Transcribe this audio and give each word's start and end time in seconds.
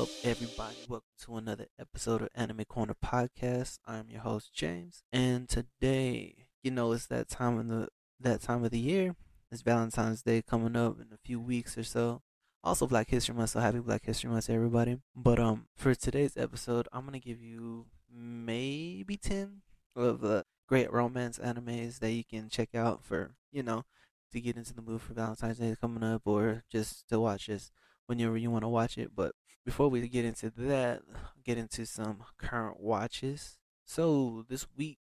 Up, 0.00 0.08
everybody? 0.24 0.76
Welcome 0.88 1.10
to 1.24 1.36
another 1.36 1.66
episode 1.78 2.22
of 2.22 2.30
Anime 2.34 2.64
Corner 2.64 2.96
Podcast. 3.04 3.80
I'm 3.86 4.08
your 4.08 4.22
host 4.22 4.50
James, 4.54 5.02
and 5.12 5.46
today, 5.46 6.46
you 6.62 6.70
know, 6.70 6.92
it's 6.92 7.04
that 7.08 7.28
time 7.28 7.58
of 7.58 7.68
the 7.68 7.88
that 8.18 8.40
time 8.40 8.64
of 8.64 8.70
the 8.70 8.78
year. 8.78 9.14
It's 9.52 9.60
Valentine's 9.60 10.22
Day 10.22 10.40
coming 10.40 10.74
up 10.74 10.98
in 10.98 11.08
a 11.12 11.18
few 11.22 11.38
weeks 11.38 11.76
or 11.76 11.82
so. 11.82 12.22
Also, 12.64 12.86
Black 12.86 13.10
History 13.10 13.34
Month, 13.34 13.50
so 13.50 13.60
happy 13.60 13.80
Black 13.80 14.06
History 14.06 14.30
Month 14.30 14.46
to 14.46 14.54
everybody. 14.54 14.96
But 15.14 15.38
um, 15.38 15.66
for 15.76 15.94
today's 15.94 16.34
episode, 16.34 16.88
I'm 16.94 17.04
gonna 17.04 17.18
give 17.18 17.42
you 17.42 17.84
maybe 18.10 19.18
ten 19.18 19.60
of 19.94 20.22
the 20.22 20.46
great 20.66 20.90
romance 20.90 21.38
animes 21.38 21.98
that 21.98 22.12
you 22.12 22.24
can 22.24 22.48
check 22.48 22.74
out 22.74 23.04
for 23.04 23.32
you 23.52 23.62
know 23.62 23.84
to 24.32 24.40
get 24.40 24.56
into 24.56 24.72
the 24.72 24.80
mood 24.80 25.02
for 25.02 25.12
Valentine's 25.12 25.58
Day 25.58 25.76
coming 25.78 26.02
up, 26.02 26.22
or 26.24 26.64
just 26.72 27.06
to 27.10 27.20
watch 27.20 27.48
this 27.48 27.70
whenever 28.10 28.36
you 28.36 28.50
want 28.50 28.64
to 28.64 28.68
watch 28.68 28.98
it. 28.98 29.12
But 29.14 29.36
before 29.64 29.88
we 29.88 30.06
get 30.08 30.24
into 30.24 30.50
that, 30.50 31.02
get 31.44 31.56
into 31.56 31.86
some 31.86 32.24
current 32.38 32.80
watches. 32.80 33.58
So 33.86 34.44
this 34.48 34.66
week 34.76 34.98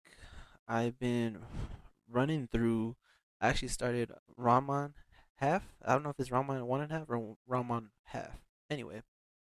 I've 0.68 1.00
been 1.00 1.40
running 2.12 2.50
through. 2.52 2.98
I 3.40 3.48
actually 3.48 3.70
started 3.70 4.12
Ranma 4.38 4.92
half. 5.38 5.64
I 5.84 5.94
don't 5.94 6.04
know 6.04 6.10
if 6.10 6.20
it's 6.20 6.30
Ranma 6.30 6.62
one 6.64 6.82
and 6.82 6.92
a 6.92 6.96
half 6.96 7.10
or 7.10 7.38
Ranma 7.50 7.88
half. 8.04 8.42
Anyway, 8.70 9.02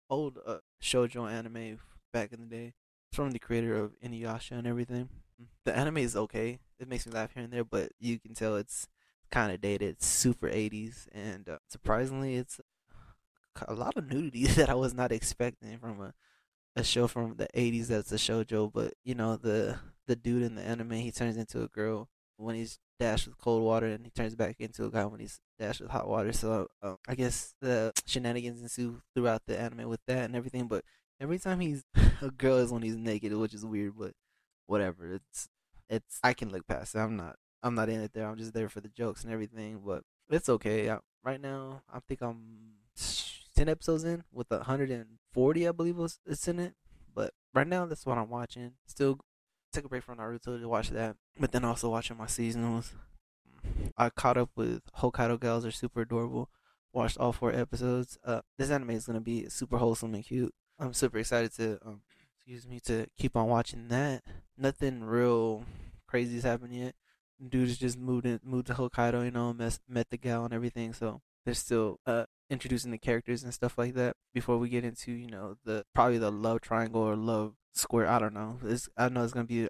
old 0.09 0.39
uh, 0.47 0.59
shoujo 0.83 1.31
anime 1.31 1.79
back 2.15 2.33
in 2.33 2.41
the 2.41 2.47
day 2.47 2.73
It's 3.11 3.17
from 3.17 3.33
the 3.33 3.39
creator 3.39 3.77
of 3.77 3.93
Inuyasha 4.01 4.53
and 4.53 4.67
everything. 4.67 5.11
The 5.67 5.77
anime 5.77 5.99
is 5.99 6.17
okay. 6.17 6.61
It 6.79 6.89
makes 6.89 7.07
me 7.07 7.13
laugh 7.13 7.35
here 7.35 7.45
and 7.45 7.53
there, 7.53 7.65
but 7.65 7.93
you 7.99 8.19
can 8.19 8.35
tell 8.35 8.57
it's 8.57 8.89
kind 9.31 9.53
of 9.53 9.61
dated. 9.61 9.91
It's 9.91 10.07
super 10.07 10.49
80s, 10.49 11.09
and 11.13 11.47
uh, 11.47 11.59
surprisingly, 11.69 12.37
it's 12.37 12.59
a 13.69 13.75
lot 13.75 13.97
of 13.97 14.11
nudity 14.11 14.47
that 14.59 14.71
I 14.71 14.75
was 14.75 14.95
not 14.95 15.13
expecting 15.13 15.79
from 15.79 16.01
a 16.01 16.15
a 16.77 16.85
show 16.85 17.09
from 17.09 17.37
the 17.37 17.49
80s 17.55 17.89
that's 17.89 18.13
a 18.13 18.17
shoujo. 18.17 18.73
But 18.73 18.95
you 19.05 19.15
know, 19.15 19.37
the 19.37 19.79
the 20.07 20.17
dude 20.17 20.43
in 20.43 20.55
the 20.55 20.63
anime, 20.63 20.93
he 20.93 21.13
turns 21.13 21.37
into 21.37 21.63
a 21.63 21.69
girl 21.69 22.09
when 22.37 22.55
he's 22.57 22.79
dashed 22.99 23.27
with 23.27 23.39
cold 23.39 23.63
water, 23.63 23.87
and 23.87 24.05
he 24.05 24.11
turns 24.11 24.35
back 24.35 24.57
into 24.61 24.85
a 24.85 24.91
guy 24.91 25.05
when 25.07 25.21
he's 25.21 25.41
dashed 25.59 25.81
with 25.81 25.91
hot 25.91 26.09
water. 26.09 26.33
So 26.33 26.69
uh, 26.83 26.95
I 27.09 27.15
guess 27.15 27.55
the 27.61 27.93
shenanigans 28.07 28.63
ensue 28.63 29.03
throughout 29.15 29.43
the 29.47 29.59
anime 29.59 29.89
with 29.89 30.01
that 30.07 30.25
and 30.25 30.37
everything. 30.37 30.69
But 30.69 30.85
every 31.21 31.39
time 31.39 31.61
he's 31.61 31.85
a 32.23 32.31
girl 32.31 32.59
is 32.59 32.73
when 32.73 32.83
he's 32.83 32.97
naked, 32.97 33.33
which 33.35 33.55
is 33.55 33.65
weird, 33.65 33.95
but 33.99 34.13
whatever. 34.67 35.15
It's 35.15 35.49
it's 35.89 36.19
I 36.23 36.35
can 36.35 36.51
look 36.51 36.67
past 36.67 36.95
it. 36.95 36.99
I'm 36.99 37.17
not 37.17 37.37
I'm 37.63 37.75
not 37.75 37.89
in 37.89 38.01
it 38.01 38.13
there. 38.13 38.27
I'm 38.27 38.37
just 38.39 38.55
there 38.55 38.69
for 38.69 38.81
the 38.81 38.89
jokes 38.89 39.25
and 39.25 39.33
everything. 39.33 39.83
But 39.85 40.05
it's 40.31 40.49
okay. 40.49 40.91
I, 40.91 40.99
right 41.25 41.41
now, 41.41 41.83
I 41.93 42.01
think 42.01 42.23
I'm 42.23 42.75
ten 43.61 43.69
episodes 43.69 44.05
in 44.05 44.25
with 44.33 44.51
140, 44.51 45.69
I 45.69 45.73
believe 45.73 45.97
was 45.99 46.19
it's 46.25 46.49
in 46.49 46.59
it. 46.59 46.73
But 47.15 47.33
right 47.53 47.67
now, 47.67 47.85
that's 47.85 48.07
what 48.07 48.17
I'm 48.17 48.31
watching. 48.31 48.73
Still 48.87 49.19
took 49.71 49.85
a 49.85 49.89
break 49.89 50.03
from 50.03 50.17
Naruto 50.17 50.59
to 50.59 50.69
watch 50.69 50.89
that, 50.91 51.17
but 51.39 51.53
then 51.53 51.65
also 51.67 51.91
watching 51.91 52.17
my 52.17 52.25
seasonals. 52.25 52.93
I 53.99 54.09
caught 54.09 54.39
up 54.39 54.49
with 54.57 54.81
Hokkaido 54.99 55.39
Gals 55.39 55.67
are 55.67 55.71
super 55.71 56.01
adorable. 56.01 56.49
Watched 56.95 57.19
all 57.19 57.33
four 57.33 57.53
episodes. 57.53 58.17
Uh, 58.25 58.41
this 58.57 58.71
anime 58.71 58.91
is 58.91 59.07
gonna 59.07 59.21
be 59.21 59.47
super 59.51 59.77
wholesome 59.77 60.15
and 60.15 60.25
cute. 60.25 60.55
I'm 60.79 60.95
super 60.95 61.19
excited 61.19 61.55
to 61.57 61.79
um, 61.85 62.01
excuse 62.35 62.67
me 62.67 62.81
to 62.87 63.07
keep 63.19 63.37
on 63.37 63.49
watching 63.49 63.89
that. 63.89 64.23
Nothing 64.57 65.05
real 65.05 65.65
crazy 66.07 66.37
has 66.37 66.45
happened 66.45 66.75
yet. 66.75 66.95
Dude 67.47 67.69
has 67.69 67.77
just 67.77 67.99
moved 67.99 68.25
in, 68.25 68.41
moved 68.43 68.69
to 68.69 68.75
Hokkaido, 68.75 69.23
you 69.23 69.31
know, 69.31 69.53
met, 69.53 69.79
met 69.87 70.09
the 70.09 70.17
gal 70.17 70.47
and 70.47 70.55
everything. 70.55 70.95
So 70.95 71.21
they're 71.45 71.53
still 71.53 72.01
uh 72.07 72.25
introducing 72.51 72.91
the 72.91 72.99
characters 72.99 73.43
and 73.43 73.55
stuff 73.55 73.79
like 73.79 73.95
that 73.95 74.17
before 74.35 74.59
we 74.59 74.69
get 74.69 74.85
into 74.85 75.13
you 75.13 75.29
know 75.29 75.57
the 75.65 75.85
probably 75.95 76.19
the 76.19 76.31
love 76.33 76.61
triangle 76.61 77.01
or 77.03 77.17
love 77.17 77.55
square. 77.73 78.09
I 78.09 78.19
don't 78.19 78.35
know. 78.35 78.59
It's 78.65 78.89
I 78.97 79.09
know 79.09 79.25
it's 79.25 79.33
gonna 79.33 79.45
be 79.47 79.69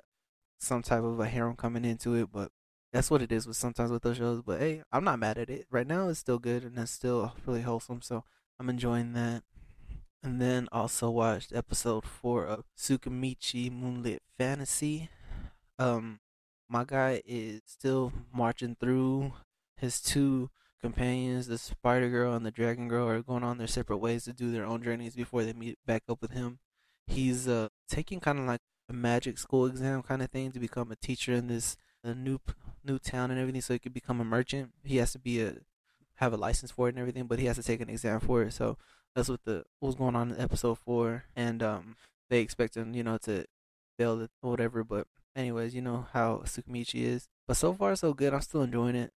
some 0.59 0.83
type 0.83 1.03
of 1.03 1.21
a 1.21 1.27
harem 1.27 1.57
coming 1.57 1.85
into 1.85 2.15
it, 2.15 2.29
but 2.33 2.51
that's 2.93 3.11
what 3.11 3.23
it 3.23 3.33
is 3.33 3.47
with 3.47 3.57
sometimes 3.57 3.91
with 3.91 4.03
those 4.03 4.17
shows. 4.17 4.43
But 4.43 4.61
hey, 4.61 4.83
I'm 4.93 5.05
not 5.05 5.19
mad 5.19 5.39
at 5.39 5.51
it. 5.51 5.67
Right 5.71 5.87
now, 5.87 6.09
it's 6.09 6.19
still 6.19 6.39
good 6.39 6.65
and 6.65 6.79
it's 6.79 6.91
still 6.91 7.33
really 7.47 7.63
wholesome. 7.63 8.03
So 8.03 8.25
I'm 8.59 8.69
enjoying 8.69 9.13
that. 9.15 9.43
And 10.23 10.41
then 10.41 10.69
also 10.71 11.09
watched 11.09 11.55
episode 11.55 12.05
four 12.05 12.45
of 12.45 12.65
Tsukimichi 12.77 13.71
Moonlit 13.73 14.21
Fantasy. 14.37 15.09
Um, 15.79 16.21
my 16.69 16.85
guy 16.85 17.23
is 17.25 17.63
still 17.65 18.13
marching 18.33 18.77
through 18.79 19.33
his 19.77 19.99
two 20.01 20.51
companions, 20.81 21.47
the 21.47 21.59
Spider 21.59 22.09
Girl 22.09 22.35
and 22.35 22.45
the 22.45 22.51
Dragon 22.51 22.89
Girl, 22.89 23.09
are 23.09 23.23
going 23.23 23.45
on 23.45 23.59
their 23.59 23.67
separate 23.67 23.99
ways 23.99 24.25
to 24.25 24.33
do 24.33 24.51
their 24.51 24.65
own 24.65 24.83
journeys 24.83 25.15
before 25.15 25.45
they 25.45 25.53
meet 25.53 25.79
back 25.87 26.03
up 26.09 26.21
with 26.23 26.33
him. 26.33 26.59
He's 27.07 27.49
uh 27.49 27.69
taking 27.89 28.21
kind 28.21 28.39
of 28.39 28.45
like 28.47 28.61
a 28.89 28.93
magic 28.93 29.39
school 29.39 29.67
exam 29.67 30.03
kind 30.03 30.23
of 30.23 30.31
thing 30.31 30.53
to 30.53 30.61
become 30.61 30.91
a 30.91 30.97
teacher 30.97 31.33
in 31.33 31.49
this 31.49 31.77
uh, 32.05 32.15
new 32.15 32.39
new 32.85 32.99
town 32.99 33.31
and 33.31 33.39
everything, 33.41 33.61
so 33.61 33.75
he 33.75 33.79
could 33.79 33.95
become 33.95 34.21
a 34.21 34.25
merchant. 34.25 34.71
He 34.85 34.97
has 34.99 35.13
to 35.13 35.19
be 35.19 35.41
a 35.43 35.55
have 36.17 36.33
a 36.33 36.37
license 36.37 36.71
for 36.71 36.89
it 36.89 36.91
and 36.95 36.99
everything, 36.99 37.25
but 37.27 37.39
he 37.39 37.47
has 37.47 37.57
to 37.57 37.63
take 37.63 37.81
an 37.81 37.91
exam 37.91 38.21
for 38.21 38.43
it. 38.43 38.53
So 38.53 38.77
that's 39.15 39.29
what 39.29 39.45
the 39.45 39.65
what's 39.81 39.97
going 39.97 40.17
on 40.17 40.33
in 40.33 40.41
episode 40.41 40.79
four, 40.79 41.25
and 41.35 41.63
um 41.63 41.97
they 42.29 42.41
expect 42.41 42.77
him, 42.77 42.95
you 42.95 43.03
know, 43.03 43.19
to 43.19 43.45
fail 43.99 44.29
or 44.43 44.51
whatever. 44.51 44.85
But 44.85 45.07
anyways, 45.35 45.75
you 45.75 45.83
know 45.83 46.07
how 46.13 46.43
Tsukimichi 46.45 47.03
is. 47.03 47.29
But 47.47 47.57
so 47.57 47.75
far 47.75 47.97
so 47.97 48.15
good. 48.15 48.33
I'm 48.33 48.41
still 48.41 48.63
enjoying 48.63 48.95
it. 48.95 49.13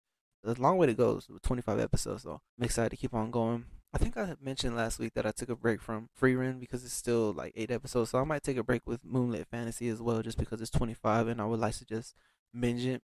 A 0.44 0.54
long 0.54 0.76
way 0.76 0.86
to 0.86 0.94
go. 0.94 1.18
It's 1.18 1.28
25 1.42 1.78
episodes, 1.78 2.24
so 2.24 2.40
I'm 2.58 2.64
excited 2.64 2.90
to 2.90 2.96
keep 2.96 3.14
on 3.14 3.30
going. 3.30 3.64
I 3.94 3.98
think 3.98 4.16
I 4.16 4.34
mentioned 4.40 4.74
last 4.74 4.98
week 4.98 5.14
that 5.14 5.26
I 5.26 5.30
took 5.30 5.50
a 5.50 5.56
break 5.56 5.80
from 5.80 6.08
Frieren 6.20 6.58
because 6.58 6.82
it's 6.84 6.94
still 6.94 7.32
like 7.32 7.52
eight 7.54 7.70
episodes, 7.70 8.10
so 8.10 8.18
I 8.18 8.24
might 8.24 8.42
take 8.42 8.56
a 8.56 8.64
break 8.64 8.82
with 8.86 9.04
Moonlit 9.04 9.46
Fantasy 9.48 9.88
as 9.88 10.00
well, 10.00 10.22
just 10.22 10.38
because 10.38 10.60
it's 10.60 10.70
25 10.70 11.28
and 11.28 11.40
I 11.40 11.44
would 11.44 11.60
like 11.60 11.76
to 11.76 11.84
just 11.84 12.16
binge 12.58 12.84
it. 12.86 13.02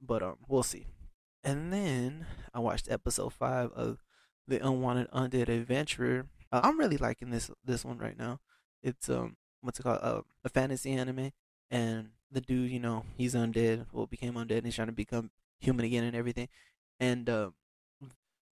But 0.00 0.22
um, 0.22 0.36
we'll 0.46 0.62
see. 0.62 0.86
And 1.42 1.72
then 1.72 2.26
I 2.52 2.60
watched 2.60 2.90
episode 2.90 3.32
five 3.32 3.72
of 3.72 4.04
the 4.46 4.64
Unwanted 4.64 5.10
Undead 5.10 5.48
Adventurer. 5.48 6.26
Uh, 6.52 6.60
I'm 6.62 6.78
really 6.78 6.98
liking 6.98 7.30
this 7.30 7.50
this 7.64 7.84
one 7.84 7.98
right 7.98 8.18
now. 8.18 8.40
It's 8.82 9.08
um 9.08 9.36
what's 9.60 9.80
it 9.80 9.82
called? 9.82 10.00
Uh, 10.02 10.20
a 10.44 10.48
fantasy 10.48 10.92
anime, 10.92 11.32
and 11.70 12.10
the 12.30 12.40
dude, 12.40 12.70
you 12.70 12.80
know, 12.80 13.04
he's 13.16 13.34
undead. 13.34 13.86
Well, 13.92 14.06
became 14.06 14.34
undead, 14.34 14.58
and 14.58 14.66
he's 14.66 14.74
trying 14.74 14.88
to 14.88 14.92
become 14.92 15.30
human 15.60 15.84
again 15.84 16.04
and 16.04 16.16
everything. 16.16 16.48
And 16.98 17.28
uh, 17.28 17.50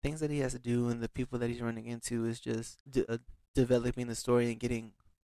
things 0.03 0.21
that 0.21 0.31
he 0.31 0.41
has 0.41 0.53
to 0.53 0.59
do, 0.59 0.89
and 0.89 1.03
the 1.03 1.09
people 1.09 1.39
that 1.39 1.49
he's 1.49 1.63
running 1.63 1.87
into 1.87 2.27
is 2.27 2.41
just 2.41 2.79
uh, 3.09 3.19
developing 3.55 4.07
the 4.07 4.15
story 4.15 4.51
and 4.51 4.61
getting, 4.61 4.93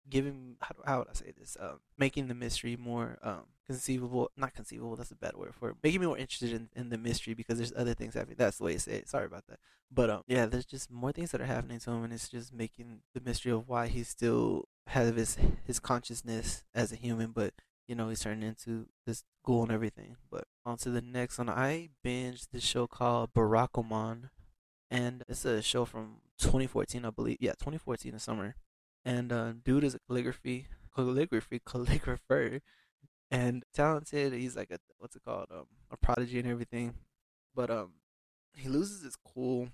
giving 0.09 0.58
how, 0.62 0.75
how 0.86 0.97
would 1.00 1.09
I 1.09 1.14
say 1.14 1.34
this? 1.38 1.58
Um, 1.59 1.80
making 1.97 2.28
the 2.28 2.36
mystery 2.36 2.75
more 2.75 3.18
um 3.24 3.46
conceivable. 3.70 4.31
Not 4.36 4.56
conceivable. 4.56 4.96
That's 4.96 5.12
a 5.12 5.16
bad 5.16 5.36
word 5.36 5.53
for 5.53 5.70
it. 5.70 5.75
Making 5.84 6.02
me 6.02 6.08
more 6.08 6.18
interested 6.18 6.52
in, 6.52 6.70
in 6.75 6.90
the 6.90 6.97
mystery 6.97 7.36
because 7.36 7.58
there's 7.58 7.74
other 7.75 7.94
things 7.94 8.16
happening. 8.16 8.38
That's 8.38 8.58
the 8.58 8.64
way 8.64 8.74
to 8.74 8.80
say 8.80 8.94
it. 8.94 9.09
Sorry 9.09 9.26
about 9.26 9.46
that. 9.47 9.59
But 9.91 10.09
um, 10.09 10.24
yeah, 10.28 10.46
there's 10.46 10.66
just 10.66 10.91
more 10.91 11.12
things 11.12 11.31
that 11.31 11.41
are 11.41 11.46
happening 11.46 11.80
to 11.80 11.91
him, 11.91 12.03
and 12.03 12.14
it's 12.14 12.30
just 12.30 12.53
making 12.53 13.02
the 13.14 13.22
mystery 13.22 13.52
of 13.52 13.68
why 13.68 13.88
he 13.88 14.03
still 14.03 14.68
has 14.88 15.14
his 15.14 15.38
his 15.66 15.80
consciousness 15.80 16.64
as 16.74 16.91
a 16.91 16.96
human, 16.96 17.31
but 17.31 17.53
you 17.90 17.96
know 17.96 18.10
he's 18.10 18.22
turning 18.22 18.48
into 18.48 18.86
this 19.08 19.24
ghoul 19.44 19.64
and 19.64 19.72
everything. 19.72 20.16
But 20.32 20.44
on 20.64 20.78
to 20.78 20.92
the 20.92 21.02
next 21.02 21.40
one. 21.40 21.50
I 21.50 21.90
binged 22.06 22.50
this 22.54 22.64
show 22.64 22.86
called 22.86 23.34
Barakamon, 23.34 24.30
and 24.92 25.24
it's 25.28 25.44
a 25.44 25.64
show 25.64 25.86
from 25.86 26.22
2014, 26.38 27.04
I 27.04 27.10
believe. 27.10 27.38
Yeah, 27.40 27.54
2014 27.54 28.14
in 28.14 28.20
summer. 28.20 28.56
And 29.03 29.34
uh, 29.34 29.53
dude 29.64 29.84
is 29.84 29.96
a 29.96 30.00
calligraphy 30.08 30.68
calligraphy 30.96 31.59
calligrapher 31.66 32.62
and 33.32 33.64
talented. 33.74 34.34
He's 34.34 34.56
like 34.56 34.70
a 34.70 34.78
what's 35.00 35.16
it 35.16 35.24
called 35.26 35.47
um 35.52 35.66
a 35.90 35.97
prodigy 35.97 36.40
and 36.40 36.47
everything, 36.47 36.94
but 37.56 37.72
um 37.72 37.94
he 38.53 38.70
loses 38.70 39.03
his 39.03 39.16
cool 39.16 39.70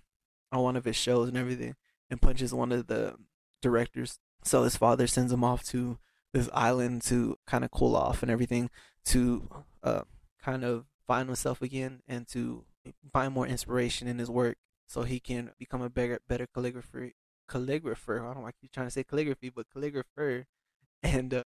on 0.53 0.61
one 0.61 0.75
of 0.77 0.85
his 0.85 0.95
shows 0.95 1.27
and 1.27 1.37
everything, 1.37 1.75
and 2.09 2.21
punches 2.21 2.53
one 2.53 2.71
of 2.71 2.87
the 2.87 3.15
directors. 3.61 4.19
So 4.45 4.63
his 4.63 4.77
father 4.77 5.05
sends 5.07 5.33
him 5.33 5.43
off 5.43 5.63
to 5.65 5.97
this 6.35 6.49
island 6.53 7.01
to 7.01 7.37
kind 7.47 7.63
of 7.63 7.71
cool 7.71 7.95
off 7.95 8.21
and 8.21 8.29
everything 8.29 8.69
to 9.05 9.47
uh 9.83 10.01
kind 10.43 10.63
of 10.63 10.85
find 11.07 11.27
himself 11.27 11.61
again 11.61 12.01
and 12.07 12.27
to 12.27 12.65
find 13.11 13.33
more 13.33 13.47
inspiration 13.47 14.07
in 14.07 14.19
his 14.19 14.29
work 14.29 14.57
so 14.87 15.01
he 15.01 15.19
can 15.19 15.51
become 15.57 15.81
a 15.81 15.89
better 15.89 16.19
better 16.27 16.45
calligrapher 16.45 17.11
calligrapher. 17.49 18.29
I 18.29 18.33
don't 18.33 18.43
like 18.43 18.55
you 18.61 18.69
trying 18.71 18.87
to 18.87 18.91
say 18.91 19.03
calligraphy, 19.03 19.49
but 19.49 19.67
calligrapher, 19.75 20.45
and 21.03 21.33
uh, 21.33 21.43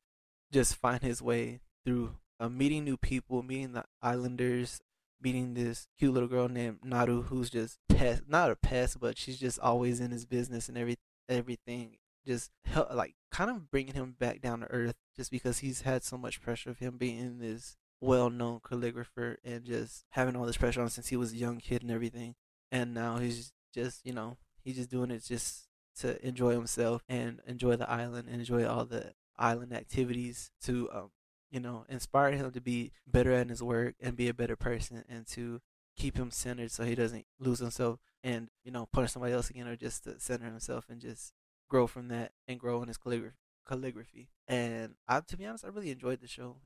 just 0.52 0.76
find 0.76 1.02
his 1.02 1.22
way 1.22 1.62
through 1.86 2.16
uh, 2.40 2.50
meeting 2.50 2.84
new 2.84 2.98
people, 2.98 3.44
meeting 3.44 3.74
the 3.74 3.86
islanders, 4.02 4.82
meeting 5.22 5.54
this 5.54 5.88
cute 5.98 6.14
little 6.14 6.30
girl 6.30 6.50
named 6.50 6.80
Naru, 6.84 7.24
who's 7.24 7.50
just 7.50 7.80
pest, 7.90 8.24
not 8.28 8.52
a 8.52 8.56
pest, 8.56 9.00
but 9.00 9.18
she's 9.18 9.40
just 9.40 9.60
always 9.60 10.00
in 10.00 10.12
his 10.12 10.26
business 10.26 10.70
and 10.70 10.78
every 10.78 10.98
everything. 11.30 11.98
Just 12.27 12.51
help, 12.66 12.94
like 12.94 13.16
kind 13.31 13.50
of 13.50 13.69
bringing 13.69 13.94
him 13.94 14.16
back 14.19 14.42
down 14.42 14.62
to 14.62 14.72
earth, 14.72 14.95
just 15.16 15.31
because 15.31 15.60
he's 15.60 15.81
had 15.81 16.04
so 16.04 16.18
much 16.18 16.42
pressure 16.42 16.69
of 16.69 16.80
him 16.80 16.98
being 16.98 17.39
this 17.39 17.77
well-known 18.01 18.60
calligrapher 18.60 19.38
and 19.44 19.63
just 19.63 20.06
having 20.12 20.36
all 20.36 20.45
this 20.45 20.57
pressure 20.57 20.81
on 20.81 20.89
since 20.89 21.07
he 21.07 21.16
was 21.16 21.33
a 21.33 21.38
young 21.38 21.57
kid 21.57 21.81
and 21.81 21.92
everything. 21.92 22.36
And 22.72 22.94
now 22.94 23.18
he's 23.18 23.54
just, 23.74 24.06
you 24.06 24.13
know, 24.13 24.38
he's 24.63 24.75
just 24.75 24.89
doing 24.89 25.12
it 25.12 25.24
just 25.24 25.68
to 26.00 26.25
enjoy 26.25 26.51
himself 26.51 27.04
and 27.07 27.39
enjoy 27.48 27.75
the 27.75 27.89
island 27.89 28.27
and 28.30 28.39
enjoy 28.39 28.66
all 28.68 28.86
the 28.86 29.13
island 29.38 29.74
activities 29.74 30.50
to 30.62 30.89
um 30.94 31.12
you 31.51 31.60
know 31.60 31.86
inspire 31.89 32.31
him 32.31 32.51
to 32.51 32.62
be 32.62 32.92
better 33.07 33.31
at 33.31 33.50
his 33.50 33.62
work 33.62 33.95
and 34.00 34.16
be 34.16 34.27
a 34.27 34.33
better 34.33 34.56
person 34.56 35.04
and 35.10 35.27
to 35.27 35.62
keep 35.98 36.18
him 36.18 36.31
centered 36.31 36.72
so 36.72 36.83
he 36.83 36.95
doesn't 36.95 37.25
lose 37.39 37.60
himself 37.60 38.00
and 38.24 38.50
you 38.63 38.72
know 38.72 38.88
punish 38.92 39.12
somebody 39.12 39.33
else 39.33 39.50
again 39.50 39.68
or 39.68 39.75
just 39.75 40.04
to 40.04 40.19
center 40.19 40.45
himself 40.45 40.86
and 40.89 41.00
just 41.00 41.33
grow 41.70 41.88
from 41.88 42.08
that 42.10 42.32
and 42.48 42.60
grow 42.60 42.82
in 42.82 42.88
his 42.88 42.98
calligraphy 42.98 43.38
calligraphy. 43.68 44.30
And 44.48 44.94
I 45.08 45.22
to 45.22 45.38
be 45.38 45.46
honest 45.46 45.66
I 45.66 45.70
really 45.70 45.92
enjoyed 45.92 46.22
the 46.22 46.28
show. 46.28 46.58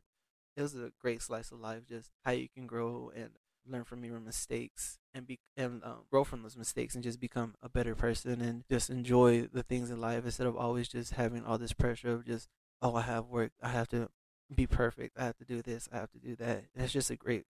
It 0.57 0.61
was 0.61 0.75
a 0.75 0.91
great 0.99 1.21
slice 1.21 1.51
of 1.51 1.59
life 1.59 1.85
just 1.87 2.11
how 2.25 2.31
you 2.31 2.49
can 2.49 2.67
grow 2.67 3.11
and 3.15 3.29
learn 3.67 3.83
from 3.83 4.03
your 4.03 4.19
mistakes 4.19 4.97
and 5.13 5.25
be 5.27 5.39
and 5.55 5.83
um, 5.83 5.99
grow 6.09 6.23
from 6.23 6.41
those 6.43 6.57
mistakes 6.57 6.95
and 6.95 7.03
just 7.03 7.19
become 7.19 7.55
a 7.61 7.69
better 7.69 7.95
person 7.95 8.41
and 8.41 8.63
just 8.69 8.89
enjoy 8.89 9.47
the 9.53 9.63
things 9.63 9.89
in 9.89 10.01
life 10.01 10.25
instead 10.25 10.47
of 10.47 10.57
always 10.57 10.87
just 10.87 11.13
having 11.13 11.45
all 11.45 11.57
this 11.57 11.73
pressure 11.73 12.11
of 12.11 12.25
just 12.25 12.47
oh 12.81 12.95
I 12.95 13.01
have 13.01 13.25
work. 13.27 13.51
I 13.61 13.69
have 13.69 13.87
to 13.89 14.09
be 14.53 14.67
perfect. 14.67 15.17
I 15.17 15.25
have 15.25 15.37
to 15.37 15.45
do 15.45 15.61
this. 15.61 15.87
I 15.91 15.97
have 15.97 16.11
to 16.11 16.19
do 16.19 16.35
that. 16.37 16.65
And 16.75 16.83
it's 16.83 16.93
just 16.93 17.11
a 17.11 17.15
great 17.15 17.45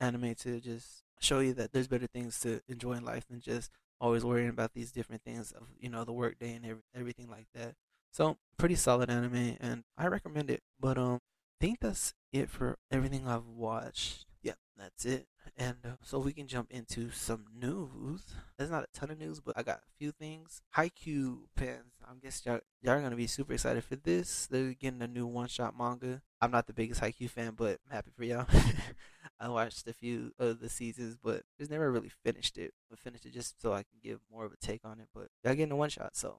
anime 0.00 0.34
to 0.36 0.60
just 0.60 1.04
show 1.20 1.38
you 1.40 1.54
that 1.54 1.72
there's 1.72 1.88
better 1.88 2.06
things 2.06 2.40
to 2.40 2.60
enjoy 2.68 2.92
in 2.94 3.04
life 3.04 3.26
than 3.28 3.40
just 3.40 3.70
always 4.02 4.24
worrying 4.24 4.48
about 4.48 4.74
these 4.74 4.92
different 4.92 5.22
things 5.22 5.52
of 5.52 5.62
you 5.78 5.88
know 5.88 6.04
the 6.04 6.12
work 6.12 6.38
day 6.38 6.52
and 6.52 6.66
every, 6.66 6.82
everything 6.94 7.30
like 7.30 7.46
that 7.54 7.74
so 8.10 8.36
pretty 8.58 8.74
solid 8.74 9.08
anime 9.08 9.56
and 9.60 9.84
I 9.96 10.08
recommend 10.08 10.50
it 10.50 10.60
but 10.78 10.98
um 10.98 11.20
I 11.60 11.66
think 11.66 11.78
that's 11.80 12.12
it 12.32 12.50
for 12.50 12.76
everything 12.90 13.28
I've 13.28 13.46
watched 13.46 14.26
yeah 14.42 14.54
that's 14.76 15.04
it 15.04 15.26
and 15.56 15.76
uh, 15.84 15.96
so 16.02 16.18
we 16.18 16.32
can 16.32 16.46
jump 16.46 16.70
into 16.70 17.10
some 17.10 17.44
news. 17.60 18.22
There's 18.56 18.70
not 18.70 18.84
a 18.84 18.98
ton 18.98 19.10
of 19.10 19.18
news, 19.18 19.40
but 19.40 19.56
I 19.56 19.62
got 19.62 19.78
a 19.78 19.98
few 19.98 20.12
things. 20.12 20.62
Haikyuu 20.76 21.40
fans, 21.56 21.92
I 22.04 22.12
guess 22.22 22.42
y'all, 22.46 22.60
y'all 22.80 22.94
are 22.94 23.10
to 23.10 23.16
be 23.16 23.26
super 23.26 23.52
excited 23.52 23.84
for 23.84 23.96
this. 23.96 24.46
They're 24.46 24.72
getting 24.72 25.02
a 25.02 25.06
new 25.06 25.26
one 25.26 25.48
shot 25.48 25.76
manga. 25.76 26.22
I'm 26.40 26.50
not 26.50 26.66
the 26.66 26.72
biggest 26.72 27.00
Haikyuu 27.00 27.30
fan, 27.30 27.52
but 27.56 27.78
I'm 27.86 27.96
happy 27.96 28.10
for 28.16 28.24
y'all. 28.24 28.46
I 29.42 29.48
watched 29.48 29.86
a 29.88 29.92
few 29.92 30.32
of 30.38 30.60
the 30.60 30.68
seasons, 30.68 31.16
but 31.22 31.42
just 31.58 31.70
never 31.70 31.90
really 31.90 32.12
finished 32.24 32.56
it. 32.58 32.72
I 32.92 32.96
finished 32.96 33.26
it 33.26 33.32
just 33.32 33.60
so 33.60 33.72
I 33.72 33.82
can 33.82 33.98
give 34.02 34.20
more 34.32 34.44
of 34.44 34.52
a 34.52 34.56
take 34.56 34.84
on 34.84 35.00
it. 35.00 35.08
But 35.12 35.28
y'all 35.42 35.54
getting 35.54 35.72
a 35.72 35.76
one 35.76 35.90
shot, 35.90 36.16
so 36.16 36.38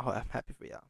oh, 0.00 0.10
I'm 0.10 0.28
happy 0.30 0.54
for 0.58 0.66
y'all. 0.66 0.88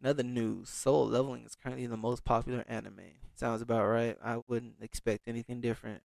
Another 0.00 0.22
news: 0.22 0.70
Solo 0.70 1.04
Leveling 1.04 1.44
is 1.44 1.54
currently 1.54 1.86
the 1.86 1.96
most 1.96 2.24
popular 2.24 2.64
anime. 2.66 3.20
Sounds 3.36 3.60
about 3.60 3.86
right. 3.86 4.16
I 4.24 4.38
wouldn't 4.48 4.76
expect 4.80 5.28
anything 5.28 5.60
different 5.60 6.02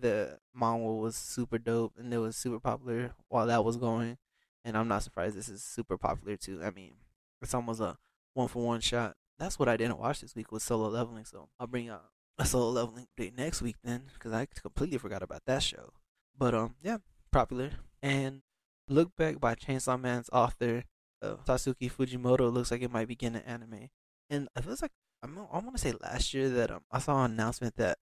the 0.00 0.38
manga 0.54 0.92
was 0.92 1.16
super 1.16 1.58
dope 1.58 1.94
and 1.98 2.12
it 2.12 2.18
was 2.18 2.36
super 2.36 2.58
popular 2.58 3.12
while 3.28 3.46
that 3.46 3.64
was 3.64 3.76
going. 3.76 4.18
And 4.64 4.76
I'm 4.76 4.88
not 4.88 5.02
surprised 5.02 5.36
this 5.36 5.48
is 5.48 5.62
super 5.62 5.96
popular 5.96 6.36
too. 6.36 6.62
I 6.62 6.70
mean, 6.70 6.94
it's 7.40 7.54
almost 7.54 7.80
a 7.80 7.96
one 8.34 8.48
for 8.48 8.64
one 8.64 8.80
shot. 8.80 9.16
That's 9.38 9.58
what 9.58 9.68
I 9.68 9.76
didn't 9.76 9.98
watch 9.98 10.20
this 10.20 10.34
week 10.34 10.52
was 10.52 10.62
solo 10.62 10.88
leveling. 10.88 11.24
So 11.24 11.48
I'll 11.58 11.66
bring 11.66 11.88
out 11.88 12.04
a 12.40 12.44
solo 12.46 12.70
leveling 12.70 13.06
update 13.16 13.36
next 13.36 13.62
week 13.62 13.76
then, 13.84 14.04
because 14.14 14.32
I 14.32 14.46
completely 14.46 14.98
forgot 14.98 15.22
about 15.22 15.42
that 15.46 15.62
show. 15.62 15.92
But 16.36 16.54
um, 16.54 16.74
yeah, 16.82 16.98
popular. 17.30 17.70
And 18.02 18.42
Look 18.88 19.14
Back 19.16 19.38
by 19.38 19.54
Chainsaw 19.54 20.00
Man's 20.00 20.30
author 20.32 20.84
uh, 21.22 21.36
Tatsuki 21.46 21.92
Fujimoto 21.92 22.52
looks 22.52 22.70
like 22.70 22.82
it 22.82 22.90
might 22.90 23.08
be 23.08 23.14
getting 23.14 23.36
an 23.36 23.42
anime. 23.42 23.90
And 24.30 24.48
it 24.56 24.64
feels 24.64 24.82
like 24.82 24.92
I'm, 25.22 25.38
I 25.38 25.58
want 25.58 25.76
to 25.76 25.78
say 25.78 25.92
last 26.00 26.32
year 26.32 26.48
that 26.48 26.70
um, 26.70 26.80
I 26.90 26.98
saw 26.98 27.24
an 27.24 27.32
announcement 27.32 27.76
that 27.76 27.98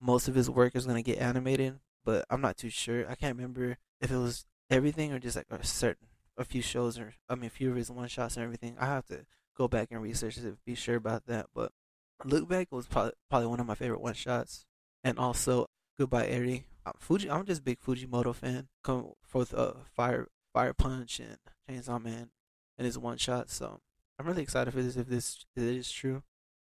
most 0.00 0.26
of 0.26 0.34
his 0.34 0.48
work 0.48 0.74
is 0.74 0.86
gonna 0.86 1.02
get 1.02 1.18
animated, 1.18 1.78
but 2.04 2.24
I'm 2.30 2.40
not 2.40 2.56
too 2.56 2.70
sure. 2.70 3.08
I 3.08 3.14
can't 3.14 3.36
remember 3.36 3.76
if 4.00 4.10
it 4.10 4.16
was 4.16 4.46
everything 4.70 5.12
or 5.12 5.18
just 5.18 5.36
like 5.36 5.46
a 5.50 5.64
certain 5.64 6.08
a 6.38 6.44
few 6.44 6.62
shows 6.62 6.98
or 6.98 7.12
I 7.28 7.34
mean 7.34 7.46
a 7.46 7.50
few 7.50 7.70
of 7.70 7.76
his 7.76 7.90
one 7.90 8.08
shots 8.08 8.36
and 8.36 8.44
everything. 8.44 8.76
I 8.80 8.86
have 8.86 9.06
to 9.06 9.26
go 9.56 9.68
back 9.68 9.88
and 9.90 10.02
research 10.02 10.36
to 10.36 10.56
be 10.64 10.74
sure 10.74 10.96
about 10.96 11.26
that. 11.26 11.46
But 11.54 11.72
Look 12.24 12.48
Back 12.48 12.68
was 12.70 12.86
probably 12.86 13.12
probably 13.28 13.48
one 13.48 13.60
of 13.60 13.66
my 13.66 13.74
favorite 13.74 14.00
one 14.00 14.14
shots, 14.14 14.66
and 15.02 15.18
also 15.18 15.66
Goodbye 15.98 16.26
Eri. 16.26 16.66
I'm 16.84 16.94
Fuji. 16.98 17.30
I'm 17.30 17.44
just 17.44 17.60
a 17.60 17.64
big 17.64 17.80
Fujimoto 17.80 18.34
fan. 18.34 18.68
Come 18.82 19.12
forth, 19.22 19.54
uh, 19.54 19.74
Fire 19.94 20.28
Fire 20.52 20.72
Punch 20.72 21.20
and 21.20 21.38
Chainsaw 21.68 22.02
Man 22.02 22.30
and 22.78 22.86
his 22.86 22.98
one 22.98 23.18
shot. 23.18 23.50
So 23.50 23.80
I'm 24.18 24.26
really 24.26 24.42
excited 24.42 24.72
for 24.72 24.82
this 24.82 24.96
if 24.96 25.06
this 25.06 25.44
if 25.56 25.62
it 25.62 25.76
is 25.76 25.90
true, 25.90 26.22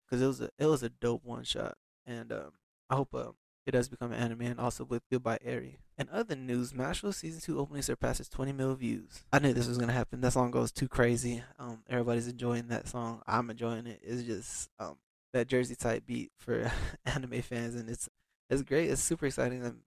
because 0.06 0.22
it 0.22 0.28
was 0.28 0.42
a 0.42 0.50
it 0.58 0.66
was 0.66 0.84
a 0.84 0.90
dope 0.90 1.24
one 1.24 1.44
shot, 1.44 1.78
and 2.06 2.32
um, 2.32 2.52
I 2.90 2.96
hope 2.96 3.14
um, 3.14 3.36
it 3.66 3.72
does 3.72 3.90
become 3.90 4.12
an 4.12 4.20
anime 4.20 4.42
and 4.42 4.60
also 4.60 4.84
with 4.84 5.04
Goodbye 5.12 5.40
Eri. 5.44 5.80
In 5.98 6.10
other 6.12 6.36
news, 6.36 6.74
Mashle 6.74 7.14
season 7.14 7.42
two 7.42 7.60
opening 7.60 7.82
surpasses 7.82 8.30
20 8.30 8.54
mil 8.54 8.74
views. 8.76 9.24
I 9.32 9.40
knew 9.40 9.54
this 9.54 9.68
was 9.68 9.78
gonna 9.78 9.94
happen. 9.94 10.22
That 10.22 10.34
song 10.34 10.52
goes 10.52 10.72
too 10.72 10.88
crazy. 10.88 11.44
Um, 11.60 11.84
everybody's 11.90 12.28
enjoying 12.28 12.68
that 12.70 12.88
song. 12.88 13.22
I'm 13.28 13.50
enjoying 13.50 13.86
it. 13.86 14.00
It's 14.04 14.24
just 14.24 14.70
um 14.80 14.96
that 15.34 15.48
Jersey 15.48 15.76
type 15.76 16.06
beat 16.06 16.32
for 16.38 16.72
anime 17.06 17.42
fans, 17.42 17.76
and 17.76 17.90
it's 17.90 18.10
it's 18.50 18.64
great. 18.64 18.90
It's 18.90 19.02
super 19.02 19.26
exciting. 19.28 19.66
Um, 19.66 19.82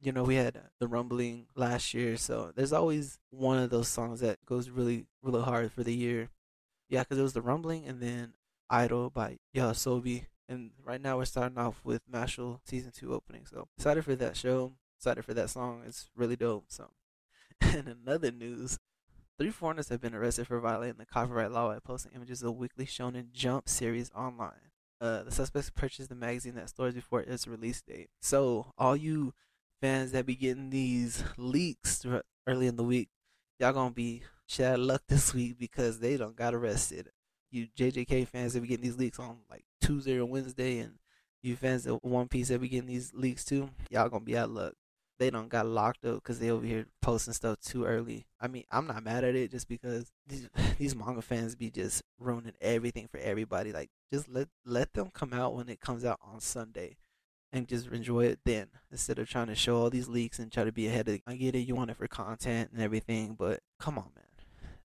you 0.00 0.12
know, 0.12 0.22
we 0.22 0.36
had 0.36 0.60
the 0.78 0.86
rumbling 0.88 1.46
last 1.56 1.92
year, 1.92 2.16
so 2.16 2.52
there's 2.54 2.72
always 2.72 3.18
one 3.30 3.58
of 3.58 3.70
those 3.70 3.88
songs 3.88 4.20
that 4.20 4.44
goes 4.46 4.70
really 4.70 5.06
really 5.22 5.42
hard 5.42 5.72
for 5.72 5.82
the 5.82 5.94
year. 5.94 6.28
Yeah, 6.88 7.02
because 7.02 7.18
it 7.18 7.22
was 7.22 7.34
the 7.34 7.42
rumbling, 7.42 7.86
and 7.86 8.00
then 8.00 8.34
Idol 8.70 9.10
by 9.10 9.38
YOASOBI 9.54 10.26
and 10.48 10.70
right 10.82 11.00
now 11.00 11.18
we're 11.18 11.26
starting 11.26 11.58
off 11.58 11.80
with 11.84 12.10
Mashle 12.10 12.60
season 12.64 12.90
two 12.90 13.12
opening. 13.12 13.44
So 13.44 13.68
excited 13.76 14.04
for 14.04 14.16
that 14.16 14.36
show. 14.36 14.72
Excited 14.98 15.24
for 15.24 15.34
that 15.34 15.50
song. 15.50 15.82
It's 15.86 16.08
really 16.16 16.36
dope. 16.36 16.64
So, 16.68 16.90
and 17.60 17.86
another 17.86 18.32
news, 18.32 18.78
three 19.38 19.50
foreigners 19.50 19.90
have 19.90 20.00
been 20.00 20.14
arrested 20.14 20.46
for 20.46 20.58
violating 20.58 20.96
the 20.98 21.06
copyright 21.06 21.52
law 21.52 21.72
by 21.72 21.78
posting 21.78 22.12
images 22.14 22.42
of 22.42 22.56
Weekly 22.56 22.86
Shonen 22.86 23.30
Jump 23.30 23.68
series 23.68 24.10
online. 24.14 24.67
Uh, 25.00 25.22
the 25.22 25.30
suspects 25.30 25.70
purchased 25.70 26.08
the 26.08 26.14
magazine 26.14 26.58
at 26.58 26.68
stores 26.68 26.94
before 26.94 27.20
its 27.20 27.46
release 27.46 27.80
date. 27.82 28.08
So 28.20 28.72
all 28.76 28.96
you 28.96 29.32
fans 29.80 30.12
that 30.12 30.26
be 30.26 30.34
getting 30.34 30.70
these 30.70 31.22
leaks 31.36 32.04
early 32.46 32.66
in 32.66 32.76
the 32.76 32.84
week, 32.84 33.08
y'all 33.60 33.72
gonna 33.72 33.90
be 33.90 34.22
shed 34.46 34.78
luck 34.80 35.02
this 35.08 35.32
week 35.32 35.58
because 35.58 36.00
they 36.00 36.16
don't 36.16 36.36
got 36.36 36.54
arrested 36.54 37.10
you 37.50 37.66
JJK 37.76 38.28
fans 38.28 38.52
that 38.52 38.60
be 38.60 38.68
getting 38.68 38.84
these 38.84 38.98
leaks 38.98 39.18
on 39.18 39.38
like 39.50 39.64
Tuesday 39.80 40.18
or 40.18 40.26
Wednesday, 40.26 40.78
and 40.78 40.94
you 41.42 41.56
fans 41.56 41.86
of 41.86 41.98
One 42.02 42.28
Piece 42.28 42.48
that 42.48 42.60
be 42.60 42.68
getting 42.68 42.88
these 42.88 43.12
leaks 43.14 43.44
too, 43.44 43.70
y'all 43.90 44.08
gonna 44.08 44.24
be 44.24 44.36
out 44.36 44.50
luck. 44.50 44.74
They 45.18 45.30
don't 45.30 45.48
got 45.48 45.66
locked 45.66 46.04
up 46.04 46.16
because 46.16 46.38
they 46.38 46.50
over 46.50 46.64
here 46.64 46.86
posting 47.02 47.34
stuff 47.34 47.60
too 47.60 47.84
early. 47.84 48.26
I 48.40 48.48
mean, 48.48 48.64
I'm 48.70 48.86
not 48.86 49.02
mad 49.02 49.24
at 49.24 49.34
it 49.34 49.50
just 49.50 49.68
because 49.68 50.12
these 50.26 50.48
these 50.78 50.94
manga 50.94 51.22
fans 51.22 51.54
be 51.54 51.70
just 51.70 52.02
ruining 52.18 52.54
everything 52.60 53.08
for 53.08 53.18
everybody. 53.18 53.72
Like, 53.72 53.90
just 54.12 54.28
let 54.28 54.48
let 54.64 54.92
them 54.92 55.10
come 55.12 55.32
out 55.32 55.54
when 55.54 55.68
it 55.68 55.80
comes 55.80 56.04
out 56.04 56.20
on 56.22 56.40
Sunday 56.40 56.96
and 57.52 57.66
just 57.66 57.88
enjoy 57.88 58.26
it 58.26 58.40
then 58.44 58.68
instead 58.90 59.18
of 59.18 59.28
trying 59.28 59.46
to 59.46 59.54
show 59.54 59.76
all 59.76 59.90
these 59.90 60.08
leaks 60.08 60.38
and 60.38 60.52
try 60.52 60.64
to 60.64 60.72
be 60.72 60.86
ahead 60.86 61.08
of 61.08 61.20
I 61.26 61.34
get 61.34 61.54
it, 61.54 61.60
you 61.60 61.74
want 61.74 61.90
it 61.90 61.96
for 61.96 62.06
content 62.06 62.70
and 62.72 62.82
everything, 62.82 63.34
but 63.38 63.60
come 63.78 63.98
on 63.98 64.10
man 64.14 64.24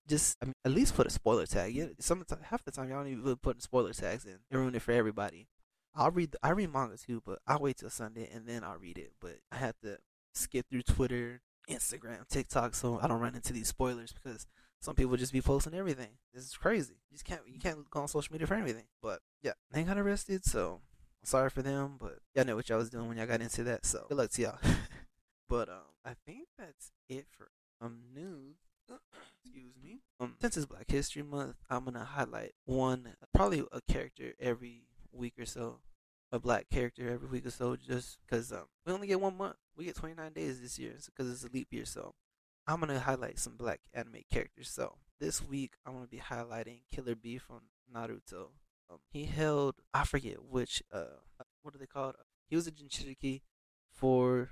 just 0.06 0.36
I 0.42 0.46
mean, 0.46 0.54
at 0.64 0.72
least 0.72 0.94
put 0.94 1.06
a 1.06 1.10
spoiler 1.10 1.46
tag. 1.46 1.74
Yeah, 1.74 1.86
some 1.98 2.24
half 2.42 2.64
the 2.64 2.70
time 2.70 2.88
y'all 2.88 2.98
don't 2.98 3.12
even 3.12 3.36
put 3.36 3.62
spoiler 3.62 3.92
tags 3.92 4.24
in. 4.24 4.38
It 4.50 4.56
ruin 4.56 4.74
it 4.74 4.82
for 4.82 4.92
everybody. 4.92 5.48
I'll 5.94 6.10
read 6.10 6.36
I 6.42 6.50
read 6.50 6.72
manga 6.72 6.96
too, 6.96 7.22
but 7.24 7.38
I'll 7.46 7.60
wait 7.60 7.78
till 7.78 7.90
Sunday 7.90 8.28
and 8.32 8.46
then 8.46 8.64
I'll 8.64 8.76
read 8.76 8.98
it. 8.98 9.12
But 9.20 9.38
I 9.50 9.56
have 9.56 9.78
to 9.82 9.98
skip 10.34 10.66
through 10.70 10.82
Twitter, 10.82 11.40
Instagram, 11.68 12.28
TikTok, 12.28 12.74
so 12.74 12.98
I 13.02 13.08
don't 13.08 13.20
run 13.20 13.34
into 13.34 13.52
these 13.52 13.68
spoilers 13.68 14.12
because 14.12 14.46
some 14.80 14.94
people 14.94 15.16
just 15.16 15.32
be 15.32 15.40
posting 15.40 15.74
everything. 15.74 16.18
This 16.34 16.44
is 16.44 16.56
crazy. 16.56 16.94
You 17.10 17.14
just 17.14 17.24
can't 17.24 17.40
you 17.46 17.58
can't 17.58 17.88
go 17.90 18.00
on 18.00 18.08
social 18.08 18.32
media 18.32 18.46
for 18.46 18.54
everything. 18.54 18.84
But 19.02 19.20
yeah, 19.42 19.52
they 19.70 19.82
got 19.82 19.98
arrested, 19.98 20.44
so 20.44 20.80
sorry 21.24 21.50
for 21.50 21.62
them. 21.62 21.96
But 21.98 22.18
y'all 22.34 22.44
know 22.44 22.56
what 22.56 22.68
y'all 22.68 22.78
was 22.78 22.90
doing 22.90 23.08
when 23.08 23.16
y'all 23.16 23.26
got 23.26 23.40
into 23.40 23.64
that. 23.64 23.86
So 23.86 24.04
good 24.08 24.18
luck 24.18 24.30
to 24.32 24.42
y'all. 24.42 24.58
but 25.48 25.68
um, 25.68 25.94
I 26.04 26.12
think 26.26 26.48
that's 26.58 26.92
it 27.08 27.26
for 27.30 27.48
um 27.80 28.00
news. 28.14 28.56
Excuse 29.42 29.72
me. 29.82 30.00
Um, 30.20 30.34
since 30.40 30.56
it's 30.56 30.66
Black 30.66 30.90
History 30.90 31.22
Month, 31.22 31.56
I'm 31.70 31.84
gonna 31.84 32.04
highlight 32.04 32.52
one, 32.66 33.14
probably 33.32 33.64
a 33.72 33.80
character 33.90 34.34
every 34.38 34.82
week 35.12 35.34
or 35.38 35.46
so, 35.46 35.78
a 36.34 36.40
black 36.40 36.68
character 36.68 37.08
every 37.08 37.28
week 37.28 37.46
or 37.46 37.50
so, 37.50 37.76
just 37.76 38.18
because 38.26 38.50
um, 38.50 38.64
we 38.84 38.92
only 38.92 39.06
get 39.06 39.20
one 39.20 39.36
month. 39.36 39.54
We 39.76 39.84
get 39.84 39.94
29 39.94 40.32
days 40.32 40.60
this 40.60 40.78
year 40.80 40.92
because 41.06 41.30
it's 41.30 41.44
a 41.44 41.54
leap 41.54 41.68
year. 41.70 41.84
So 41.84 42.14
I'm 42.66 42.80
gonna 42.80 42.98
highlight 42.98 43.38
some 43.38 43.56
black 43.56 43.80
anime 43.94 44.24
characters. 44.32 44.68
So 44.68 44.96
this 45.20 45.40
week 45.40 45.74
I'm 45.86 45.94
gonna 45.94 46.08
be 46.08 46.18
highlighting 46.18 46.80
Killer 46.92 47.14
Bee 47.14 47.38
from 47.38 47.60
Naruto. 47.94 48.48
Um, 48.90 48.98
he 49.12 49.24
held 49.26 49.76
I 49.94 50.04
forget 50.04 50.44
which 50.44 50.82
uh 50.92 51.20
what 51.62 51.74
are 51.74 51.78
they 51.78 51.86
called? 51.86 52.16
He 52.48 52.56
was 52.56 52.66
a 52.66 52.72
Jinchuriki 52.72 53.42
for 53.92 54.50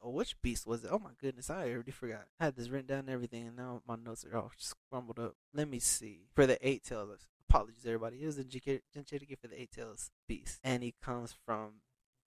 oh, 0.00 0.10
which 0.10 0.40
beast 0.40 0.68
was 0.68 0.84
it? 0.84 0.90
Oh 0.92 1.00
my 1.00 1.10
goodness, 1.20 1.50
I 1.50 1.70
already 1.70 1.90
forgot. 1.90 2.26
I 2.40 2.44
had 2.44 2.56
this 2.56 2.68
written 2.68 2.86
down 2.86 3.00
and 3.00 3.10
everything, 3.10 3.48
and 3.48 3.56
now 3.56 3.82
my 3.88 3.96
notes 3.96 4.24
are 4.24 4.36
all 4.36 4.52
scrambled 4.56 5.18
up. 5.18 5.34
Let 5.52 5.68
me 5.68 5.80
see. 5.80 6.28
For 6.34 6.46
the 6.46 6.58
eight 6.66 6.84
tails, 6.84 7.26
apologies 7.56 7.86
everybody. 7.86 8.18
He 8.18 8.26
was 8.26 8.38
a 8.38 8.44
Jinchuriki 8.44 9.38
for 9.38 9.48
the 9.48 9.60
eight 9.60 9.72
tails 9.72 10.10
beast, 10.28 10.60
and 10.62 10.82
he 10.82 10.94
comes 11.02 11.34
from 11.44 11.80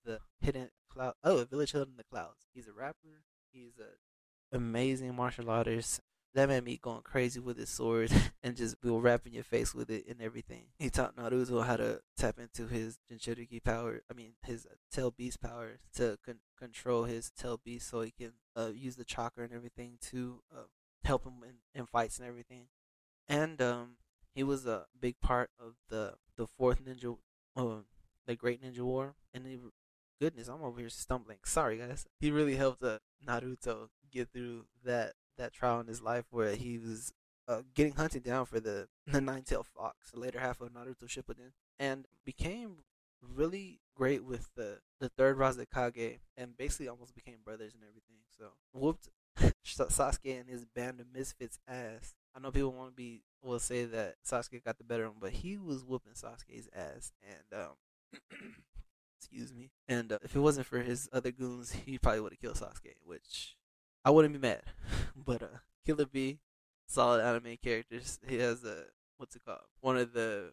the 0.04 0.20
hidden 0.42 0.70
cloud. 0.90 1.14
Oh, 1.24 1.38
a 1.38 1.46
Village 1.46 1.72
Hidden 1.72 1.90
in 1.90 1.98
the 1.98 2.04
Clouds. 2.04 2.48
He's 2.54 2.68
a 2.68 2.74
rapper. 2.74 3.24
He's 3.52 3.78
a 3.80 4.56
amazing 4.56 5.16
martial 5.16 5.50
artist. 5.50 6.02
that 6.34 6.50
made 6.50 6.64
me 6.64 6.80
going 6.82 7.02
crazy 7.02 7.40
with 7.40 7.58
his 7.58 7.70
sword 7.70 8.12
and 8.44 8.56
just 8.56 8.82
be 8.82 8.90
rapping 8.90 9.34
your 9.34 9.44
face 9.44 9.76
with 9.76 9.92
it 9.92 10.06
and 10.08 10.22
everything. 10.22 10.66
He 10.80 10.90
taught 10.90 11.16
Naruto 11.16 11.64
how 11.64 11.78
to 11.78 12.02
tap 12.18 12.40
into 12.40 12.68
his 12.68 12.98
Jinchuriki 13.12 13.64
power. 13.64 14.02
I 14.10 14.14
mean, 14.16 14.34
his 14.44 14.66
uh, 14.66 14.76
tail 14.92 15.12
beast 15.12 15.42
power 15.42 15.80
to 15.96 16.18
con- 16.26 16.40
control 16.58 17.04
his 17.04 17.32
tail 17.32 17.60
beast, 17.64 17.90
so 17.90 18.02
he 18.02 18.12
can 18.12 18.34
uh, 18.56 18.72
use 18.74 18.96
the 18.96 19.06
chakra 19.06 19.44
and 19.44 19.54
everything 19.54 19.98
to 20.10 20.42
uh, 20.52 20.64
help 21.04 21.26
him 21.26 21.44
in, 21.44 21.80
in 21.80 21.86
fights 21.86 22.18
and 22.18 22.28
everything. 22.28 22.66
And 23.28 23.62
um, 23.62 23.98
he 24.34 24.44
was 24.44 24.66
a 24.66 24.86
big 25.00 25.20
part 25.22 25.50
of 25.60 25.74
the 25.90 26.16
the 26.38 26.48
fourth 26.48 26.84
ninja, 26.84 27.18
uh, 27.56 27.82
the 28.26 28.36
Great 28.36 28.64
Ninja 28.64 28.80
War. 28.80 29.16
And 29.34 29.46
he, 29.46 29.60
goodness, 30.20 30.48
I'm 30.48 30.64
over 30.64 30.80
here 30.80 30.90
stumbling. 30.90 31.40
Sorry, 31.44 31.78
guys. 31.78 32.06
He 32.20 32.32
really 32.32 32.56
helped 32.56 32.84
uh, 32.84 33.00
Naruto 33.26 33.90
get 34.12 34.30
through 34.32 34.66
that 34.84 35.14
that 35.38 35.54
trial 35.54 35.80
in 35.80 35.88
his 35.88 36.02
life 36.02 36.26
where 36.32 36.56
he 36.56 36.78
was 36.78 37.14
uh, 37.48 37.62
getting 37.74 37.94
hunted 37.94 38.24
down 38.24 38.46
for 38.46 38.60
the 38.60 38.88
the 39.08 39.22
nine 39.22 39.44
tailed 39.44 39.68
fox, 39.68 40.12
the 40.12 40.20
later 40.20 40.40
half 40.40 40.62
of 40.62 40.70
Naruto 40.72 41.06
Shippuden, 41.06 41.52
and 41.80 42.06
became 42.26 42.78
really 43.22 43.80
great 43.96 44.24
with 44.24 44.50
the 44.56 44.80
the 45.00 45.10
third 45.10 45.38
Raikage, 45.38 46.20
and 46.38 46.58
basically 46.58 46.88
almost 46.88 47.16
became 47.16 47.38
brothers 47.44 47.74
and 47.74 47.84
everything. 47.84 48.18
So 48.38 48.52
whooped 48.74 49.10
Sasuke 49.66 50.40
and 50.40 50.50
his 50.50 50.66
band 50.66 51.00
of 51.00 51.08
misfits 51.14 51.60
ass. 51.68 52.16
I 52.36 52.40
know 52.40 52.52
people 52.52 52.72
want 52.72 52.92
to 52.92 52.96
be 52.96 53.22
will 53.42 53.60
say 53.60 53.86
that 53.86 54.16
Sasuke 54.26 54.64
got 54.64 54.78
the 54.78 54.84
better 54.84 55.06
of 55.06 55.14
him, 55.14 55.18
but 55.20 55.32
he 55.32 55.58
was 55.58 55.84
whooping 55.84 56.14
Sasuke's 56.14 56.68
ass, 56.76 57.14
and 57.24 57.62
um, 57.62 58.20
excuse 59.20 59.54
me. 59.54 59.72
And 59.88 60.12
uh, 60.12 60.20
if 60.24 60.36
it 60.36 60.40
wasn't 60.40 60.68
for 60.68 60.80
his 60.80 61.10
other 61.14 61.32
goons, 61.32 61.72
he 61.72 61.98
probably 61.98 62.22
would 62.22 62.34
have 62.34 62.42
killed 62.42 62.56
Sasuke, 62.56 62.96
which 63.04 63.56
I 64.04 64.12
wouldn't 64.12 64.34
be 64.34 64.40
mad. 64.40 64.64
but 65.16 65.42
uh, 65.44 65.58
Killer 65.86 66.06
B, 66.06 66.40
solid 66.88 67.24
anime 67.24 67.58
characters. 67.64 68.20
He 68.28 68.40
has 68.40 68.64
a 68.64 68.86
what's 69.18 69.36
it 69.36 69.44
called? 69.46 69.60
One 69.82 69.98
of 69.98 70.14
the 70.14 70.52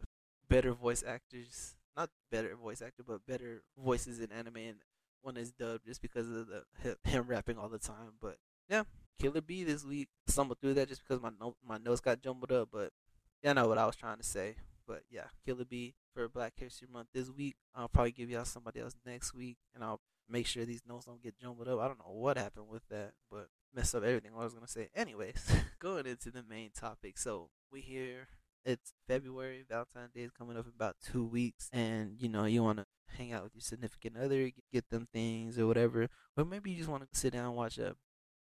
better 0.49 0.73
voice 0.73 1.03
actors, 1.05 1.75
not 1.95 2.09
better 2.31 2.55
voice 2.55 2.81
actor, 2.81 3.03
but 3.05 3.25
better 3.25 3.63
voices 3.77 4.19
in 4.19 4.31
anime, 4.31 4.57
and 4.57 4.77
one 5.21 5.37
is 5.37 5.51
dubbed 5.51 5.85
just 5.85 6.01
because 6.01 6.29
of 6.29 6.47
the 6.47 6.97
him 7.03 7.25
rapping 7.27 7.57
all 7.57 7.69
the 7.69 7.79
time. 7.79 8.13
But 8.21 8.37
yeah, 8.69 8.83
Killer 9.19 9.41
B 9.41 9.63
this 9.63 9.83
week. 9.83 10.09
Stumbled 10.27 10.59
through 10.59 10.75
that 10.75 10.89
just 10.89 11.01
because 11.03 11.21
my 11.21 11.31
no- 11.39 11.55
my 11.65 11.77
notes 11.77 12.01
got 12.01 12.21
jumbled 12.21 12.51
up, 12.51 12.69
but 12.71 12.91
yeah, 13.43 13.51
I 13.51 13.53
know 13.53 13.67
what 13.67 13.77
I 13.77 13.85
was 13.85 13.95
trying 13.95 14.17
to 14.17 14.23
say. 14.23 14.55
But 14.87 15.03
yeah, 15.09 15.25
Killer 15.45 15.65
B 15.65 15.95
for 16.13 16.27
Black 16.29 16.53
History 16.55 16.87
Month 16.91 17.09
this 17.13 17.29
week. 17.29 17.55
I'll 17.75 17.89
probably 17.89 18.11
give 18.11 18.29
y'all 18.29 18.45
somebody 18.45 18.79
else 18.79 18.95
next 19.05 19.33
week, 19.33 19.57
and 19.75 19.83
I'll 19.83 20.01
make 20.29 20.47
sure 20.47 20.65
these 20.65 20.83
notes 20.87 21.05
don't 21.05 21.21
get 21.21 21.39
jumbled 21.39 21.67
up. 21.67 21.79
I 21.79 21.87
don't 21.87 21.99
know 21.99 22.13
what 22.13 22.37
happened 22.37 22.69
with 22.69 22.87
that, 22.89 23.13
but 23.29 23.47
messed 23.73 23.95
up 23.95 24.03
everything 24.03 24.31
I 24.35 24.43
was 24.43 24.53
gonna 24.53 24.67
say. 24.67 24.89
Anyways, 24.95 25.51
going 25.79 26.05
into 26.05 26.31
the 26.31 26.43
main 26.43 26.71
topic. 26.71 27.17
So 27.17 27.49
we 27.71 27.81
here. 27.81 28.27
It's 28.65 28.91
February. 29.07 29.63
Valentine's 29.69 30.11
Day 30.13 30.21
is 30.21 30.31
coming 30.31 30.57
up 30.57 30.65
in 30.65 30.73
about 30.75 30.97
two 31.01 31.25
weeks, 31.25 31.69
and 31.71 32.15
you 32.19 32.27
know 32.27 32.45
you 32.45 32.63
want 32.63 32.79
to 32.79 32.85
hang 33.17 33.31
out 33.31 33.43
with 33.43 33.55
your 33.55 33.61
significant 33.61 34.17
other, 34.17 34.51
get 34.73 34.89
them 34.89 35.07
things 35.13 35.57
or 35.57 35.67
whatever, 35.67 36.09
or 36.35 36.43
maybe 36.43 36.71
you 36.71 36.77
just 36.77 36.89
want 36.89 37.01
to 37.03 37.17
sit 37.17 37.33
down 37.33 37.45
and 37.45 37.55
watch 37.55 37.77
a 37.77 37.95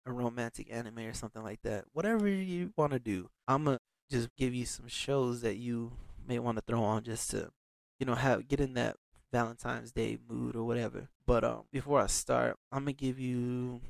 a 0.06 0.12
romantic 0.12 0.68
anime 0.70 1.00
or 1.00 1.12
something 1.12 1.42
like 1.42 1.60
that. 1.62 1.84
Whatever 1.92 2.28
you 2.28 2.72
want 2.76 2.92
to 2.92 2.98
do, 2.98 3.28
I'm 3.46 3.64
gonna 3.64 3.80
just 4.10 4.28
give 4.36 4.54
you 4.54 4.64
some 4.64 4.88
shows 4.88 5.40
that 5.42 5.56
you 5.56 5.92
may 6.26 6.38
want 6.38 6.56
to 6.58 6.62
throw 6.66 6.82
on 6.82 7.02
just 7.02 7.30
to, 7.32 7.50
you 7.98 8.06
know, 8.06 8.14
have 8.14 8.48
get 8.48 8.60
in 8.60 8.74
that 8.74 8.96
Valentine's 9.32 9.92
Day 9.92 10.18
mood 10.28 10.54
or 10.54 10.64
whatever. 10.64 11.08
But 11.26 11.44
um, 11.44 11.64
before 11.72 12.00
I 12.00 12.06
start, 12.06 12.56
I'm 12.70 12.82
gonna 12.82 12.92
give 12.92 13.18
you 13.18 13.80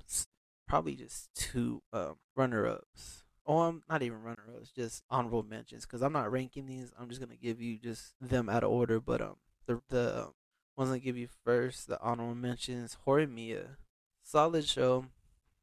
probably 0.67 0.97
just 0.97 1.29
two 1.35 1.83
um 1.93 2.17
runner 2.35 2.67
ups. 2.67 3.25
Oh, 3.47 3.61
I'm 3.61 3.83
not 3.89 4.03
even 4.03 4.23
runner 4.23 4.43
ups, 4.57 4.71
just 4.71 5.05
honorable 5.11 5.45
mentions 5.45 5.85
because 5.85 6.03
I'm 6.03 6.13
not 6.13 6.33
ranking 6.33 6.67
these. 6.67 6.93
I'm 6.99 7.09
just 7.09 7.21
gonna 7.21 7.37
give 7.37 7.61
you 7.61 7.79
just 7.79 8.15
them 8.21 8.49
out 8.49 8.65
of 8.65 8.71
order. 8.71 9.01
But 9.01 9.21
um, 9.21 9.37
the 9.67 9.83
the 9.91 10.23
um, 10.23 10.33
ones 10.79 10.91
I 10.91 10.99
give 10.99 11.19
you 11.19 11.29
first, 11.45 11.89
the 11.89 12.01
honorable 12.01 12.35
mentions, 12.35 12.97
Horimiya, 13.07 13.77
solid 14.23 14.67
show 14.67 15.07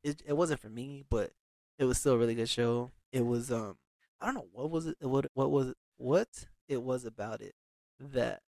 it 0.04 0.22
it 0.26 0.34
wasn't 0.34 0.60
for 0.60 0.70
me, 0.70 1.04
but 1.10 1.32
it 1.78 1.86
was 1.86 1.98
still 1.98 2.14
a 2.14 2.18
really 2.18 2.36
good 2.36 2.50
show. 2.50 2.92
It 3.12 3.26
was 3.26 3.52
um 3.52 3.78
I 4.22 4.26
don't 4.26 4.36
know 4.36 4.48
what 4.52 4.72
was 4.72 4.88
it 4.88 4.98
what 5.02 5.28
what 5.34 5.52
was 5.52 5.70
it, 5.70 5.78
what 5.98 6.46
it 6.68 6.82
was 6.82 7.06
about 7.06 7.42
it 7.42 7.56
that 8.00 8.42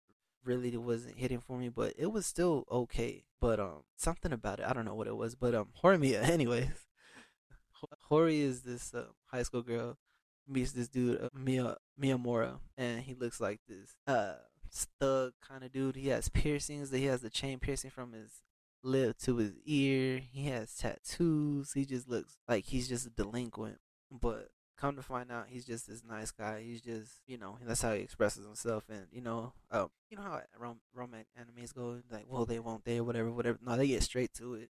really 0.45 0.77
wasn't 0.77 1.17
hitting 1.19 1.41
for 1.41 1.57
me, 1.59 1.69
but 1.69 1.95
it 1.99 2.13
was 2.13 2.27
still 2.27 2.65
okay. 2.71 3.25
But 3.41 3.61
um 3.61 3.85
something 3.97 4.33
about 4.33 4.61
it, 4.61 4.67
I 4.67 4.73
don't 4.73 4.85
know 4.85 4.95
what 4.95 5.07
it 5.09 5.17
was, 5.17 5.35
but 5.35 5.55
um 5.55 5.69
Horimiya 5.83 6.23
anyways. 6.29 6.87
Hori 8.09 8.41
is 8.41 8.63
this 8.63 8.95
uh, 8.95 9.05
high 9.27 9.43
school 9.43 9.63
girl 9.63 9.99
meets 10.49 10.73
this 10.73 10.89
dude 10.89 11.21
uh, 11.23 11.29
Mia 11.35 11.77
Miyamura 12.01 12.59
and 12.77 13.01
he 13.01 13.15
looks 13.15 13.41
like 13.41 13.61
this 13.69 13.97
uh 14.07 14.35
thug 15.01 15.33
kind 15.47 15.65
of 15.65 15.73
dude. 15.73 15.97
He 15.97 16.09
has 16.09 16.29
piercings. 16.29 16.91
That 16.91 16.99
He 16.99 17.07
has 17.07 17.21
the 17.21 17.31
chain 17.31 17.59
piercing 17.59 17.91
from 17.91 18.13
his 18.13 18.43
lip 18.85 19.17
to 19.23 19.37
his 19.37 19.55
ear. 19.65 20.19
He 20.19 20.49
has 20.49 20.75
tattoos. 20.77 21.73
He 21.73 21.85
just 21.85 22.09
looks 22.09 22.37
like 22.49 22.67
he's 22.67 22.89
just 22.89 23.07
a 23.07 23.11
delinquent. 23.11 23.79
But 24.11 24.51
come 24.77 24.97
to 24.97 25.03
find 25.03 25.31
out, 25.33 25.47
he's 25.49 25.65
just 25.65 25.89
this 25.89 26.03
nice 26.05 26.31
guy. 26.31 26.63
He's 26.63 26.81
just, 26.81 27.21
you 27.27 27.39
know, 27.39 27.59
that's 27.65 27.83
how 27.83 27.95
he 27.95 28.01
expresses 28.03 28.45
himself. 28.45 28.85
And 28.89 29.07
you 29.11 29.23
know, 29.23 29.53
um, 29.71 29.91
you 30.11 30.17
know 30.17 30.23
how 30.23 30.41
rom- 30.59 30.81
romantic 30.95 31.29
animes 31.39 31.75
go, 31.75 32.01
like, 32.11 32.27
well, 32.29 32.45
they 32.45 32.59
won't, 32.59 32.85
they 32.85 33.01
whatever, 33.01 33.31
whatever. 33.33 33.59
No, 33.65 33.77
they 33.77 33.89
get 33.89 34.03
straight 34.03 34.33
to 34.35 34.55
it. 34.55 34.71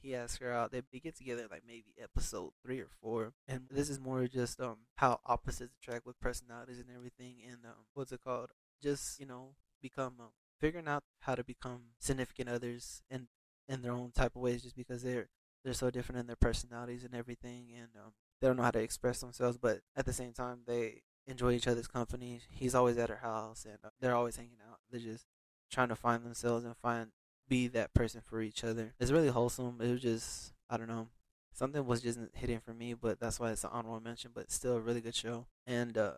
He 0.00 0.14
asks 0.14 0.38
her 0.38 0.52
out. 0.52 0.70
They, 0.70 0.82
they 0.92 0.98
get 0.98 1.16
together 1.16 1.46
like 1.50 1.62
maybe 1.66 1.94
episode 2.02 2.50
three 2.62 2.78
or 2.80 2.88
four, 3.00 3.32
and 3.48 3.62
this 3.70 3.88
is 3.88 3.98
more 3.98 4.26
just 4.26 4.60
um 4.60 4.76
how 4.96 5.20
opposites 5.24 5.74
attract 5.80 6.04
with 6.04 6.20
personalities 6.20 6.78
and 6.78 6.94
everything. 6.94 7.36
And 7.46 7.64
um, 7.64 7.86
what's 7.94 8.12
it 8.12 8.20
called? 8.22 8.50
Just 8.82 9.18
you 9.18 9.24
know, 9.26 9.54
become 9.80 10.14
um, 10.20 10.32
figuring 10.60 10.88
out 10.88 11.04
how 11.20 11.34
to 11.34 11.44
become 11.44 11.80
significant 11.98 12.50
others 12.50 13.02
and 13.10 13.28
in 13.68 13.82
their 13.82 13.92
own 13.92 14.10
type 14.12 14.36
of 14.36 14.42
ways 14.42 14.62
just 14.62 14.76
because 14.76 15.02
they're 15.02 15.28
they're 15.64 15.72
so 15.74 15.90
different 15.90 16.20
in 16.20 16.26
their 16.26 16.36
personalities 16.36 17.04
and 17.04 17.14
everything 17.14 17.68
and 17.74 17.88
um, 17.96 18.12
they 18.40 18.46
don't 18.46 18.56
know 18.56 18.62
how 18.62 18.70
to 18.70 18.80
express 18.80 19.20
themselves 19.20 19.56
but 19.56 19.80
at 19.96 20.04
the 20.04 20.12
same 20.12 20.32
time 20.32 20.60
they 20.66 21.02
enjoy 21.26 21.52
each 21.52 21.66
other's 21.66 21.86
company. 21.86 22.40
He's 22.50 22.74
always 22.74 22.98
at 22.98 23.08
her 23.08 23.16
house 23.22 23.64
and 23.64 23.78
uh, 23.84 23.88
they're 24.00 24.14
always 24.14 24.36
hanging 24.36 24.58
out. 24.70 24.78
They're 24.90 25.00
just 25.00 25.24
trying 25.70 25.88
to 25.88 25.96
find 25.96 26.24
themselves 26.24 26.64
and 26.64 26.76
find 26.76 27.10
be 27.48 27.66
that 27.68 27.94
person 27.94 28.20
for 28.24 28.40
each 28.40 28.64
other. 28.64 28.94
It's 29.00 29.10
really 29.10 29.28
wholesome. 29.28 29.80
It 29.80 29.90
was 29.90 30.02
just 30.02 30.52
i 30.70 30.78
don't 30.78 30.88
know 30.88 31.08
something 31.52 31.86
was 31.86 32.00
just 32.00 32.18
hitting 32.32 32.58
for 32.58 32.72
me 32.72 32.94
but 32.94 33.20
that's 33.20 33.38
why 33.38 33.50
it's 33.50 33.64
an 33.64 33.70
honorable 33.70 34.00
mention 34.00 34.30
but 34.34 34.50
still 34.50 34.76
a 34.76 34.80
really 34.80 35.00
good 35.00 35.14
show. 35.14 35.46
And 35.66 35.96
uh 35.96 36.12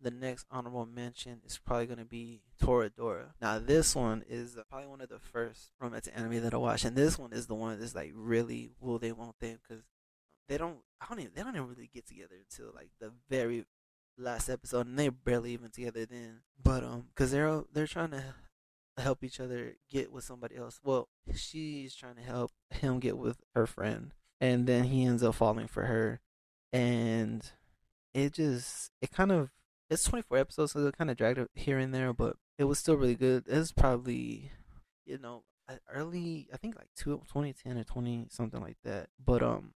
the 0.00 0.10
next 0.10 0.46
honorable 0.50 0.86
mention 0.86 1.40
is 1.44 1.58
probably 1.58 1.86
going 1.86 1.98
to 1.98 2.04
be 2.04 2.42
Toradora. 2.60 3.30
Now, 3.40 3.58
this 3.58 3.94
one 3.94 4.24
is 4.28 4.56
probably 4.68 4.88
one 4.88 5.00
of 5.00 5.08
the 5.08 5.18
first 5.18 5.72
romantic 5.80 6.12
anime 6.16 6.42
that 6.42 6.54
I 6.54 6.58
watched, 6.58 6.84
and 6.84 6.96
this 6.96 7.18
one 7.18 7.32
is 7.32 7.46
the 7.46 7.54
one 7.54 7.78
that's 7.80 7.94
like 7.94 8.12
really 8.14 8.72
will 8.80 8.98
they 8.98 9.12
won't 9.12 9.36
they 9.40 9.56
because 9.68 9.84
they 10.48 10.58
don't 10.58 10.78
I 11.00 11.06
don't 11.08 11.20
even 11.20 11.32
they 11.34 11.42
don't 11.42 11.56
even 11.56 11.68
really 11.68 11.90
get 11.92 12.06
together 12.06 12.36
until 12.38 12.72
like 12.74 12.90
the 13.00 13.12
very 13.28 13.64
last 14.18 14.48
episode, 14.48 14.86
and 14.86 14.98
they're 14.98 15.10
barely 15.10 15.52
even 15.52 15.70
together 15.70 16.06
then. 16.06 16.40
But 16.62 16.84
um, 16.84 17.06
because 17.14 17.30
they're 17.32 17.64
they're 17.72 17.86
trying 17.86 18.10
to 18.10 18.34
help 18.98 19.22
each 19.22 19.40
other 19.40 19.74
get 19.90 20.12
with 20.12 20.24
somebody 20.24 20.56
else. 20.56 20.80
Well, 20.82 21.08
she's 21.34 21.94
trying 21.94 22.16
to 22.16 22.22
help 22.22 22.52
him 22.70 22.98
get 22.98 23.18
with 23.18 23.38
her 23.54 23.66
friend, 23.66 24.12
and 24.40 24.66
then 24.66 24.84
he 24.84 25.04
ends 25.04 25.22
up 25.22 25.34
falling 25.34 25.68
for 25.68 25.84
her, 25.84 26.20
and 26.72 27.50
it 28.14 28.32
just 28.32 28.90
it 29.00 29.10
kind 29.10 29.32
of 29.32 29.50
it's 29.88 30.04
24 30.04 30.38
episodes, 30.38 30.72
so 30.72 30.86
it 30.86 30.96
kind 30.96 31.10
of 31.10 31.16
dragged 31.16 31.40
here 31.54 31.78
and 31.78 31.94
there, 31.94 32.12
but 32.12 32.36
it 32.58 32.64
was 32.64 32.78
still 32.78 32.96
really 32.96 33.14
good. 33.14 33.44
It 33.46 33.56
was 33.56 33.72
probably, 33.72 34.50
you 35.04 35.18
know, 35.18 35.44
early, 35.92 36.48
I 36.52 36.56
think 36.56 36.76
like 36.76 36.88
two, 36.96 37.22
2010 37.28 37.78
or 37.78 37.84
20, 37.84 38.26
something 38.30 38.60
like 38.60 38.78
that. 38.84 39.08
But 39.24 39.42
um, 39.42 39.74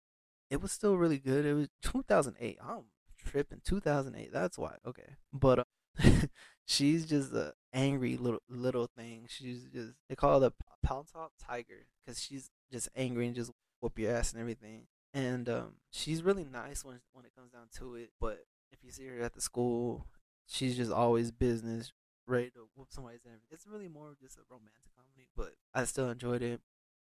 it 0.49 0.61
was 0.61 0.71
still 0.71 0.97
really 0.97 1.19
good. 1.19 1.45
It 1.45 1.53
was 1.53 1.67
2008. 1.83 2.57
I'm 2.61 2.85
tripping. 3.17 3.61
2008. 3.63 4.31
That's 4.31 4.57
why. 4.57 4.75
Okay. 4.85 5.15
But 5.33 5.59
uh, 5.59 5.63
she's 6.65 7.05
just 7.05 7.33
a 7.33 7.53
angry 7.73 8.17
little 8.17 8.41
little 8.49 8.89
thing. 8.97 9.25
She's 9.29 9.65
just 9.73 9.93
they 10.07 10.15
call 10.15 10.39
her 10.39 10.49
the 10.49 10.87
Palmtop 10.87 11.29
Tiger 11.39 11.87
because 12.05 12.21
she's 12.21 12.49
just 12.71 12.89
angry 12.95 13.27
and 13.27 13.35
just 13.35 13.51
whoop 13.81 13.99
your 13.99 14.15
ass 14.15 14.31
and 14.31 14.41
everything. 14.41 14.87
And 15.13 15.49
um, 15.49 15.73
she's 15.91 16.23
really 16.23 16.45
nice 16.45 16.83
when 16.83 16.99
when 17.13 17.25
it 17.25 17.35
comes 17.35 17.51
down 17.51 17.67
to 17.77 17.95
it, 17.95 18.11
but 18.19 18.45
if 18.71 18.83
you 18.83 18.91
see 18.91 19.07
her 19.07 19.21
at 19.21 19.33
the 19.33 19.41
school, 19.41 20.07
she's 20.47 20.77
just 20.77 20.91
always 20.91 21.31
business, 21.31 21.93
ready 22.27 22.49
to 22.51 22.67
whoop 22.75 22.87
somebody's 22.91 23.25
ass. 23.25 23.41
It's 23.51 23.67
really 23.67 23.87
more 23.87 24.15
just 24.21 24.37
a 24.37 24.41
romantic 24.49 24.83
comedy, 24.95 25.27
but 25.35 25.53
I 25.73 25.85
still 25.85 26.09
enjoyed 26.09 26.41
it. 26.41 26.61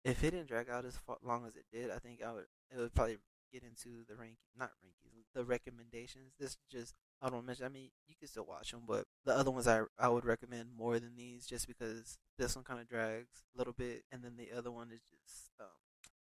If 0.04 0.22
it 0.22 0.32
didn't 0.32 0.48
drag 0.48 0.68
out 0.68 0.84
as 0.84 0.98
long 1.22 1.46
as 1.46 1.56
it 1.56 1.64
did, 1.72 1.90
I 1.90 1.98
think 1.98 2.22
I 2.22 2.32
would 2.32 2.46
it 2.70 2.78
would 2.78 2.94
probably 2.94 3.18
get 3.52 3.62
into 3.62 4.04
the 4.08 4.16
rank, 4.16 4.36
not 4.58 4.70
rankings, 4.84 5.26
the 5.34 5.44
recommendations. 5.44 6.32
This 6.38 6.56
just 6.70 6.94
I 7.22 7.30
don't 7.30 7.46
mention. 7.46 7.64
I 7.64 7.70
mean, 7.70 7.90
you 8.06 8.14
can 8.18 8.28
still 8.28 8.44
watch 8.44 8.72
them, 8.72 8.82
but 8.86 9.06
the 9.24 9.34
other 9.34 9.50
ones 9.50 9.66
I 9.66 9.82
I 9.98 10.08
would 10.08 10.24
recommend 10.24 10.76
more 10.76 10.98
than 10.98 11.16
these, 11.16 11.46
just 11.46 11.66
because 11.66 12.18
this 12.38 12.54
one 12.56 12.64
kind 12.64 12.80
of 12.80 12.88
drags 12.88 13.44
a 13.54 13.58
little 13.58 13.72
bit, 13.72 14.02
and 14.12 14.22
then 14.22 14.36
the 14.36 14.56
other 14.56 14.70
one 14.70 14.90
is 14.92 15.00
just 15.02 15.52
um, 15.60 15.66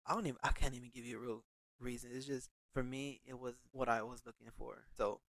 I 0.07 0.15
don't 0.15 0.27
even 0.27 0.39
I 0.43 0.51
can't 0.51 0.75
even 0.75 0.91
give 0.95 1.07
you 1.07 1.17
a 1.19 1.21
real 1.21 1.45
reason. 1.81 2.11
It's 2.13 2.27
just 2.27 2.51
for 2.73 2.83
me, 2.83 3.21
it 3.27 3.39
was 3.39 3.55
what 3.73 3.89
I 3.89 4.03
was 4.03 4.23
looking 4.27 4.49
for. 4.57 4.85
So 4.97 5.21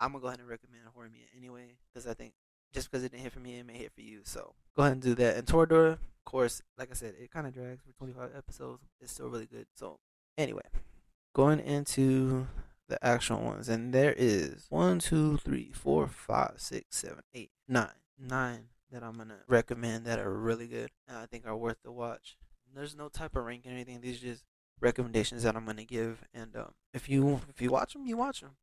I'm 0.00 0.12
gonna 0.12 0.22
go 0.22 0.28
ahead 0.28 0.40
and 0.40 0.48
recommend 0.48 0.84
Horimiya 0.96 1.36
anyway, 1.36 1.76
because 1.92 2.06
I 2.06 2.14
think 2.14 2.34
just 2.72 2.90
because 2.90 3.04
it 3.04 3.12
didn't 3.12 3.22
hit 3.24 3.32
for 3.32 3.40
me, 3.40 3.58
it 3.58 3.66
may 3.66 3.78
hit 3.78 3.92
for 3.94 4.02
you. 4.02 4.20
So 4.24 4.54
go 4.76 4.82
ahead 4.82 4.92
and 4.92 5.02
do 5.02 5.14
that. 5.16 5.36
And 5.36 5.46
Toradora, 5.46 5.92
of 5.92 6.24
course, 6.24 6.62
like 6.76 6.90
I 6.90 6.94
said, 6.94 7.14
it 7.18 7.30
kind 7.30 7.46
of 7.46 7.54
drags 7.54 7.82
for 7.82 7.92
25 7.92 8.30
episodes. 8.36 8.82
It's 9.00 9.12
still 9.12 9.28
really 9.28 9.46
good. 9.46 9.66
So 9.74 9.98
anyway, 10.36 10.62
going 11.34 11.60
into 11.60 12.46
the 12.88 13.04
actual 13.04 13.40
ones, 13.40 13.68
and 13.68 13.92
there 13.92 14.14
is 14.16 14.66
one, 14.70 14.98
two, 14.98 15.38
three, 15.38 15.72
four, 15.72 16.06
five, 16.06 16.54
six, 16.56 16.96
seven, 16.96 17.20
eight, 17.34 17.50
nine, 17.68 17.88
nine 18.18 18.68
that 18.90 19.02
I'm 19.02 19.16
gonna 19.16 19.38
recommend 19.46 20.06
that 20.06 20.18
are 20.18 20.32
really 20.32 20.66
good 20.66 20.90
and 21.06 21.18
I 21.18 21.26
think 21.26 21.46
are 21.46 21.56
worth 21.56 21.82
the 21.82 21.92
watch. 21.92 22.36
There's 22.74 22.96
no 22.96 23.08
type 23.08 23.36
of 23.36 23.44
ranking 23.44 23.72
or 23.72 23.74
anything. 23.74 24.00
These 24.00 24.22
are 24.22 24.26
just 24.26 24.44
recommendations 24.80 25.42
that 25.42 25.56
I'm 25.56 25.64
gonna 25.64 25.84
give, 25.84 26.24
and 26.34 26.54
um, 26.56 26.72
if 26.92 27.08
you 27.08 27.40
if 27.48 27.60
you 27.60 27.70
watch 27.70 27.92
them, 27.92 28.06
you 28.06 28.16
watch 28.16 28.40
them. 28.40 28.56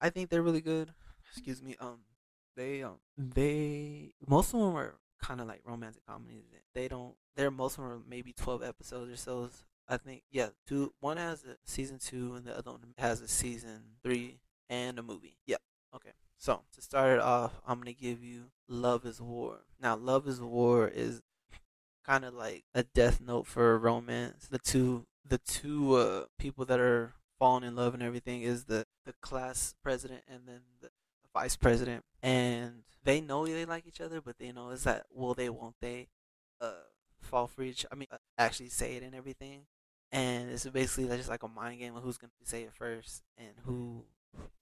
I 0.00 0.10
think 0.10 0.30
they're 0.30 0.42
really 0.42 0.60
good. 0.60 0.92
Excuse 1.32 1.62
me. 1.62 1.76
Um, 1.80 2.00
they 2.56 2.82
um 2.82 2.98
they 3.16 4.12
most 4.26 4.52
of 4.54 4.60
them 4.60 4.76
are 4.76 4.94
kind 5.22 5.40
of 5.40 5.46
like 5.46 5.60
romantic 5.64 6.04
comedies. 6.06 6.44
They 6.74 6.88
don't. 6.88 7.14
They're 7.36 7.50
most 7.50 7.78
of 7.78 7.84
them 7.84 7.92
are 7.92 8.00
maybe 8.08 8.32
twelve 8.32 8.62
episodes 8.62 9.12
or 9.12 9.16
so. 9.16 9.50
I 9.88 9.96
think 9.96 10.22
yeah. 10.30 10.48
Two. 10.66 10.92
One 11.00 11.16
has 11.16 11.44
a 11.44 11.56
season 11.64 11.98
two, 11.98 12.34
and 12.34 12.44
the 12.44 12.56
other 12.56 12.72
one 12.72 12.80
has 12.98 13.20
a 13.20 13.28
season 13.28 13.82
three 14.02 14.40
and 14.68 14.98
a 14.98 15.02
movie. 15.02 15.36
Yep. 15.46 15.60
Okay. 15.94 16.12
So 16.38 16.62
to 16.72 16.82
start 16.82 17.12
it 17.12 17.20
off, 17.20 17.60
I'm 17.66 17.78
gonna 17.78 17.92
give 17.92 18.22
you 18.22 18.50
"Love 18.68 19.04
Is 19.04 19.20
War." 19.20 19.60
Now, 19.80 19.96
"Love 19.96 20.26
Is 20.26 20.40
War" 20.40 20.88
is 20.88 21.22
kind 22.06 22.24
of 22.24 22.34
like 22.34 22.64
a 22.74 22.82
death 22.82 23.20
note 23.20 23.46
for 23.46 23.78
romance. 23.78 24.48
The 24.48 24.58
two 24.58 25.06
the 25.26 25.38
two 25.38 25.94
uh, 25.94 26.24
people 26.38 26.64
that 26.66 26.80
are 26.80 27.14
falling 27.38 27.64
in 27.64 27.76
love 27.76 27.94
and 27.94 28.02
everything 28.02 28.42
is 28.42 28.64
the 28.64 28.86
the 29.04 29.14
class 29.22 29.74
president 29.82 30.22
and 30.28 30.46
then 30.46 30.60
the 30.80 30.90
vice 31.32 31.56
president, 31.56 32.04
and 32.22 32.82
they 33.04 33.20
know 33.20 33.46
they 33.46 33.64
like 33.64 33.86
each 33.86 34.00
other, 34.00 34.20
but 34.20 34.38
they 34.38 34.52
know 34.52 34.70
is 34.70 34.84
that 34.84 35.06
will 35.12 35.34
they 35.34 35.48
won't 35.48 35.76
they 35.80 36.08
uh 36.60 36.72
fall 37.20 37.46
for 37.46 37.62
each. 37.62 37.86
I 37.90 37.94
mean, 37.94 38.08
uh, 38.10 38.18
actually 38.38 38.68
say 38.70 38.96
it 38.96 39.02
and 39.02 39.14
everything. 39.14 39.66
And 40.12 40.50
it's 40.50 40.66
basically 40.66 41.16
just 41.16 41.28
like 41.28 41.44
a 41.44 41.48
mind 41.48 41.78
game 41.78 41.94
of 41.96 42.02
who's 42.02 42.18
gonna 42.18 42.32
say 42.42 42.62
it 42.62 42.72
first 42.74 43.22
and 43.38 43.50
who 43.64 44.04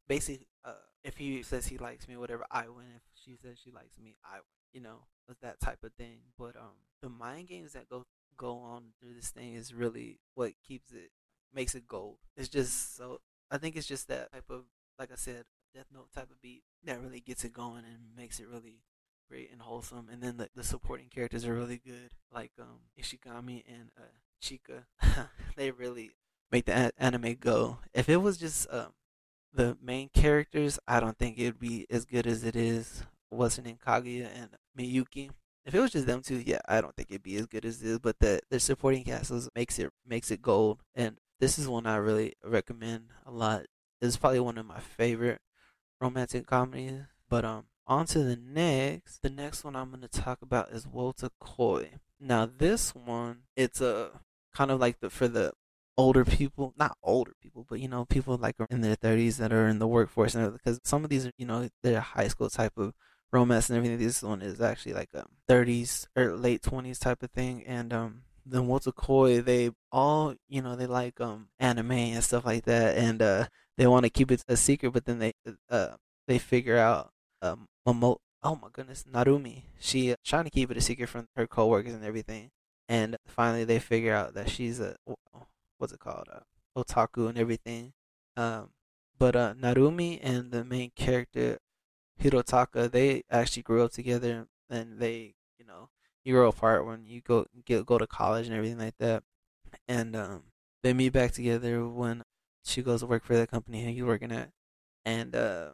basically 0.06 0.46
uh 0.64 0.72
if 1.04 1.16
he 1.16 1.42
says 1.42 1.66
he 1.66 1.78
likes 1.78 2.08
me 2.08 2.16
whatever 2.16 2.44
I 2.50 2.68
win 2.68 2.86
if 2.96 3.02
she 3.14 3.36
says 3.36 3.58
she 3.62 3.70
likes 3.70 3.98
me 3.98 4.16
I 4.24 4.36
win 4.36 4.42
you 4.72 4.80
know 4.80 5.04
that 5.42 5.60
type 5.60 5.84
of 5.84 5.92
thing 5.94 6.18
but 6.38 6.56
um 6.56 6.84
the 7.02 7.08
mind 7.08 7.48
games 7.48 7.72
that 7.72 7.88
go 7.88 8.04
go 8.38 8.56
on 8.58 8.84
through 9.00 9.14
this 9.14 9.28
thing 9.30 9.54
is 9.54 9.74
really 9.74 10.18
what 10.34 10.52
keeps 10.66 10.90
it 10.92 11.10
makes 11.54 11.74
it 11.74 11.86
gold 11.86 12.16
it's 12.36 12.48
just 12.48 12.96
so 12.96 13.20
I 13.50 13.58
think 13.58 13.76
it's 13.76 13.86
just 13.86 14.08
that 14.08 14.32
type 14.32 14.48
of 14.50 14.62
like 14.98 15.12
I 15.12 15.16
said 15.16 15.44
death 15.74 15.86
note 15.92 16.12
type 16.14 16.30
of 16.30 16.40
beat 16.40 16.62
that 16.84 17.02
really 17.02 17.20
gets 17.20 17.44
it 17.44 17.52
going 17.52 17.84
and 17.84 18.16
makes 18.16 18.40
it 18.40 18.48
really 18.48 18.80
great 19.28 19.52
and 19.52 19.60
wholesome 19.60 20.08
and 20.10 20.22
then 20.22 20.38
the, 20.38 20.48
the 20.56 20.64
supporting 20.64 21.08
characters 21.08 21.44
are 21.44 21.54
really 21.54 21.80
good 21.84 22.12
like 22.32 22.52
um 22.58 22.80
Ishigami 22.98 23.64
and 23.68 23.90
uh 23.98 24.14
Chika 24.42 24.84
they 25.56 25.70
really 25.70 26.12
make 26.50 26.64
the 26.64 26.86
a- 26.86 27.02
anime 27.02 27.34
go 27.34 27.78
if 27.92 28.08
it 28.08 28.18
was 28.18 28.38
just 28.38 28.66
um 28.72 28.92
the 29.52 29.76
main 29.82 30.08
characters, 30.10 30.78
I 30.86 31.00
don't 31.00 31.18
think 31.18 31.38
it'd 31.38 31.58
be 31.60 31.86
as 31.90 32.04
good 32.04 32.26
as 32.26 32.44
it 32.44 32.56
is. 32.56 33.02
Wasn't 33.30 33.66
in 33.66 33.76
Kaguya 33.76 34.28
and 34.34 34.50
Miyuki. 34.78 35.30
If 35.68 35.74
it 35.74 35.80
was 35.80 35.92
just 35.92 36.06
them 36.06 36.22
two, 36.22 36.42
yeah, 36.44 36.60
I 36.66 36.80
don't 36.80 36.96
think 36.96 37.10
it'd 37.10 37.22
be 37.22 37.36
as 37.36 37.46
good 37.46 37.66
as 37.66 37.80
this. 37.80 37.98
But 37.98 38.18
the 38.20 38.40
the 38.48 38.58
supporting 38.58 39.04
cast 39.04 39.30
makes 39.54 39.78
it 39.78 39.92
makes 40.06 40.30
it 40.30 40.40
gold. 40.40 40.80
And 40.94 41.18
this 41.40 41.58
is 41.58 41.68
one 41.68 41.86
I 41.86 41.96
really 41.96 42.32
recommend 42.42 43.10
a 43.26 43.30
lot. 43.30 43.66
It's 44.00 44.16
probably 44.16 44.40
one 44.40 44.56
of 44.56 44.64
my 44.64 44.80
favorite 44.80 45.42
romantic 46.00 46.46
comedies. 46.46 47.02
But 47.28 47.44
um, 47.44 47.64
on 47.86 48.06
to 48.06 48.20
the 48.20 48.36
next. 48.36 49.20
The 49.20 49.28
next 49.28 49.62
one 49.62 49.76
I'm 49.76 49.90
gonna 49.90 50.08
talk 50.08 50.40
about 50.40 50.70
is 50.70 50.86
Wotakoi. 50.86 51.90
Now 52.18 52.46
this 52.46 52.94
one, 52.94 53.40
it's 53.54 53.82
a 53.82 54.22
kind 54.54 54.70
of 54.70 54.80
like 54.80 55.00
the 55.00 55.10
for 55.10 55.28
the 55.28 55.52
older 55.98 56.24
people, 56.24 56.72
not 56.78 56.96
older 57.02 57.32
people, 57.42 57.66
but 57.68 57.80
you 57.80 57.88
know, 57.88 58.06
people 58.06 58.38
like 58.38 58.56
in 58.70 58.80
their 58.80 58.96
30s 58.96 59.36
that 59.36 59.52
are 59.52 59.68
in 59.68 59.80
the 59.80 59.86
workforce, 59.86 60.34
and 60.34 60.50
because 60.52 60.80
some 60.84 61.04
of 61.04 61.10
these 61.10 61.26
are, 61.26 61.32
you 61.36 61.44
know, 61.44 61.68
they're 61.82 62.00
high 62.00 62.28
school 62.28 62.48
type 62.48 62.72
of 62.78 62.94
romance 63.32 63.68
and 63.68 63.76
everything. 63.76 63.98
This 63.98 64.22
one 64.22 64.42
is 64.42 64.60
actually 64.60 64.94
like 64.94 65.10
a 65.14 65.26
30s 65.46 66.06
or 66.16 66.36
late 66.36 66.62
20s 66.62 66.98
type 66.98 67.22
of 67.22 67.30
thing, 67.30 67.64
and 67.66 67.92
um, 67.92 68.22
the 68.46 68.62
Wotakoi, 68.62 69.44
they 69.44 69.70
all, 69.92 70.34
you 70.48 70.62
know, 70.62 70.76
they 70.76 70.86
like 70.86 71.20
um 71.20 71.48
anime 71.58 71.92
and 71.92 72.24
stuff 72.24 72.46
like 72.46 72.64
that, 72.64 72.96
and 72.96 73.22
uh, 73.22 73.46
they 73.76 73.86
want 73.86 74.04
to 74.04 74.10
keep 74.10 74.30
it 74.30 74.44
a 74.48 74.56
secret, 74.56 74.92
but 74.92 75.04
then 75.04 75.18
they 75.18 75.32
uh 75.70 75.96
they 76.26 76.38
figure 76.38 76.78
out 76.78 77.10
um 77.42 77.66
Momo. 77.86 78.18
Oh 78.42 78.54
my 78.54 78.68
goodness, 78.72 79.04
Narumi. 79.12 79.62
She 79.80 80.12
uh, 80.12 80.16
trying 80.24 80.44
to 80.44 80.50
keep 80.50 80.70
it 80.70 80.76
a 80.76 80.80
secret 80.80 81.08
from 81.08 81.26
her 81.36 81.46
coworkers 81.46 81.92
and 81.94 82.04
everything, 82.04 82.50
and 82.88 83.16
finally 83.26 83.64
they 83.64 83.78
figure 83.80 84.14
out 84.14 84.34
that 84.34 84.48
she's 84.48 84.80
a 84.80 84.96
what's 85.78 85.92
it 85.92 86.00
called 86.00 86.28
uh, 86.32 86.40
otaku 86.76 87.28
and 87.28 87.38
everything 87.38 87.92
um 88.36 88.70
but 89.18 89.34
uh 89.34 89.54
narumi 89.54 90.18
and 90.22 90.50
the 90.52 90.64
main 90.64 90.90
character 90.96 91.58
hirotaka 92.20 92.90
they 92.90 93.22
actually 93.30 93.62
grew 93.62 93.82
up 93.84 93.92
together 93.92 94.46
and 94.70 94.98
they 94.98 95.34
you 95.58 95.64
know 95.66 95.88
you 96.24 96.34
grow 96.34 96.48
apart 96.48 96.86
when 96.86 97.06
you 97.06 97.20
go 97.20 97.46
get 97.64 97.86
go 97.86 97.98
to 97.98 98.06
college 98.06 98.46
and 98.46 98.54
everything 98.56 98.78
like 98.78 98.96
that 98.98 99.22
and 99.86 100.16
um 100.16 100.44
they 100.82 100.92
meet 100.92 101.12
back 101.12 101.32
together 101.32 101.86
when 101.86 102.22
she 102.64 102.82
goes 102.82 103.00
to 103.00 103.06
work 103.06 103.24
for 103.24 103.36
the 103.36 103.46
company 103.46 103.92
he's 103.92 104.02
working 104.02 104.32
at 104.32 104.50
and 105.04 105.34
uh 105.34 105.70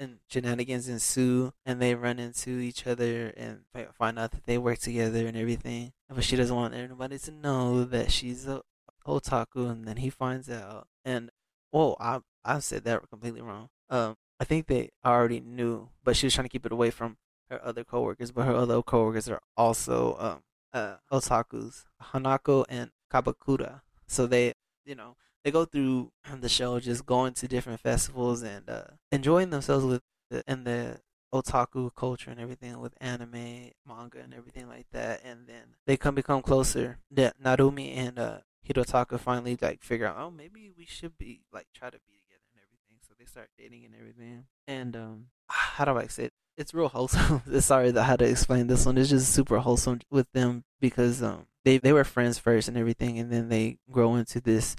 and 0.00 0.18
shenanigans 0.28 0.88
ensue 0.88 1.52
and 1.66 1.82
they 1.82 1.94
run 1.94 2.18
into 2.20 2.50
each 2.60 2.86
other 2.86 3.28
and 3.36 3.64
find 3.92 4.18
out 4.18 4.30
that 4.30 4.44
they 4.44 4.56
work 4.56 4.78
together 4.78 5.26
and 5.26 5.36
everything 5.36 5.92
but 6.08 6.22
she 6.24 6.36
doesn't 6.36 6.54
want 6.54 6.74
anybody 6.74 7.18
to 7.18 7.32
know 7.32 7.84
that 7.84 8.12
she's 8.12 8.46
a 8.46 8.62
otaku, 9.08 9.70
and 9.70 9.86
then 9.86 9.96
he 9.96 10.10
finds 10.10 10.48
out. 10.50 10.86
And 11.04 11.30
whoa, 11.70 11.96
I 11.98 12.20
I 12.44 12.58
said 12.60 12.84
that 12.84 13.08
completely 13.10 13.40
wrong. 13.40 13.68
Um, 13.90 14.16
I 14.40 14.44
think 14.44 14.66
they 14.66 14.90
already 15.04 15.40
knew, 15.40 15.88
but 16.04 16.16
she 16.16 16.26
was 16.26 16.34
trying 16.34 16.44
to 16.46 16.48
keep 16.48 16.66
it 16.66 16.72
away 16.72 16.90
from 16.90 17.16
her 17.50 17.64
other 17.64 17.84
coworkers. 17.84 18.30
But 18.30 18.46
her 18.46 18.54
other 18.54 18.82
coworkers 18.82 19.28
are 19.28 19.42
also 19.56 20.16
um 20.18 20.42
uh 20.72 20.96
otakus, 21.12 21.84
Hanako 22.12 22.64
and 22.68 22.90
Kabakura. 23.12 23.82
So 24.06 24.26
they, 24.26 24.54
you 24.84 24.94
know, 24.94 25.16
they 25.44 25.50
go 25.50 25.64
through 25.64 26.12
the 26.40 26.48
show 26.48 26.78
just 26.80 27.06
going 27.06 27.34
to 27.34 27.48
different 27.48 27.80
festivals 27.80 28.42
and 28.42 28.68
uh, 28.68 28.84
enjoying 29.12 29.50
themselves 29.50 29.84
with 29.84 30.02
the, 30.30 30.42
in 30.46 30.64
the 30.64 31.00
otaku 31.32 31.94
culture 31.94 32.30
and 32.30 32.40
everything 32.40 32.78
with 32.80 32.94
anime, 33.00 33.70
manga, 33.86 34.18
and 34.20 34.34
everything 34.34 34.68
like 34.68 34.86
that. 34.92 35.20
And 35.24 35.46
then 35.46 35.76
they 35.86 35.96
come 35.96 36.14
become 36.14 36.42
closer. 36.42 36.98
That 37.10 37.40
Narumi 37.42 37.96
and 37.96 38.18
uh, 38.18 38.38
Hirotaka 38.66 39.18
finally 39.18 39.58
like 39.60 39.82
figure 39.82 40.06
out, 40.06 40.16
oh, 40.18 40.30
maybe 40.30 40.70
we 40.76 40.86
should 40.86 41.16
be 41.18 41.42
like 41.52 41.66
try 41.74 41.90
to 41.90 41.98
be 41.98 42.12
together 42.12 42.44
and 42.54 42.62
everything. 42.62 42.98
So 43.06 43.14
they 43.17 43.17
start 43.28 43.50
dating 43.58 43.84
and 43.84 43.94
everything. 43.94 44.44
And 44.66 44.96
um, 44.96 45.26
how 45.48 45.84
do 45.84 45.96
I 45.96 46.06
say 46.06 46.24
it? 46.24 46.32
It's 46.56 46.74
real 46.74 46.88
wholesome. 46.88 47.42
Sorry 47.60 47.90
that 47.92 48.04
how 48.04 48.16
to 48.16 48.24
explain 48.24 48.66
this 48.66 48.84
one. 48.84 48.98
It's 48.98 49.10
just 49.10 49.32
super 49.32 49.58
wholesome 49.58 50.00
with 50.10 50.30
them 50.32 50.64
because 50.80 51.22
um 51.22 51.46
they 51.64 51.78
they 51.78 51.92
were 51.92 52.04
friends 52.04 52.38
first 52.38 52.68
and 52.68 52.76
everything, 52.76 53.18
and 53.18 53.30
then 53.30 53.48
they 53.48 53.78
grow 53.90 54.16
into 54.16 54.40
this 54.40 54.74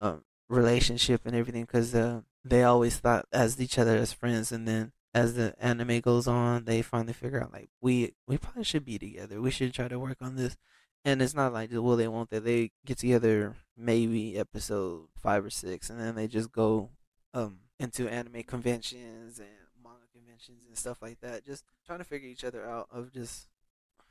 um 0.00 0.24
relationship 0.48 1.22
and 1.24 1.34
everything 1.34 1.62
because 1.62 1.94
uh, 1.94 2.20
they 2.44 2.62
always 2.64 2.98
thought 2.98 3.26
as 3.32 3.60
each 3.60 3.78
other 3.78 3.96
as 3.96 4.12
friends, 4.12 4.52
and 4.52 4.68
then 4.68 4.92
as 5.14 5.34
the 5.34 5.54
anime 5.58 6.00
goes 6.00 6.26
on, 6.26 6.64
they 6.64 6.82
finally 6.82 7.14
figure 7.14 7.42
out 7.42 7.52
like 7.52 7.70
we 7.80 8.12
we 8.26 8.36
probably 8.36 8.64
should 8.64 8.84
be 8.84 8.98
together. 8.98 9.40
We 9.40 9.50
should 9.50 9.72
try 9.72 9.88
to 9.88 9.98
work 9.98 10.18
on 10.20 10.36
this 10.36 10.56
and 11.04 11.20
it's 11.22 11.34
not 11.34 11.52
like 11.52 11.70
will 11.72 11.96
they 11.96 12.08
won't 12.08 12.30
they 12.30 12.38
they 12.38 12.70
get 12.84 12.98
together 12.98 13.56
maybe 13.76 14.38
episode 14.38 15.06
five 15.16 15.44
or 15.44 15.50
six 15.50 15.90
and 15.90 16.00
then 16.00 16.14
they 16.14 16.26
just 16.26 16.52
go 16.52 16.90
um 17.34 17.58
into 17.82 18.08
anime 18.08 18.42
conventions 18.44 19.38
and 19.38 19.48
manga 19.82 20.06
conventions 20.12 20.62
and 20.68 20.76
stuff 20.76 21.02
like 21.02 21.20
that 21.20 21.44
just 21.44 21.64
trying 21.86 21.98
to 21.98 22.04
figure 22.04 22.28
each 22.28 22.44
other 22.44 22.64
out 22.64 22.86
of 22.90 23.12
just 23.12 23.48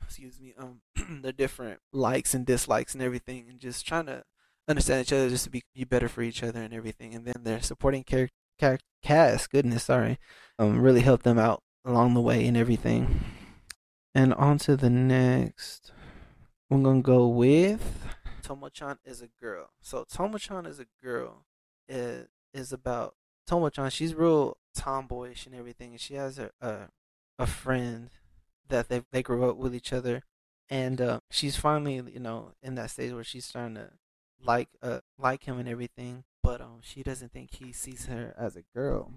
excuse 0.04 0.40
me 0.40 0.54
um 0.58 0.80
the 1.22 1.32
different 1.32 1.80
likes 1.92 2.34
and 2.34 2.44
dislikes 2.46 2.94
and 2.94 3.02
everything 3.02 3.46
and 3.48 3.60
just 3.60 3.86
trying 3.86 4.06
to 4.06 4.22
understand 4.68 5.00
each 5.00 5.12
other 5.12 5.28
just 5.28 5.44
to 5.44 5.50
be, 5.50 5.62
be 5.74 5.84
better 5.84 6.08
for 6.08 6.22
each 6.22 6.42
other 6.42 6.60
and 6.60 6.74
everything 6.74 7.14
and 7.14 7.24
then 7.24 7.42
their 7.42 7.60
supporting 7.60 8.04
character 8.04 8.34
char- 8.60 8.78
cast 9.02 9.50
goodness 9.50 9.84
sorry 9.84 10.18
um 10.58 10.80
really 10.80 11.00
helped 11.00 11.24
them 11.24 11.38
out 11.38 11.62
along 11.84 12.14
the 12.14 12.20
way 12.20 12.46
and 12.46 12.56
everything 12.56 13.20
and 14.14 14.34
on 14.34 14.58
to 14.58 14.76
the 14.76 14.90
next 14.90 15.92
I'm 16.70 16.82
gonna 16.82 17.02
go 17.02 17.26
with 17.26 18.02
Tomo-chan 18.42 18.98
is 19.04 19.22
a 19.22 19.28
girl. 19.40 19.70
So 19.80 20.04
Tomo-chan 20.12 20.66
is 20.66 20.80
a 20.80 20.86
girl. 21.02 21.46
It 21.88 22.28
is 22.52 22.72
about 22.72 23.14
Tomo-chan. 23.46 23.90
She's 23.90 24.14
real 24.14 24.56
tomboyish 24.74 25.46
and 25.46 25.54
everything, 25.54 25.96
she 25.98 26.14
has 26.14 26.38
a 26.38 26.50
a, 26.60 26.88
a 27.38 27.46
friend 27.46 28.10
that 28.68 28.88
they 28.88 29.02
they 29.12 29.22
grew 29.22 29.48
up 29.48 29.56
with 29.56 29.74
each 29.74 29.92
other, 29.92 30.22
and 30.70 31.00
uh, 31.00 31.20
she's 31.30 31.56
finally 31.56 31.96
you 32.12 32.20
know 32.20 32.52
in 32.62 32.74
that 32.76 32.90
stage 32.90 33.12
where 33.12 33.24
she's 33.24 33.44
starting 33.44 33.74
to 33.76 33.90
like 34.44 34.68
uh 34.82 35.00
like 35.18 35.44
him 35.44 35.58
and 35.58 35.68
everything. 35.68 36.24
but 36.42 36.60
um, 36.60 36.80
she 36.82 37.02
doesn't 37.02 37.32
think 37.32 37.54
he 37.54 37.72
sees 37.72 38.06
her 38.06 38.34
as 38.36 38.56
a 38.56 38.64
girl. 38.74 39.12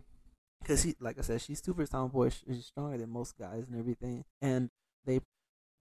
Cause 0.66 0.84
he, 0.84 0.96
like 1.00 1.18
I 1.20 1.22
said, 1.22 1.42
she's 1.42 1.62
super 1.64 1.86
tomboyish, 1.86 2.44
She's 2.48 2.66
stronger 2.68 2.98
than 2.98 3.10
most 3.10 3.38
guys 3.38 3.66
and 3.68 3.78
everything, 3.78 4.26
and 4.42 4.70
they, 5.06 5.22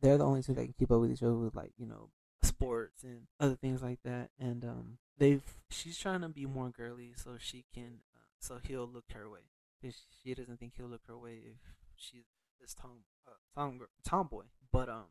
they're 0.00 0.18
the 0.18 0.24
only 0.26 0.42
two 0.42 0.52
that 0.54 0.64
can 0.64 0.74
keep 0.78 0.90
up 0.90 1.00
with 1.00 1.11
each 1.12 1.22
other 1.22 1.35
with 1.35 1.54
like 1.54 1.72
you 1.78 1.87
know 1.87 2.11
sports 2.42 3.02
and 3.02 3.22
other 3.40 3.57
things 3.57 3.83
like 3.83 4.00
that. 4.04 4.30
And 4.38 4.64
um, 4.64 4.98
they've 5.18 5.42
she's 5.70 5.98
trying 5.98 6.20
to 6.20 6.28
be 6.28 6.46
more 6.46 6.70
girly 6.70 7.12
so 7.16 7.37
she 7.38 7.64
can, 7.74 8.00
so 8.44 8.59
he'll 8.62 8.87
look 8.87 9.04
her 9.12 9.28
way. 9.28 9.40
Cause 9.83 9.94
she 10.22 10.35
doesn't 10.35 10.59
think 10.59 10.74
he'll 10.76 10.87
look 10.87 11.02
her 11.09 11.18
way 11.18 11.40
if 11.44 11.59
she's 11.96 12.24
this 12.61 12.74
tom 12.74 13.04
uh, 13.26 13.33
tom 13.54 13.80
tomboy. 14.04 14.44
But 14.72 14.88
um, 14.88 15.07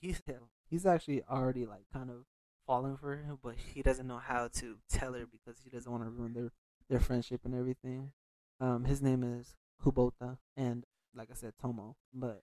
he's 0.00 0.22
he's 0.70 0.86
actually 0.86 1.22
already 1.30 1.66
like 1.66 1.84
kind 1.92 2.10
of 2.10 2.24
falling 2.66 2.96
for 2.96 3.16
her, 3.16 3.36
but 3.42 3.54
he 3.74 3.82
doesn't 3.82 4.06
know 4.06 4.18
how 4.18 4.48
to 4.54 4.78
tell 4.88 5.12
her 5.14 5.26
because 5.30 5.60
he 5.62 5.70
doesn't 5.70 5.90
want 5.90 6.04
to 6.04 6.10
ruin 6.10 6.32
their 6.32 6.50
their 6.88 7.00
friendship 7.00 7.40
and 7.44 7.54
everything. 7.54 8.12
Um, 8.60 8.84
his 8.84 9.02
name 9.02 9.22
is 9.22 9.54
Kubota, 9.82 10.38
and 10.56 10.84
like 11.14 11.28
I 11.30 11.34
said, 11.34 11.52
Tomo. 11.60 11.96
But 12.12 12.42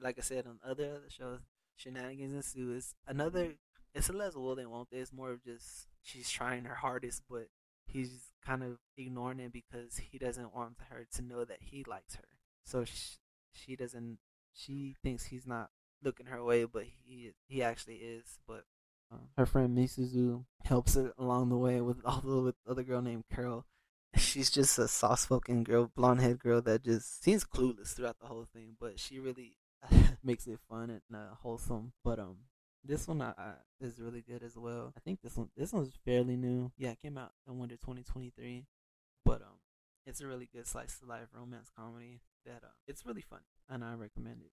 like 0.00 0.18
I 0.18 0.22
said 0.22 0.46
on 0.46 0.58
other 0.68 1.02
shows, 1.08 1.40
shenanigans 1.76 2.34
ensue. 2.34 2.72
It's 2.72 2.94
another. 3.06 3.54
It's 3.94 4.08
a 4.08 4.14
less 4.14 4.34
will 4.34 4.54
than 4.54 4.70
won't. 4.70 4.88
It's 4.90 5.12
more 5.12 5.32
of 5.32 5.44
just 5.44 5.88
she's 6.02 6.30
trying 6.30 6.64
her 6.64 6.76
hardest, 6.76 7.22
but 7.28 7.48
he's 7.92 8.32
kind 8.44 8.62
of 8.62 8.78
ignoring 8.96 9.40
it 9.40 9.52
because 9.52 9.98
he 9.98 10.18
doesn't 10.18 10.54
want 10.54 10.76
her 10.90 11.06
to 11.14 11.22
know 11.22 11.44
that 11.44 11.58
he 11.60 11.84
likes 11.86 12.16
her. 12.16 12.24
So 12.64 12.84
she, 12.84 13.16
she 13.52 13.76
doesn't. 13.76 14.18
She 14.54 14.96
thinks 15.02 15.24
he's 15.24 15.46
not 15.46 15.70
looking 16.02 16.26
her 16.26 16.42
way, 16.42 16.64
but 16.64 16.84
he 17.04 17.32
he 17.46 17.62
actually 17.62 17.96
is. 17.96 18.38
But 18.46 18.64
um, 19.10 19.28
her 19.36 19.46
friend 19.46 19.76
Misuzu 19.76 20.44
helps 20.64 20.94
her 20.94 21.12
along 21.18 21.50
the 21.50 21.56
way 21.56 21.80
with 21.80 21.98
all 22.04 22.20
the 22.20 22.40
with 22.40 22.54
other 22.68 22.82
girl 22.82 23.02
named 23.02 23.24
Carol. 23.32 23.66
She's 24.14 24.50
just 24.50 24.78
a 24.78 24.88
soft-spoken 24.88 25.64
girl, 25.64 25.90
blonde-haired 25.96 26.38
girl 26.38 26.60
that 26.62 26.84
just 26.84 27.24
seems 27.24 27.44
clueless 27.44 27.94
throughout 27.94 28.18
the 28.20 28.26
whole 28.26 28.44
thing, 28.44 28.76
but 28.78 29.00
she 29.00 29.18
really 29.18 29.56
makes 30.22 30.46
it 30.46 30.58
fun 30.68 30.90
and 30.90 31.00
uh, 31.14 31.34
wholesome. 31.40 31.94
But 32.04 32.18
um, 32.18 32.36
this 32.84 33.06
one 33.06 33.22
I, 33.22 33.32
I, 33.36 33.52
is 33.80 34.00
really 34.00 34.22
good 34.22 34.42
as 34.42 34.56
well. 34.56 34.92
I 34.96 35.00
think 35.00 35.20
this 35.22 35.36
one 35.36 35.48
this 35.56 35.72
one's 35.72 35.92
fairly 36.04 36.36
new. 36.36 36.72
Yeah, 36.76 36.90
it 36.90 37.02
came 37.02 37.18
out 37.18 37.32
in 37.48 37.58
winter 37.58 37.76
2023, 37.76 38.66
but 39.24 39.42
um, 39.42 39.58
it's 40.06 40.20
a 40.20 40.26
really 40.26 40.48
good 40.52 40.66
slice 40.66 40.98
of 41.02 41.08
life 41.08 41.28
romance 41.34 41.70
comedy 41.76 42.20
that 42.44 42.62
uh, 42.64 42.72
it's 42.86 43.06
really 43.06 43.22
fun 43.22 43.40
and 43.68 43.84
I 43.84 43.94
recommend 43.94 44.42
it. 44.42 44.52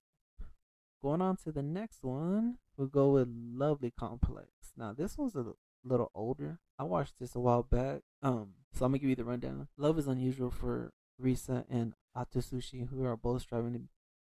Going 1.02 1.22
on 1.22 1.38
to 1.38 1.52
the 1.52 1.64
next 1.64 2.04
one, 2.04 2.58
we'll 2.78 2.88
go 2.88 3.12
with 3.12 3.30
Lovely 3.30 3.92
Complex. 3.98 4.50
Now 4.78 4.94
this 4.94 5.18
one's 5.18 5.36
a 5.36 5.54
little 5.84 6.12
older. 6.14 6.60
I 6.78 6.84
watched 6.84 7.20
this 7.20 7.36
a 7.36 7.40
while 7.40 7.64
back. 7.64 8.02
Um, 8.22 8.50
so 8.74 8.86
I'm 8.86 8.92
gonna 8.92 9.00
give 9.00 9.10
you 9.10 9.16
the 9.16 9.26
rundown. 9.26 9.68
Love 9.78 9.98
is 9.98 10.08
unusual 10.08 10.52
for 10.52 10.92
Risa 11.22 11.66
and 11.70 11.94
Atsushi, 12.16 12.90
who 12.90 13.06
are 13.06 13.18
both 13.18 13.42
striving 13.42 13.74
to 13.74 13.80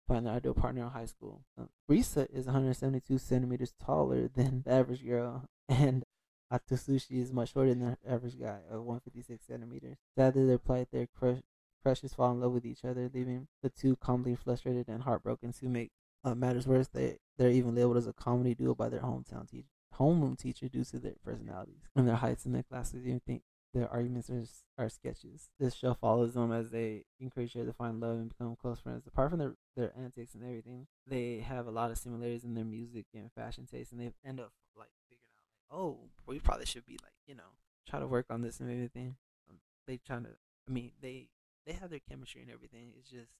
find 0.09 0.25
their 0.25 0.33
ideal 0.33 0.53
partner 0.53 0.83
in 0.83 0.89
high 0.89 1.05
school. 1.05 1.41
Uh, 1.59 1.65
Risa 1.89 2.27
is 2.33 2.45
172 2.45 3.17
centimeters 3.17 3.73
taller 3.83 4.27
than 4.27 4.63
the 4.65 4.71
average 4.71 5.05
girl, 5.05 5.45
and 5.69 6.03
Atsushi 6.51 7.21
is 7.21 7.31
much 7.31 7.53
shorter 7.53 7.73
than 7.73 7.97
the 8.03 8.11
average 8.11 8.39
guy 8.39 8.59
of 8.71 8.83
156 8.83 9.45
centimeters. 9.45 9.97
Sadly, 10.17 10.45
they 10.47 10.57
plight 10.57 10.87
their 10.91 11.07
crush, 11.07 11.39
crushes 11.83 12.13
fall 12.13 12.31
in 12.31 12.41
love 12.41 12.53
with 12.53 12.65
each 12.65 12.83
other, 12.83 13.09
leaving 13.13 13.47
the 13.61 13.69
two 13.69 13.95
calmly 13.95 14.35
frustrated 14.35 14.87
and 14.87 15.03
heartbroken 15.03 15.53
to 15.53 15.69
make 15.69 15.91
uh, 16.23 16.35
matters 16.35 16.67
worse, 16.67 16.87
they 16.87 17.17
they're 17.37 17.49
even 17.49 17.75
labeled 17.75 17.97
as 17.97 18.07
a 18.07 18.13
comedy 18.13 18.53
duo 18.53 18.75
by 18.75 18.89
their 18.89 18.99
hometown 18.99 19.49
teacher, 19.49 19.69
homeroom 19.97 20.37
teacher, 20.37 20.67
due 20.67 20.83
to 20.83 20.99
their 20.99 21.13
personalities 21.23 21.87
and 21.95 22.07
their 22.07 22.15
heights 22.15 22.45
in 22.45 22.51
their 22.51 22.63
classes. 22.63 23.05
You 23.05 23.21
think 23.25 23.43
their 23.73 23.89
arguments 23.89 24.29
are, 24.29 24.45
are 24.77 24.89
sketches. 24.89 25.49
This 25.59 25.75
show 25.75 25.93
follows 25.93 26.33
them 26.33 26.51
as 26.51 26.71
they 26.71 27.05
encourage 27.19 27.51
each 27.51 27.57
other 27.57 27.67
to 27.67 27.73
find 27.73 27.99
love 27.99 28.17
and 28.17 28.29
become 28.29 28.55
close 28.55 28.79
friends. 28.79 29.05
Apart 29.05 29.29
from 29.29 29.39
their 29.39 29.53
their 29.75 29.93
antics 29.97 30.33
and 30.33 30.43
everything, 30.43 30.87
they 31.07 31.39
have 31.39 31.67
a 31.67 31.71
lot 31.71 31.91
of 31.91 31.97
similarities 31.97 32.43
in 32.43 32.55
their 32.55 32.65
music 32.65 33.05
and 33.13 33.31
fashion 33.31 33.65
taste, 33.65 33.91
and 33.91 34.01
they 34.01 34.11
end 34.25 34.39
up 34.39 34.51
like 34.75 34.89
figuring 35.09 35.33
out 35.37 35.45
like, 35.47 35.79
oh, 35.79 36.09
we 36.25 36.39
probably 36.39 36.65
should 36.65 36.85
be 36.85 36.97
like 37.03 37.13
you 37.27 37.35
know 37.35 37.55
try 37.87 37.99
to 37.99 38.07
work 38.07 38.27
on 38.29 38.41
this 38.41 38.59
and 38.59 38.71
everything. 38.71 39.15
Um, 39.49 39.57
they 39.87 39.97
trying 39.97 40.23
to, 40.23 40.31
I 40.67 40.71
mean, 40.71 40.91
they 41.01 41.29
they 41.65 41.73
have 41.73 41.89
their 41.89 41.99
chemistry 41.99 42.41
and 42.41 42.51
everything. 42.51 42.93
It's 42.97 43.09
just 43.09 43.31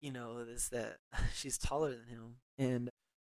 you 0.00 0.12
know, 0.12 0.44
this 0.44 0.68
that 0.68 0.98
she's 1.34 1.58
taller 1.58 1.90
than 1.90 2.06
him, 2.06 2.36
and 2.58 2.90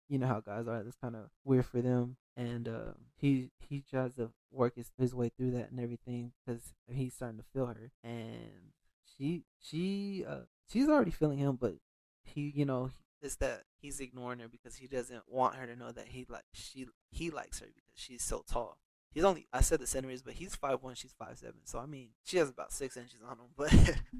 you 0.07 0.17
know 0.17 0.27
how 0.27 0.39
guys 0.39 0.67
are. 0.67 0.83
That's 0.83 0.97
kind 0.97 1.15
of 1.15 1.29
weird 1.43 1.65
for 1.65 1.81
them, 1.81 2.17
and 2.37 2.67
uh, 2.67 2.93
he 3.17 3.49
he 3.59 3.83
tries 3.89 4.13
to 4.15 4.31
work 4.51 4.75
his, 4.75 4.91
his 4.97 5.13
way 5.13 5.29
through 5.29 5.51
that 5.51 5.71
and 5.71 5.79
everything 5.79 6.31
because 6.45 6.73
he's 6.87 7.13
starting 7.13 7.37
to 7.39 7.45
feel 7.53 7.67
her, 7.67 7.91
and 8.03 8.71
she 9.17 9.43
she 9.59 10.25
uh 10.27 10.41
she's 10.69 10.89
already 10.89 11.11
feeling 11.11 11.37
him, 11.37 11.57
but 11.59 11.75
he 12.23 12.51
you 12.55 12.65
know 12.65 12.91
is 13.21 13.37
that 13.37 13.63
he's 13.81 13.99
ignoring 13.99 14.39
her 14.39 14.47
because 14.47 14.75
he 14.75 14.87
doesn't 14.87 15.23
want 15.27 15.55
her 15.55 15.65
to 15.65 15.75
know 15.75 15.91
that 15.91 16.07
he 16.07 16.25
like 16.29 16.43
she 16.53 16.87
he 17.11 17.29
likes 17.29 17.59
her 17.59 17.67
because 17.67 17.95
she's 17.95 18.23
so 18.23 18.43
tall. 18.47 18.77
He's 19.11 19.23
only 19.23 19.47
I 19.53 19.61
said 19.61 19.79
the 19.79 19.87
centimeters, 19.87 20.21
but 20.21 20.33
he's 20.33 20.55
five 20.55 20.83
one, 20.83 20.95
she's 20.95 21.15
five 21.17 21.37
seven. 21.37 21.61
So 21.63 21.79
I 21.79 21.85
mean, 21.85 22.09
she 22.23 22.37
has 22.37 22.49
about 22.49 22.71
six 22.71 22.97
inches 22.97 23.19
on 23.27 23.37
him. 23.37 23.45
But 23.55 23.73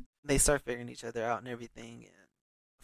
they 0.23 0.37
start 0.37 0.61
figuring 0.61 0.89
each 0.89 1.03
other 1.03 1.23
out 1.23 1.39
and 1.39 1.47
everything, 1.47 2.05
and 2.05 2.24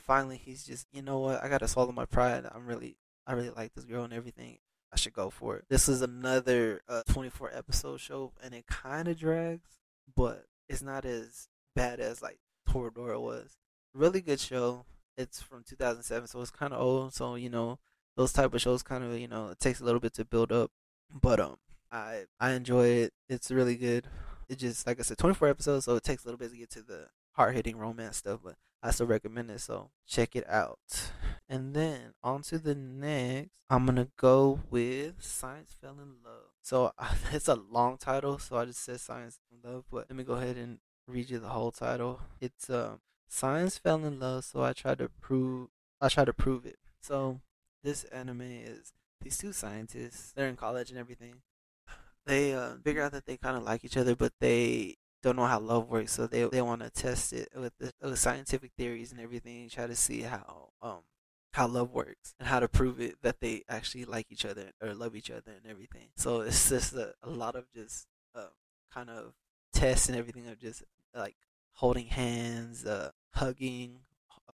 finally 0.01 0.37
he's 0.37 0.63
just 0.63 0.87
you 0.91 1.01
know 1.01 1.19
what 1.19 1.43
I 1.43 1.49
gotta 1.49 1.67
swallow 1.67 1.91
my 1.91 2.05
pride. 2.05 2.45
I'm 2.53 2.65
really 2.65 2.97
I 3.25 3.33
really 3.33 3.49
like 3.49 3.73
this 3.73 3.85
girl 3.85 4.03
and 4.03 4.13
everything. 4.13 4.57
I 4.93 4.97
should 4.97 5.13
go 5.13 5.29
for 5.29 5.55
it. 5.57 5.65
This 5.69 5.87
is 5.87 6.01
another 6.01 6.81
uh, 6.89 7.03
24 7.09 7.51
episode 7.53 8.01
show, 8.01 8.33
and 8.43 8.53
it 8.53 8.67
kind 8.67 9.07
of 9.07 9.17
drags, 9.17 9.79
but 10.15 10.45
it's 10.67 10.81
not 10.81 11.05
as 11.05 11.47
bad 11.75 11.99
as 11.99 12.21
like 12.21 12.39
Toradora 12.67 13.21
was. 13.21 13.57
Really 13.93 14.21
good 14.21 14.39
show. 14.39 14.85
It's 15.17 15.41
from 15.41 15.63
2007, 15.67 16.27
so 16.27 16.41
it's 16.41 16.51
kind 16.51 16.73
of 16.73 16.81
old. 16.81 17.13
So 17.13 17.35
you 17.35 17.49
know 17.49 17.79
those 18.17 18.33
type 18.33 18.53
of 18.53 18.61
shows 18.61 18.83
kind 18.83 19.03
of 19.03 19.17
you 19.17 19.27
know 19.27 19.49
it 19.49 19.59
takes 19.59 19.79
a 19.79 19.85
little 19.85 19.99
bit 19.99 20.13
to 20.15 20.25
build 20.25 20.51
up, 20.51 20.71
but 21.13 21.39
um 21.39 21.57
I 21.91 22.25
I 22.39 22.51
enjoy 22.51 22.87
it. 22.87 23.13
It's 23.29 23.51
really 23.51 23.75
good. 23.75 24.07
It 24.49 24.59
just 24.59 24.85
like 24.87 24.99
I 24.99 25.03
said, 25.03 25.17
24 25.17 25.47
episodes, 25.47 25.85
so 25.85 25.95
it 25.95 26.03
takes 26.03 26.23
a 26.23 26.27
little 26.27 26.37
bit 26.37 26.51
to 26.51 26.57
get 26.57 26.69
to 26.71 26.81
the 26.81 27.07
hard 27.33 27.55
hitting 27.55 27.77
romance 27.77 28.17
stuff, 28.17 28.39
but 28.43 28.55
I 28.83 28.91
still 28.91 29.07
recommend 29.07 29.51
it. 29.51 29.61
So 29.61 29.89
check 30.07 30.35
it 30.35 30.47
out. 30.49 31.11
And 31.49 31.73
then 31.73 32.13
on 32.23 32.41
to 32.43 32.59
the 32.59 32.75
next, 32.75 33.49
I'm 33.69 33.85
gonna 33.85 34.07
go 34.17 34.59
with 34.69 35.23
Science 35.23 35.75
Fell 35.81 35.97
in 36.01 36.23
Love. 36.23 36.51
So 36.61 36.91
it's 37.31 37.47
a 37.47 37.55
long 37.55 37.97
title, 37.97 38.39
so 38.39 38.57
I 38.57 38.65
just 38.65 38.83
said 38.83 38.99
Science 38.99 39.39
in 39.51 39.69
Love. 39.69 39.85
But 39.91 40.05
let 40.09 40.15
me 40.15 40.23
go 40.23 40.33
ahead 40.33 40.57
and 40.57 40.79
read 41.07 41.29
you 41.29 41.39
the 41.39 41.49
whole 41.49 41.71
title. 41.71 42.21
It's 42.39 42.69
um 42.69 42.99
Science 43.33 43.77
fell 43.77 44.03
in 44.03 44.19
love, 44.19 44.43
so 44.43 44.61
I 44.61 44.73
tried 44.73 44.97
to 44.97 45.07
prove 45.21 45.69
I 46.01 46.09
tried 46.09 46.25
to 46.25 46.33
prove 46.33 46.65
it. 46.65 46.77
So 47.01 47.39
this 47.81 48.03
anime 48.05 48.41
is 48.41 48.91
these 49.21 49.37
two 49.37 49.53
scientists. 49.53 50.33
They're 50.35 50.49
in 50.49 50.57
college 50.57 50.89
and 50.89 50.99
everything. 50.99 51.35
They 52.25 52.53
uh, 52.53 52.75
figure 52.83 53.01
out 53.01 53.13
that 53.13 53.25
they 53.25 53.37
kind 53.37 53.57
of 53.57 53.63
like 53.63 53.83
each 53.83 53.97
other, 53.97 54.15
but 54.15 54.33
they 54.39 54.97
don't 55.21 55.35
know 55.35 55.45
how 55.45 55.59
love 55.59 55.89
works, 55.89 56.13
so 56.13 56.27
they 56.27 56.43
they 56.45 56.61
want 56.61 56.81
to 56.81 56.89
test 56.89 57.33
it 57.33 57.49
with 57.55 57.73
the 57.79 57.93
with 58.01 58.19
scientific 58.19 58.71
theories 58.77 59.11
and 59.11 59.21
everything, 59.21 59.69
try 59.69 59.87
to 59.87 59.95
see 59.95 60.21
how 60.21 60.69
um 60.81 60.99
how 61.53 61.67
love 61.67 61.91
works 61.91 62.33
and 62.39 62.47
how 62.47 62.59
to 62.59 62.67
prove 62.67 62.99
it 62.99 63.15
that 63.21 63.41
they 63.41 63.63
actually 63.69 64.05
like 64.05 64.27
each 64.29 64.45
other 64.45 64.71
or 64.81 64.93
love 64.93 65.15
each 65.15 65.29
other 65.29 65.51
and 65.51 65.69
everything. 65.69 66.09
So 66.15 66.41
it's 66.41 66.69
just 66.69 66.93
a, 66.93 67.13
a 67.23 67.29
lot 67.29 67.55
of 67.55 67.65
just 67.73 68.07
uh, 68.33 68.47
kind 68.93 69.09
of 69.09 69.33
tests 69.73 70.07
and 70.07 70.17
everything 70.17 70.47
of 70.47 70.59
just 70.59 70.83
like 71.13 71.35
holding 71.73 72.07
hands, 72.07 72.85
uh, 72.85 73.11
hugging, 73.31 73.99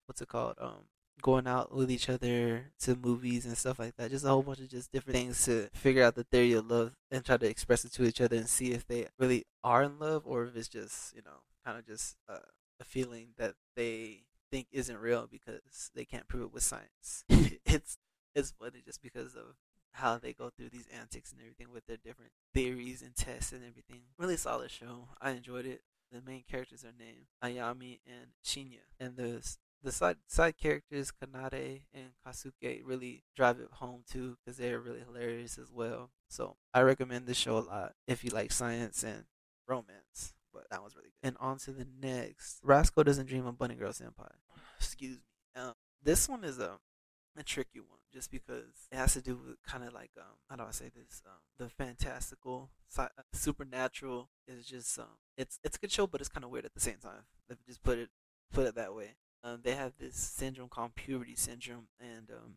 what's 0.05 0.21
it 0.21 0.27
called, 0.27 0.55
um, 0.59 0.85
going 1.23 1.47
out 1.47 1.73
with 1.73 1.89
each 1.89 2.09
other 2.09 2.65
to 2.81 2.95
movies 2.95 3.45
and 3.45 3.57
stuff 3.57 3.79
like 3.79 3.95
that. 3.95 4.11
Just 4.11 4.25
a 4.25 4.27
whole 4.27 4.43
bunch 4.43 4.59
of 4.59 4.69
just 4.69 4.91
different 4.91 5.17
things 5.17 5.43
to 5.45 5.69
figure 5.73 6.03
out 6.03 6.15
the 6.15 6.25
theory 6.25 6.51
of 6.53 6.69
love 6.69 6.91
and 7.09 7.25
try 7.25 7.37
to 7.37 7.49
express 7.49 7.85
it 7.85 7.93
to 7.93 8.03
each 8.03 8.21
other 8.21 8.35
and 8.35 8.47
see 8.47 8.73
if 8.73 8.85
they 8.85 9.07
really 9.17 9.45
are 9.63 9.83
in 9.83 9.97
love 9.97 10.23
or 10.25 10.43
if 10.43 10.55
it's 10.55 10.67
just, 10.67 11.15
you 11.15 11.21
know, 11.23 11.39
kind 11.65 11.79
of 11.79 11.87
just 11.87 12.17
uh, 12.29 12.39
a 12.79 12.83
feeling 12.83 13.29
that 13.37 13.55
they 13.75 14.23
think 14.51 14.67
isn't 14.71 14.99
real 14.99 15.27
because 15.31 15.89
they 15.95 16.05
can't 16.05 16.27
prove 16.27 16.43
it 16.43 16.53
with 16.53 16.63
science. 16.63 17.23
it's 17.65 17.97
it's 18.35 18.51
funny 18.51 18.81
just 18.85 19.01
because 19.01 19.35
of 19.35 19.55
how 19.93 20.17
they 20.17 20.33
go 20.33 20.49
through 20.49 20.69
these 20.69 20.87
antics 20.99 21.31
and 21.31 21.39
everything 21.39 21.71
with 21.71 21.85
their 21.87 21.97
different 21.97 22.31
theories 22.53 23.01
and 23.01 23.15
tests 23.15 23.53
and 23.53 23.61
everything. 23.61 24.01
Really 24.17 24.37
solid 24.37 24.71
show. 24.71 25.07
I 25.21 25.31
enjoyed 25.31 25.65
it. 25.65 25.81
The 26.11 26.21
main 26.21 26.43
characters 26.49 26.83
are 26.83 26.93
named 26.97 27.27
Ayame 27.43 27.99
and 28.05 28.31
Shinya, 28.45 28.83
and 28.99 29.15
the 29.15 29.41
the 29.83 29.91
side 29.91 30.17
side 30.27 30.57
characters 30.57 31.11
Kanade 31.11 31.81
and 31.93 32.11
Kosuke 32.25 32.81
really 32.83 33.23
drive 33.35 33.59
it 33.59 33.69
home 33.73 34.03
too 34.09 34.37
because 34.43 34.57
they're 34.57 34.79
really 34.79 35.01
hilarious 35.05 35.57
as 35.57 35.71
well. 35.71 36.11
So 36.29 36.55
I 36.73 36.81
recommend 36.81 37.27
this 37.27 37.37
show 37.37 37.57
a 37.57 37.59
lot 37.59 37.93
if 38.07 38.23
you 38.23 38.31
like 38.31 38.51
science 38.51 39.03
and 39.03 39.25
romance. 39.67 40.33
But 40.53 40.69
that 40.69 40.83
was 40.83 40.95
really 40.95 41.09
good. 41.09 41.27
And 41.29 41.37
on 41.39 41.57
to 41.59 41.71
the 41.71 41.87
next. 41.99 42.59
Rascal 42.63 43.03
doesn't 43.03 43.25
dream 43.27 43.47
of 43.47 43.57
Bunny 43.57 43.75
Girl 43.75 43.91
Senpai. 43.91 44.29
Excuse 44.77 45.17
me. 45.17 45.61
Um, 45.61 45.73
this 46.03 46.29
one 46.29 46.43
is 46.43 46.59
a 46.59 46.79
a 47.35 47.43
tricky 47.43 47.79
one 47.79 47.99
just 48.13 48.29
because 48.29 48.87
it 48.91 48.95
has 48.95 49.13
to 49.13 49.21
do 49.21 49.35
with 49.35 49.55
kind 49.63 49.83
of 49.83 49.91
like 49.91 50.11
um 50.19 50.35
how 50.49 50.55
do 50.55 50.63
I 50.63 50.71
say 50.71 50.91
this 50.95 51.21
um 51.25 51.39
the 51.57 51.67
fantastical 51.67 52.69
uh, 52.97 53.07
supernatural 53.33 54.29
is 54.47 54.67
just 54.67 54.99
um 54.99 55.17
it's 55.35 55.59
it's 55.63 55.77
a 55.77 55.79
good 55.79 55.91
show 55.91 56.05
but 56.05 56.21
it's 56.21 56.29
kind 56.29 56.43
of 56.43 56.51
weird 56.51 56.65
at 56.65 56.75
the 56.75 56.79
same 56.79 56.97
time 57.01 57.23
let 57.49 57.57
me 57.57 57.63
just 57.67 57.81
put 57.81 57.97
it 57.97 58.09
put 58.51 58.67
it 58.67 58.75
that 58.75 58.93
way 58.93 59.15
um 59.43 59.59
they 59.63 59.75
have 59.75 59.93
this 59.99 60.15
syndrome 60.15 60.69
called 60.69 60.95
puberty 60.95 61.35
syndrome 61.35 61.87
and 61.99 62.29
um 62.31 62.55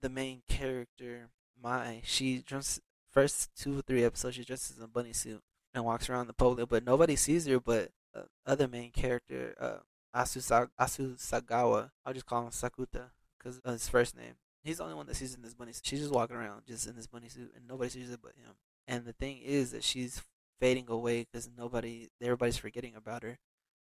the 0.00 0.08
main 0.08 0.42
character 0.48 1.28
Mai 1.62 2.00
she 2.04 2.42
just 2.44 2.80
first 3.10 3.50
two 3.56 3.78
or 3.78 3.82
three 3.82 4.04
episodes 4.04 4.36
she 4.36 4.44
dresses 4.44 4.78
in 4.78 4.84
a 4.84 4.88
bunny 4.88 5.12
suit 5.12 5.40
and 5.74 5.84
walks 5.84 6.08
around 6.08 6.26
the 6.26 6.32
public 6.32 6.68
but 6.68 6.84
nobody 6.84 7.16
sees 7.16 7.46
her 7.46 7.60
but 7.60 7.90
uh, 8.14 8.22
other 8.46 8.68
main 8.68 8.90
character 8.90 9.54
uh 9.60 9.78
Asu, 10.14 10.68
Azusagawa 10.78 11.90
I'll 12.04 12.12
just 12.12 12.26
call 12.26 12.42
him 12.42 12.50
Sakuta 12.50 13.10
because 13.38 13.58
of 13.60 13.72
his 13.72 13.88
first 13.88 14.16
name 14.16 14.34
He's 14.64 14.78
the 14.78 14.84
only 14.84 14.94
one 14.94 15.06
that 15.06 15.16
sees 15.16 15.34
in 15.34 15.42
this 15.42 15.54
bunny. 15.54 15.72
suit. 15.72 15.84
She's 15.84 16.00
just 16.00 16.12
walking 16.12 16.36
around, 16.36 16.62
just 16.66 16.86
in 16.86 16.94
this 16.94 17.08
bunny 17.08 17.28
suit, 17.28 17.52
and 17.56 17.66
nobody 17.66 17.90
sees 17.90 18.10
it 18.10 18.20
but 18.22 18.32
him. 18.36 18.54
And 18.86 19.04
the 19.04 19.12
thing 19.12 19.38
is 19.38 19.72
that 19.72 19.82
she's 19.82 20.22
fading 20.60 20.86
away 20.88 21.26
because 21.30 21.50
nobody, 21.56 22.08
everybody's 22.20 22.56
forgetting 22.56 22.94
about 22.94 23.24
her, 23.24 23.38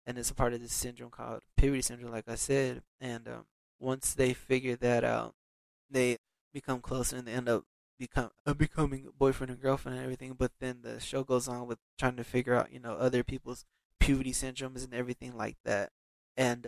and 0.07 0.19
it's 0.19 0.31
a 0.31 0.35
part 0.35 0.53
of 0.53 0.61
this 0.61 0.73
syndrome 0.73 1.11
called 1.11 1.43
puberty 1.57 1.83
syndrome, 1.83 2.13
like 2.13 2.29
I 2.29 2.35
said. 2.35 2.83
And 3.01 3.29
um, 3.29 3.45
once 3.79 4.15
they 4.15 4.33
figure 4.35 4.77
that 4.77 5.05
out, 5.05 5.35
they 5.91 6.19
become 6.53 6.81
closer 6.81 7.17
and 7.17 7.27
they 7.27 7.33
end 7.33 7.49
up 7.49 7.65
become 7.99 8.31
uh, 8.47 8.55
becoming 8.55 9.09
boyfriend 9.19 9.51
and 9.51 9.61
girlfriend 9.61 9.97
and 9.97 10.05
everything. 10.05 10.35
But 10.39 10.53
then 10.61 10.81
the 10.83 11.01
show 11.01 11.23
goes 11.23 11.49
on 11.49 11.67
with 11.67 11.79
trying 11.99 12.17
to 12.17 12.25
figure 12.25 12.55
out, 12.55 12.73
you 12.73 12.81
know, 12.81 12.95
other 12.95 13.23
people's 13.23 13.65
puberty 14.01 14.33
syndromes 14.33 14.85
and 14.85 14.95
everything 14.95 15.37
like 15.37 15.59
that. 15.65 15.91
And 16.37 16.67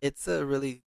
it's 0.00 0.28
a 0.28 0.44
really 0.46 0.82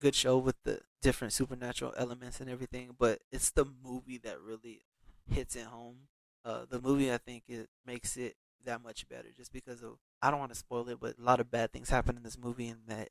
good 0.00 0.14
show 0.14 0.38
with 0.38 0.56
the 0.64 0.80
different 1.02 1.32
supernatural 1.32 1.94
elements 1.96 2.40
and 2.40 2.48
everything, 2.48 2.94
but 2.98 3.20
it's 3.30 3.50
the 3.50 3.64
movie 3.64 4.18
that 4.18 4.40
really 4.40 4.84
hits 5.28 5.56
it 5.56 5.64
home. 5.66 6.08
Uh, 6.44 6.64
the 6.68 6.80
movie, 6.80 7.12
I 7.12 7.18
think, 7.18 7.44
it 7.48 7.68
makes 7.86 8.16
it 8.16 8.36
that 8.64 8.82
much 8.82 9.08
better 9.08 9.28
just 9.36 9.52
because 9.52 9.82
of 9.82 9.98
I 10.24 10.30
don't 10.30 10.40
want 10.40 10.52
to 10.52 10.58
spoil 10.58 10.88
it, 10.88 10.98
but 11.00 11.18
a 11.18 11.22
lot 11.22 11.40
of 11.40 11.50
bad 11.50 11.72
things 11.72 11.90
happen 11.90 12.16
in 12.16 12.22
this 12.22 12.38
movie 12.38 12.68
and 12.68 12.80
that 12.88 13.10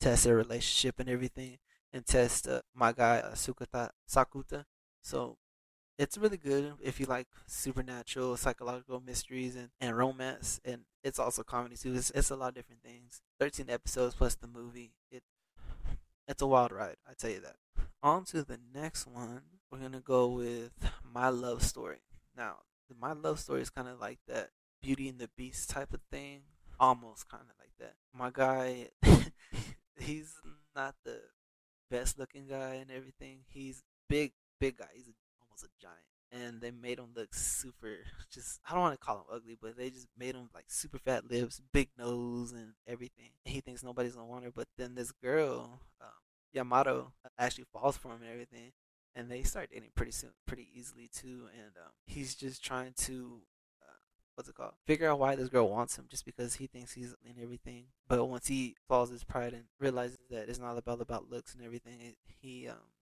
test 0.00 0.24
their 0.24 0.36
relationship 0.36 0.98
and 0.98 1.08
everything 1.08 1.58
and 1.92 2.06
test 2.06 2.48
uh, 2.48 2.62
my 2.74 2.92
guy 2.92 3.18
uh, 3.18 3.34
Sakuta. 3.34 4.64
So 5.02 5.36
it's 5.98 6.18
really 6.18 6.38
good 6.38 6.74
if 6.82 7.00
you 7.00 7.06
like 7.06 7.28
supernatural, 7.46 8.36
psychological 8.38 9.00
mysteries 9.00 9.56
and, 9.56 9.68
and 9.80 9.96
romance, 9.98 10.60
and 10.64 10.82
it's 11.04 11.18
also 11.18 11.42
comedy 11.42 11.76
too. 11.76 11.94
It's, 11.94 12.10
it's 12.10 12.30
a 12.30 12.36
lot 12.36 12.50
of 12.50 12.54
different 12.54 12.82
things. 12.82 13.20
Thirteen 13.38 13.70
episodes 13.70 14.14
plus 14.14 14.34
the 14.34 14.48
movie. 14.48 14.92
It 15.10 15.22
it's 16.28 16.42
a 16.42 16.46
wild 16.46 16.72
ride, 16.72 16.96
I 17.08 17.12
tell 17.14 17.30
you 17.30 17.40
that. 17.40 17.56
On 18.02 18.24
to 18.26 18.42
the 18.42 18.58
next 18.74 19.06
one. 19.06 19.42
We're 19.70 19.78
gonna 19.78 20.00
go 20.00 20.28
with 20.28 20.72
my 21.12 21.28
love 21.28 21.62
story. 21.62 21.98
Now, 22.36 22.58
my 23.00 23.12
love 23.12 23.40
story 23.40 23.62
is 23.62 23.70
kind 23.70 23.88
of 23.88 24.00
like 24.00 24.18
that 24.28 24.50
Beauty 24.86 25.08
and 25.08 25.18
the 25.18 25.28
Beast 25.36 25.68
type 25.68 25.92
of 25.92 26.00
thing, 26.12 26.42
almost 26.78 27.28
kind 27.28 27.42
of 27.42 27.56
like 27.58 27.72
that. 27.80 27.94
My 28.14 28.30
guy, 28.32 28.90
he's 29.98 30.32
not 30.76 30.94
the 31.04 31.22
best 31.90 32.20
looking 32.20 32.46
guy 32.46 32.74
and 32.74 32.92
everything. 32.92 33.40
He's 33.48 33.82
big, 34.08 34.30
big 34.60 34.76
guy. 34.76 34.86
He's 34.94 35.10
almost 35.42 35.64
a 35.64 35.82
giant. 35.82 35.98
And 36.30 36.60
they 36.60 36.70
made 36.70 37.00
him 37.00 37.08
look 37.16 37.34
super, 37.34 37.96
just, 38.30 38.60
I 38.64 38.74
don't 38.74 38.82
want 38.82 39.00
to 39.00 39.04
call 39.04 39.16
him 39.16 39.24
ugly, 39.32 39.58
but 39.60 39.76
they 39.76 39.90
just 39.90 40.06
made 40.16 40.36
him 40.36 40.50
like 40.54 40.66
super 40.68 40.98
fat 40.98 41.28
lips, 41.28 41.60
big 41.72 41.88
nose, 41.98 42.52
and 42.52 42.74
everything. 42.86 43.30
He 43.44 43.60
thinks 43.60 43.82
nobody's 43.82 44.14
gonna 44.14 44.28
want 44.28 44.44
her. 44.44 44.52
But 44.54 44.68
then 44.78 44.94
this 44.94 45.10
girl, 45.10 45.80
um, 46.00 46.08
Yamato 46.52 47.12
actually 47.40 47.66
falls 47.72 47.96
for 47.96 48.12
him 48.12 48.22
and 48.22 48.30
everything, 48.30 48.70
and 49.16 49.28
they 49.28 49.42
start 49.42 49.70
dating 49.72 49.90
pretty 49.96 50.12
soon, 50.12 50.30
pretty 50.46 50.68
easily 50.72 51.08
too. 51.12 51.48
And 51.52 51.72
um, 51.76 51.90
he's 52.06 52.36
just 52.36 52.64
trying 52.64 52.92
to 52.98 53.40
uh, 53.42 53.55
what's 54.36 54.48
it 54.48 54.54
called? 54.54 54.74
Figure 54.86 55.10
out 55.10 55.18
why 55.18 55.34
this 55.34 55.48
girl 55.48 55.68
wants 55.68 55.98
him, 55.98 56.06
just 56.08 56.24
because 56.24 56.54
he 56.54 56.66
thinks 56.68 56.92
he's 56.92 57.14
in 57.24 57.42
everything. 57.42 57.86
But 58.08 58.24
once 58.26 58.46
he 58.46 58.76
falls 58.88 59.10
his 59.10 59.24
pride 59.24 59.52
and 59.54 59.64
realizes 59.80 60.18
that 60.30 60.48
it's 60.48 60.60
not 60.60 60.78
about 60.78 61.00
about 61.00 61.30
looks 61.30 61.54
and 61.54 61.64
everything, 61.64 62.00
it, 62.00 62.16
he 62.40 62.68
um 62.68 62.92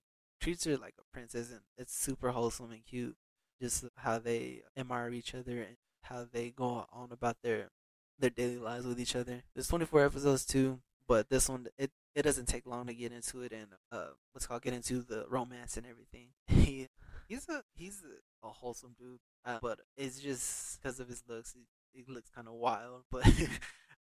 treats 0.41 0.65
her 0.65 0.77
like 0.77 0.95
a 0.99 1.13
princess, 1.13 1.51
and 1.51 1.61
it's 1.77 1.95
super 1.95 2.31
wholesome 2.31 2.71
and 2.73 2.85
cute. 2.87 3.17
Just 3.61 3.85
how 3.97 4.19
they 4.19 4.63
admire 4.77 5.11
each 5.11 5.35
other 5.35 5.61
and 5.61 5.77
how 6.03 6.27
they 6.31 6.51
go 6.51 6.87
on 6.93 7.09
about 7.13 7.37
their 7.43 7.71
their 8.19 8.31
daily 8.31 8.59
lives 8.59 8.87
with 8.87 9.01
each 9.01 9.17
other. 9.17 9.43
There's 9.55 9.69
24 9.69 10.05
episodes 10.05 10.45
too, 10.45 10.81
but 11.07 11.29
this 11.31 11.49
one 11.49 11.67
it 11.79 11.91
it 12.15 12.23
doesn't 12.23 12.47
take 12.47 12.67
long 12.67 12.87
to 12.87 12.95
get 12.95 13.13
into 13.13 13.43
it 13.43 13.53
and 13.53 13.67
uh 13.91 14.09
what's 14.33 14.47
called 14.47 14.63
get 14.63 14.75
into 14.75 15.03
the 15.03 15.27
romance 15.29 15.77
and 15.77 15.87
everything. 15.87 16.29
He 16.49 16.89
he's 17.29 17.49
a 17.49 17.63
he's 17.75 18.03
a, 18.03 18.47
a 18.47 18.51
wholesome 18.51 18.95
dude, 18.99 19.21
uh, 19.45 19.59
but 19.61 19.81
it's 19.97 20.21
just 20.21 20.81
because 20.81 21.01
of 21.01 21.09
his 21.09 21.23
looks. 21.29 21.55
He, 21.55 21.67
he 21.93 22.13
looks 22.13 22.31
kind 22.31 22.49
of 22.49 22.55
wild, 22.55 23.05
but 23.11 23.27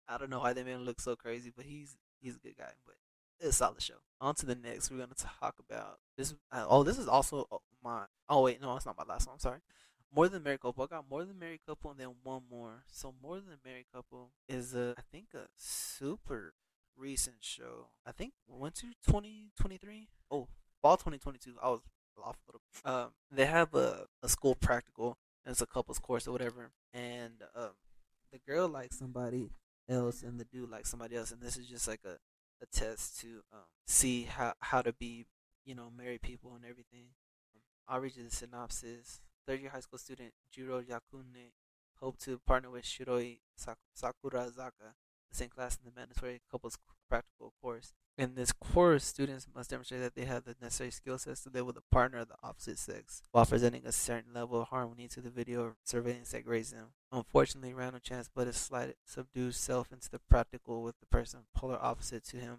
I 0.09 0.19
don't 0.19 0.31
know 0.31 0.41
why 0.41 0.53
they 0.53 0.63
made 0.63 0.73
him 0.73 0.85
look 0.85 1.01
so 1.01 1.17
crazy. 1.17 1.53
But 1.55 1.67
he's 1.67 1.97
he's 2.21 2.37
a 2.37 2.41
good 2.41 2.57
guy. 2.57 2.73
But 2.87 2.97
it's 3.41 3.51
a 3.51 3.53
solid 3.53 3.83
show. 3.83 3.95
On 4.21 4.35
to 4.37 4.47
the 4.47 4.55
next. 4.55 4.91
We're 4.91 4.99
gonna 4.99 5.15
talk 5.41 5.57
about 5.59 5.99
this. 6.17 6.35
Uh, 6.53 6.67
oh, 6.69 6.83
this 6.83 6.99
is 6.99 7.09
also 7.09 7.47
uh, 7.51 7.57
my. 7.83 8.05
Oh 8.29 8.43
wait, 8.43 8.61
no, 8.61 8.77
it's 8.77 8.87
not 8.87 8.97
my 8.97 9.05
last 9.05 9.27
one. 9.27 9.35
I'm 9.35 9.41
sorry. 9.41 9.61
More 10.15 10.29
than 10.29 10.45
married 10.45 10.61
couple. 10.61 10.85
I 10.85 10.87
got 10.87 11.11
more 11.11 11.25
than 11.25 11.39
married 11.39 11.61
couple 11.67 11.91
and 11.91 11.99
then 11.99 12.11
one 12.23 12.43
more. 12.49 12.85
So 12.87 13.13
more 13.21 13.37
than 13.37 13.59
married 13.65 13.87
couple 13.93 14.31
is 14.49 14.75
a 14.75 14.95
I 14.97 15.03
think 15.11 15.35
a 15.35 15.47
super 15.57 16.55
recent 16.97 17.37
show. 17.41 17.89
I 18.07 18.13
think 18.13 18.35
went 18.47 18.77
to 18.77 18.87
2023. 19.07 20.09
Oh, 20.31 20.47
fall 20.81 20.97
2022. 20.97 21.55
I 21.61 21.71
was 21.71 21.81
off 22.23 22.37
a 22.49 22.53
little. 22.53 23.03
Um, 23.05 23.11
they 23.31 23.47
have 23.47 23.75
a, 23.75 24.07
a 24.23 24.29
school 24.29 24.55
practical. 24.55 25.17
It's 25.47 25.61
a 25.61 25.67
couples 25.67 25.99
course 25.99 26.27
or 26.27 26.33
whatever. 26.33 26.71
And 26.93 27.43
um, 27.55 27.73
the 28.33 28.39
girl 28.47 28.69
likes 28.69 28.99
somebody 28.99 29.51
else, 29.89 30.23
and 30.23 30.41
the 30.41 30.45
dude 30.45 30.71
likes 30.71 30.91
somebody 30.91 31.17
else. 31.17 31.31
And 31.31 31.41
this 31.41 31.57
is 31.57 31.67
just 31.67 31.87
like 31.87 32.01
a, 32.05 32.17
a 32.63 32.67
test 32.73 33.21
to 33.21 33.43
um, 33.53 33.67
see 33.87 34.23
how 34.23 34.55
how 34.61 34.83
to 34.83 34.93
be, 34.93 35.27
you 35.65 35.75
know, 35.75 35.91
married 35.97 36.23
people 36.23 36.55
and 36.55 36.65
everything. 36.65 37.09
I'll 37.87 38.01
read 38.01 38.17
you 38.17 38.25
the 38.25 38.35
synopsis. 38.35 39.21
Third 39.47 39.61
year 39.61 39.71
high 39.71 39.81
school 39.81 39.99
student 39.99 40.33
Jiro 40.51 40.81
Yakune 40.81 41.53
hope 42.01 42.19
to 42.19 42.39
partner 42.39 42.71
with 42.71 42.85
Shiroi 42.85 43.41
Sakurazaka 43.59 44.95
same 45.35 45.49
class 45.49 45.77
in 45.77 45.85
the 45.85 45.99
mandatory 45.99 46.41
couples 46.51 46.79
practical 47.09 47.53
course. 47.63 47.93
In 48.17 48.35
this 48.35 48.53
course, 48.53 49.05
students 49.05 49.47
must 49.55 49.71
demonstrate 49.71 50.01
that 50.01 50.15
they 50.15 50.25
have 50.25 50.45
the 50.45 50.55
necessary 50.61 50.91
skill 50.91 51.19
sets 51.19 51.43
to 51.43 51.51
live 51.51 51.67
with 51.67 51.77
a 51.77 51.83
partner 51.93 52.19
of 52.19 52.29
the 52.29 52.37
opposite 52.43 52.79
sex 52.79 53.23
while 53.33 53.45
presenting 53.45 53.85
a 53.85 53.93
certain 53.93 54.33
level 54.33 54.63
of 54.63 54.69
harmony 54.69 55.09
to 55.09 55.21
the 55.21 55.31
video 55.31 55.75
surveillance 55.85 56.31
that 56.31 56.45
grades 56.45 56.71
them. 56.71 56.87
Unfortunately, 57.11 57.75
random 57.75 58.01
chance 58.03 58.31
but 58.33 58.47
a 58.47 58.53
slight 58.53 58.95
subdues 59.05 59.57
self 59.57 59.93
into 59.93 60.11
the 60.11 60.21
practical 60.21 60.83
with 60.83 60.99
the 61.01 61.07
person 61.07 61.41
polar 61.55 61.79
opposite 61.81 62.25
to 62.25 62.37
him. 62.37 62.59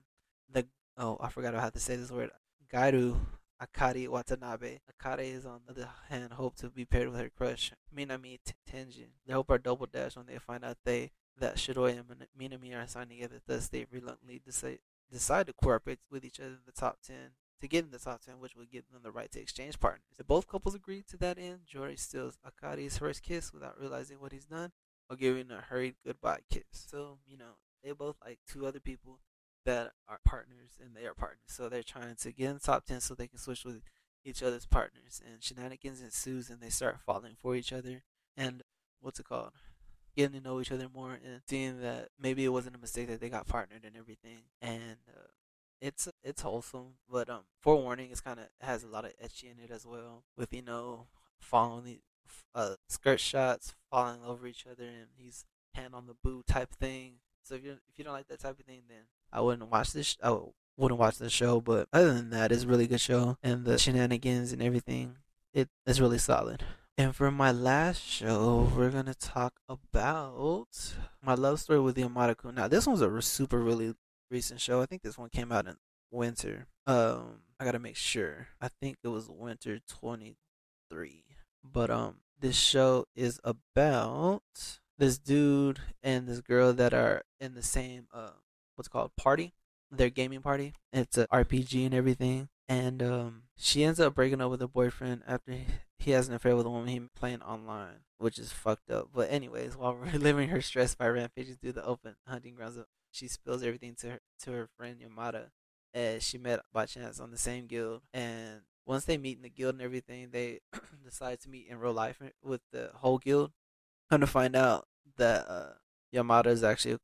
The 0.52 0.68
oh, 0.98 1.18
I 1.22 1.30
forgot 1.30 1.56
how 1.56 1.70
to 1.70 1.80
say 1.80 1.96
this 1.96 2.12
word. 2.12 2.32
Gairu 2.72 3.18
Akari 3.62 4.08
Watanabe. 4.08 4.80
Akari 4.92 5.34
is 5.34 5.46
on 5.46 5.62
the 5.66 5.72
other 5.72 5.90
hand 6.10 6.34
hope 6.34 6.56
to 6.58 6.70
be 6.70 6.86
paired 6.86 7.10
with 7.10 7.20
her 7.20 7.30
crush 7.30 7.72
Minami 7.96 8.40
Tenjin. 8.70 9.10
They 9.26 9.34
hope 9.34 9.50
are 9.50 9.58
double 9.58 9.86
dash 9.86 10.16
when 10.16 10.26
they 10.26 10.38
find 10.40 10.66
out 10.66 10.78
they 10.84 11.12
that 11.38 11.56
Shiroi 11.56 11.98
and 11.98 12.28
Minami 12.40 12.76
are 12.76 12.82
assigned 12.82 13.10
together, 13.10 13.42
thus 13.46 13.68
they 13.68 13.86
reluctantly 13.92 14.42
decide, 14.44 14.80
decide 15.12 15.48
to 15.48 15.54
cooperate 15.54 16.00
with 16.10 16.24
each 16.24 16.40
other 16.40 16.50
in 16.50 16.60
the 16.66 16.72
top 16.72 17.00
10 17.06 17.16
to 17.62 17.68
get 17.68 17.86
in 17.86 17.92
the 17.92 18.00
top 18.00 18.22
10, 18.22 18.40
which 18.40 18.56
would 18.56 18.72
give 18.72 18.84
them 18.92 19.02
the 19.04 19.12
right 19.12 19.32
to 19.32 19.42
exchange 19.42 19.80
partners. 19.80 20.16
If 20.18 20.28
both 20.28 20.48
couples 20.48 20.76
agree 20.76 21.04
to 21.10 21.18
that 21.18 21.38
end, 21.38 21.62
Jiro 21.66 21.94
steals 21.96 22.38
Akari's 22.46 22.98
first 22.98 23.24
kiss 23.24 23.54
without 23.54 23.80
realizing 23.80 24.20
what 24.20 24.32
he's 24.32 24.46
done 24.46 24.72
or 25.10 25.16
giving 25.16 25.52
a 25.52 25.62
hurried 25.62 25.96
goodbye 26.06 26.40
kiss. 26.50 26.64
So, 26.72 27.20
you 27.28 27.38
know, 27.38 27.58
they 27.84 27.92
both 27.92 28.16
like 28.24 28.40
two 28.48 28.66
other 28.66 28.80
people 28.80 29.20
that 29.66 29.92
are 30.08 30.20
partners 30.26 30.78
and 30.84 30.96
they 30.96 31.06
are 31.06 31.14
partners. 31.14 31.48
So 31.48 31.70
they're 31.70 31.84
trying 31.84 32.16
to 32.16 32.32
get 32.32 32.50
in 32.50 32.54
the 32.56 32.60
top 32.60 32.86
10 32.86 33.02
so 33.02 33.14
they 33.14 33.28
can 33.28 33.40
switch 33.40 33.66
with 33.66 33.82
each 34.24 34.42
other's 34.42 34.66
partners. 34.66 35.22
And 35.26 35.44
shenanigans 35.44 36.02
ensues 36.02 36.50
and 36.50 36.62
they 36.62 36.70
start 36.70 37.00
falling 37.06 37.36
for 37.42 37.56
each 37.56 37.74
other. 37.74 38.04
And 38.38 38.64
what's 39.02 39.20
it 39.20 39.28
called? 39.28 39.52
getting 40.16 40.40
to 40.40 40.48
know 40.48 40.62
each 40.62 40.72
other 40.72 40.88
more 40.94 41.14
and 41.14 41.42
seeing 41.48 41.82
that 41.82 42.10
maybe 42.20 42.46
it 42.46 42.50
wasn't 42.50 42.76
a 42.76 42.80
mistake 42.80 43.08
that 43.08 43.20
they 43.20 43.30
got 43.30 43.48
partnered 43.48 43.84
and 43.84 43.98
everything. 43.98 44.44
And 44.62 44.98
uh, 45.10 45.28
it's 45.82 46.08
it's 46.24 46.42
wholesome, 46.42 46.96
but 47.10 47.30
um, 47.30 47.42
forewarning, 47.62 48.12
it's 48.12 48.22
kind 48.22 48.40
of 48.40 48.46
has 48.62 48.84
a 48.84 48.88
lot 48.88 49.06
of 49.06 49.12
ecchi 49.24 49.52
in 49.52 49.64
it 49.64 49.72
as 49.72 49.86
well, 49.86 50.24
with 50.38 50.54
you 50.54 50.62
know 50.62 51.08
following 51.40 52.00
uh 52.56 52.76
skirt 52.88 53.20
shots, 53.20 53.76
falling 53.92 54.22
over 54.26 54.48
each 54.48 54.66
other, 54.66 54.86
and 54.86 55.08
he's 55.18 55.46
hand 55.74 55.94
on 55.94 56.08
the 56.08 56.16
boo 56.24 56.44
type 56.48 56.74
thing. 56.74 57.16
So 57.44 57.56
if 57.56 57.64
you 57.64 57.74
if 57.90 57.98
you 57.98 58.04
don't 58.04 58.14
like 58.14 58.28
that 58.30 58.40
type 58.40 58.60
of 58.60 58.66
thing, 58.66 58.84
then 58.88 59.04
I 59.32 59.42
wouldn't 59.42 59.70
watch 59.70 59.94
this. 59.94 60.18
I 60.24 60.38
wouldn't 60.78 61.00
watch 61.00 61.18
the 61.18 61.30
show. 61.30 61.62
But 61.62 61.88
other 61.94 62.14
than 62.14 62.30
that, 62.32 62.52
it's 62.52 62.64
a 62.64 62.68
really 62.68 62.88
good 62.88 63.02
show, 63.02 63.38
and 63.44 63.66
the 63.66 63.78
shenanigans 63.78 64.52
and 64.52 64.62
everything, 64.62 65.18
it 65.54 65.70
is 65.86 66.02
really 66.02 66.18
solid. 66.18 66.64
And 66.98 67.14
for 67.14 67.30
my 67.30 67.52
last 67.52 68.02
show, 68.02 68.72
we're 68.76 68.90
gonna 68.90 69.14
talk 69.14 69.60
about 69.68 70.96
my 71.22 71.34
love 71.34 71.60
story 71.60 71.82
with 71.82 71.96
the 71.96 72.36
Kun. 72.38 72.56
Now, 72.56 72.70
this 72.70 72.88
one's 72.88 73.02
a 73.02 73.22
super 73.22 73.60
really 73.60 73.96
recent 74.32 74.62
show. 74.62 74.82
I 74.82 74.86
think 74.86 75.02
this 75.02 75.18
one 75.18 75.30
came 75.30 75.52
out 75.52 75.68
in 75.68 75.76
winter. 76.10 76.68
Um, 76.88 77.42
I 77.60 77.66
gotta 77.66 77.80
make 77.80 77.98
sure. 77.98 78.48
I 78.62 78.70
think 78.70 78.98
it 79.04 79.10
was 79.10 79.30
winter 79.30 79.80
twenty 79.88 80.38
three. 80.90 81.26
But 81.64 81.90
um, 81.90 82.18
this 82.40 82.56
show 82.56 83.08
is 83.16 83.42
about 83.44 84.44
this 84.98 85.18
dude 85.18 85.80
and 86.02 86.28
this 86.28 86.40
girl 86.42 86.72
that 86.74 86.94
are 86.94 87.24
in 87.42 87.56
the 87.56 87.64
same 87.64 88.08
uh, 88.14 88.30
what's 88.76 88.88
called 88.88 89.16
party, 89.16 89.54
their 89.92 90.10
gaming 90.10 90.42
party. 90.42 90.74
It's 90.94 91.18
an 91.18 91.28
RPG 91.32 91.86
and 91.86 91.94
everything. 91.94 92.50
And 92.68 93.04
um, 93.04 93.44
she 93.58 93.84
ends 93.84 94.00
up 94.00 94.16
breaking 94.16 94.42
up 94.42 94.50
with 94.50 94.62
her 94.62 94.68
boyfriend 94.68 95.24
after 95.28 95.56
he 96.00 96.12
has 96.12 96.28
an 96.28 96.34
affair 96.34 96.56
with 96.56 96.66
a 96.66 96.70
woman 96.70 96.88
he 96.88 97.00
playing 97.16 97.42
online, 97.42 98.02
which 98.18 98.40
is 98.40 98.52
fucked 98.52 98.90
up. 98.90 99.10
But 99.14 99.32
anyways, 99.32 99.78
while 99.78 99.94
reliving 99.94 100.50
her 100.50 100.62
stress 100.62 100.96
by 100.96 101.08
rampaging 101.08 101.58
through 101.62 101.74
the 101.74 101.86
open 101.86 102.16
hunting 102.28 102.56
grounds, 102.56 102.80
she 103.12 103.28
spills 103.28 103.64
everything 103.64 103.96
to 104.02 104.10
her 104.12 104.20
to 104.42 104.52
her 104.52 104.70
friend 104.78 104.98
Yamada, 105.00 105.48
as 105.94 106.24
she 106.24 106.38
met 106.38 106.62
by 106.74 106.86
chance 106.86 107.20
on 107.20 107.32
the 107.32 107.38
same 107.38 107.68
guild. 107.68 108.02
And 108.14 108.62
once 108.86 109.06
they 109.06 109.18
meet 109.18 109.38
in 109.38 109.44
the 109.44 109.50
guild 109.50 109.76
and 109.76 109.82
everything, 109.82 110.30
they 110.32 110.60
decide 111.04 111.40
to 111.42 111.50
meet 111.50 111.68
in 111.70 111.80
real 111.80 111.94
life 111.94 112.22
with 112.44 112.62
the 112.72 112.92
whole 112.96 113.18
guild. 113.18 113.52
Come 114.10 114.22
to 114.22 114.28
find 114.28 114.56
out 114.56 114.88
that 115.18 115.48
uh, 115.48 115.74
Yamada 116.14 116.48
is 116.48 116.64
actually 116.64 116.98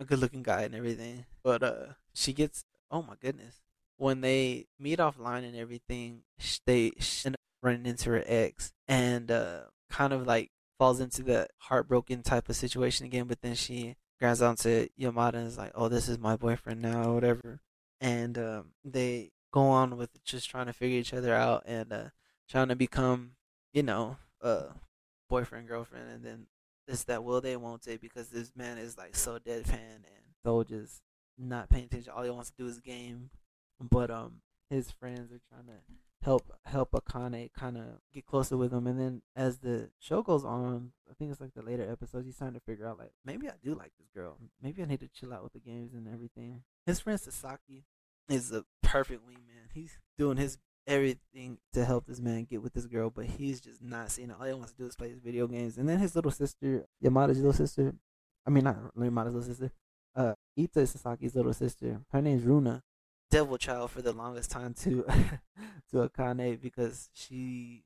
a 0.00 0.04
good 0.04 0.18
looking 0.18 0.42
guy 0.42 0.62
and 0.62 0.74
everything, 0.74 1.24
but 1.42 1.62
uh, 1.62 1.86
she 2.14 2.32
gets 2.32 2.64
oh 2.90 3.02
my 3.02 3.14
goodness 3.20 3.60
when 3.96 4.20
they 4.20 4.66
meet 4.78 4.98
offline 4.98 5.44
and 5.44 5.56
everything, 5.56 6.22
they 6.66 6.92
end 7.24 7.34
up 7.34 7.40
running 7.62 7.86
into 7.86 8.10
her 8.10 8.22
ex 8.26 8.72
and 8.86 9.30
uh, 9.30 9.60
kind 9.90 10.12
of 10.12 10.26
like 10.26 10.50
falls 10.78 11.00
into 11.00 11.22
the 11.22 11.48
heartbroken 11.58 12.22
type 12.22 12.48
of 12.48 12.56
situation 12.56 13.06
again. 13.06 13.26
But 13.26 13.40
then 13.40 13.54
she 13.54 13.96
grabs 14.20 14.42
onto 14.42 14.88
Yamada 15.00 15.34
and 15.34 15.46
is 15.46 15.58
like, 15.58 15.72
"Oh, 15.74 15.88
this 15.88 16.08
is 16.08 16.18
my 16.18 16.36
boyfriend 16.36 16.82
now," 16.82 17.10
or 17.10 17.14
whatever. 17.14 17.60
And 18.00 18.38
um, 18.38 18.72
they 18.84 19.32
go 19.52 19.62
on 19.62 19.96
with 19.96 20.22
just 20.24 20.50
trying 20.50 20.66
to 20.66 20.72
figure 20.72 20.98
each 20.98 21.14
other 21.14 21.34
out 21.34 21.62
and 21.66 21.92
uh, 21.92 22.04
trying 22.48 22.68
to 22.68 22.76
become, 22.76 23.32
you 23.72 23.82
know, 23.82 24.18
uh, 24.42 24.66
boyfriend 25.30 25.68
girlfriend. 25.68 26.10
And 26.10 26.24
then 26.24 26.46
it's 26.88 27.04
that 27.04 27.24
will 27.24 27.40
they 27.40 27.56
won't 27.56 27.82
they 27.82 27.96
because 27.96 28.28
this 28.28 28.52
man 28.56 28.78
is 28.78 28.96
like 28.96 29.16
so 29.16 29.38
deadpan 29.38 29.96
and 29.96 30.24
so 30.44 30.62
just 30.62 31.02
not 31.38 31.68
paying 31.68 31.84
attention. 31.84 32.12
All 32.14 32.22
he 32.22 32.30
wants 32.30 32.50
to 32.50 32.56
do 32.56 32.68
is 32.68 32.78
game 32.78 33.30
but 33.80 34.10
um 34.10 34.40
his 34.70 34.90
friends 34.90 35.32
are 35.32 35.40
trying 35.48 35.66
to 35.66 35.82
help 36.22 36.52
help 36.64 36.90
Akane 36.90 37.52
kind 37.52 37.76
of 37.76 37.84
get 38.12 38.26
closer 38.26 38.56
with 38.56 38.72
him. 38.72 38.86
And 38.86 38.98
then 38.98 39.22
as 39.34 39.58
the 39.58 39.90
show 40.00 40.22
goes 40.22 40.44
on, 40.44 40.92
I 41.10 41.14
think 41.14 41.30
it's 41.30 41.40
like 41.40 41.54
the 41.54 41.62
later 41.62 41.88
episodes, 41.90 42.26
he's 42.26 42.34
starting 42.36 42.58
to 42.58 42.64
figure 42.64 42.86
out 42.86 42.98
like 42.98 43.12
maybe 43.24 43.48
I 43.48 43.52
do 43.62 43.74
like 43.74 43.92
this 43.98 44.08
girl. 44.14 44.38
Maybe 44.62 44.82
I 44.82 44.86
need 44.86 45.00
to 45.00 45.08
chill 45.08 45.32
out 45.32 45.44
with 45.44 45.52
the 45.52 45.60
games 45.60 45.94
and 45.94 46.08
everything. 46.08 46.62
His 46.84 47.00
friend 47.00 47.20
Sasaki 47.20 47.84
is 48.28 48.50
a 48.50 48.64
perfect 48.82 49.26
wingman. 49.26 49.70
He's 49.72 49.98
doing 50.18 50.36
his 50.36 50.58
everything 50.86 51.58
to 51.72 51.84
help 51.84 52.06
this 52.06 52.20
man 52.20 52.44
get 52.44 52.62
with 52.62 52.74
this 52.74 52.86
girl, 52.86 53.10
but 53.10 53.26
he's 53.26 53.60
just 53.60 53.82
not 53.82 54.10
seeing 54.10 54.30
it. 54.30 54.36
All 54.38 54.46
he 54.46 54.52
wants 54.54 54.72
to 54.72 54.78
do 54.78 54.86
is 54.86 54.96
play 54.96 55.10
his 55.10 55.20
video 55.20 55.46
games. 55.46 55.78
And 55.78 55.88
then 55.88 55.98
his 55.98 56.14
little 56.14 56.30
sister, 56.30 56.86
Yamada's 57.04 57.38
little 57.38 57.52
sister, 57.52 57.94
I 58.46 58.50
mean 58.50 58.64
not 58.64 58.94
Yamada's 58.96 59.34
little 59.34 59.42
sister, 59.42 59.70
uh, 60.14 60.34
Ita 60.58 60.80
is 60.80 60.96
Sasaki's 60.96 61.34
little 61.34 61.52
sister. 61.52 62.00
Her 62.10 62.22
name's 62.22 62.44
Runa 62.44 62.82
devil 63.30 63.58
child 63.58 63.90
for 63.90 64.02
the 64.02 64.12
longest 64.12 64.50
time 64.50 64.74
to 64.74 65.04
to 65.90 66.08
Akane 66.08 66.60
because 66.60 67.10
she 67.12 67.84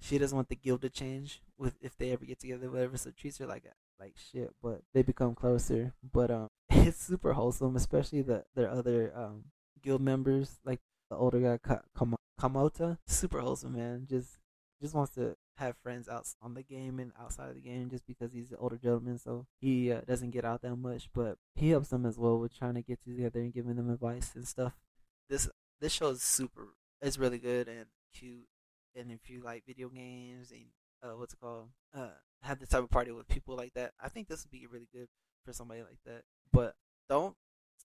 she 0.00 0.18
doesn't 0.18 0.36
want 0.36 0.48
the 0.48 0.56
guild 0.56 0.82
to 0.82 0.90
change 0.90 1.40
with 1.58 1.74
if 1.80 1.96
they 1.96 2.12
ever 2.12 2.24
get 2.24 2.40
together, 2.40 2.70
whatever. 2.70 2.96
So 2.96 3.10
treats 3.10 3.38
her 3.38 3.46
like 3.46 3.64
like 3.98 4.14
shit, 4.16 4.50
but 4.62 4.82
they 4.92 5.02
become 5.02 5.34
closer. 5.34 5.94
But 6.12 6.30
um, 6.30 6.48
it's 6.70 7.02
super 7.02 7.32
wholesome, 7.32 7.76
especially 7.76 8.22
the 8.22 8.44
their 8.54 8.70
other 8.70 9.12
um 9.16 9.44
guild 9.82 10.02
members, 10.02 10.58
like 10.64 10.80
the 11.10 11.16
older 11.16 11.40
guy 11.40 11.58
Kam- 11.96 12.16
Kamota. 12.40 12.98
Super 13.06 13.40
wholesome, 13.40 13.76
man. 13.76 14.06
Just 14.08 14.38
just 14.80 14.94
wants 14.94 15.14
to 15.14 15.36
have 15.56 15.76
friends 15.82 16.08
out 16.08 16.26
on 16.42 16.54
the 16.54 16.62
game 16.62 16.98
and 16.98 17.12
outside 17.18 17.48
of 17.48 17.54
the 17.54 17.60
game 17.60 17.88
just 17.88 18.06
because 18.06 18.32
he's 18.32 18.50
an 18.50 18.58
older 18.60 18.76
gentleman, 18.76 19.18
so 19.18 19.46
he 19.60 19.92
uh, 19.92 20.00
doesn't 20.06 20.30
get 20.30 20.44
out 20.44 20.62
that 20.62 20.76
much. 20.76 21.08
But 21.14 21.38
he 21.54 21.70
helps 21.70 21.88
them 21.88 22.04
as 22.04 22.18
well 22.18 22.38
with 22.38 22.56
trying 22.56 22.74
to 22.74 22.82
get 22.82 23.02
together 23.02 23.40
and 23.40 23.54
giving 23.54 23.76
them 23.76 23.90
advice 23.90 24.32
and 24.34 24.46
stuff. 24.46 24.72
This 25.28 25.48
this 25.80 25.92
show 25.92 26.08
is 26.10 26.22
super. 26.22 26.74
It's 27.00 27.18
really 27.18 27.38
good 27.38 27.68
and 27.68 27.86
cute. 28.14 28.46
And 28.96 29.10
if 29.10 29.28
you 29.28 29.42
like 29.42 29.64
video 29.66 29.88
games 29.88 30.50
and 30.52 30.66
uh, 31.02 31.16
what's 31.16 31.34
it 31.34 31.40
called, 31.40 31.68
uh, 31.94 32.08
have 32.42 32.60
this 32.60 32.68
type 32.68 32.82
of 32.82 32.90
party 32.90 33.10
with 33.10 33.26
people 33.28 33.56
like 33.56 33.74
that, 33.74 33.92
I 34.00 34.08
think 34.08 34.28
this 34.28 34.44
would 34.44 34.52
be 34.52 34.66
really 34.66 34.88
good 34.94 35.08
for 35.44 35.52
somebody 35.52 35.82
like 35.82 35.98
that. 36.06 36.22
But 36.52 36.74
don't 37.08 37.36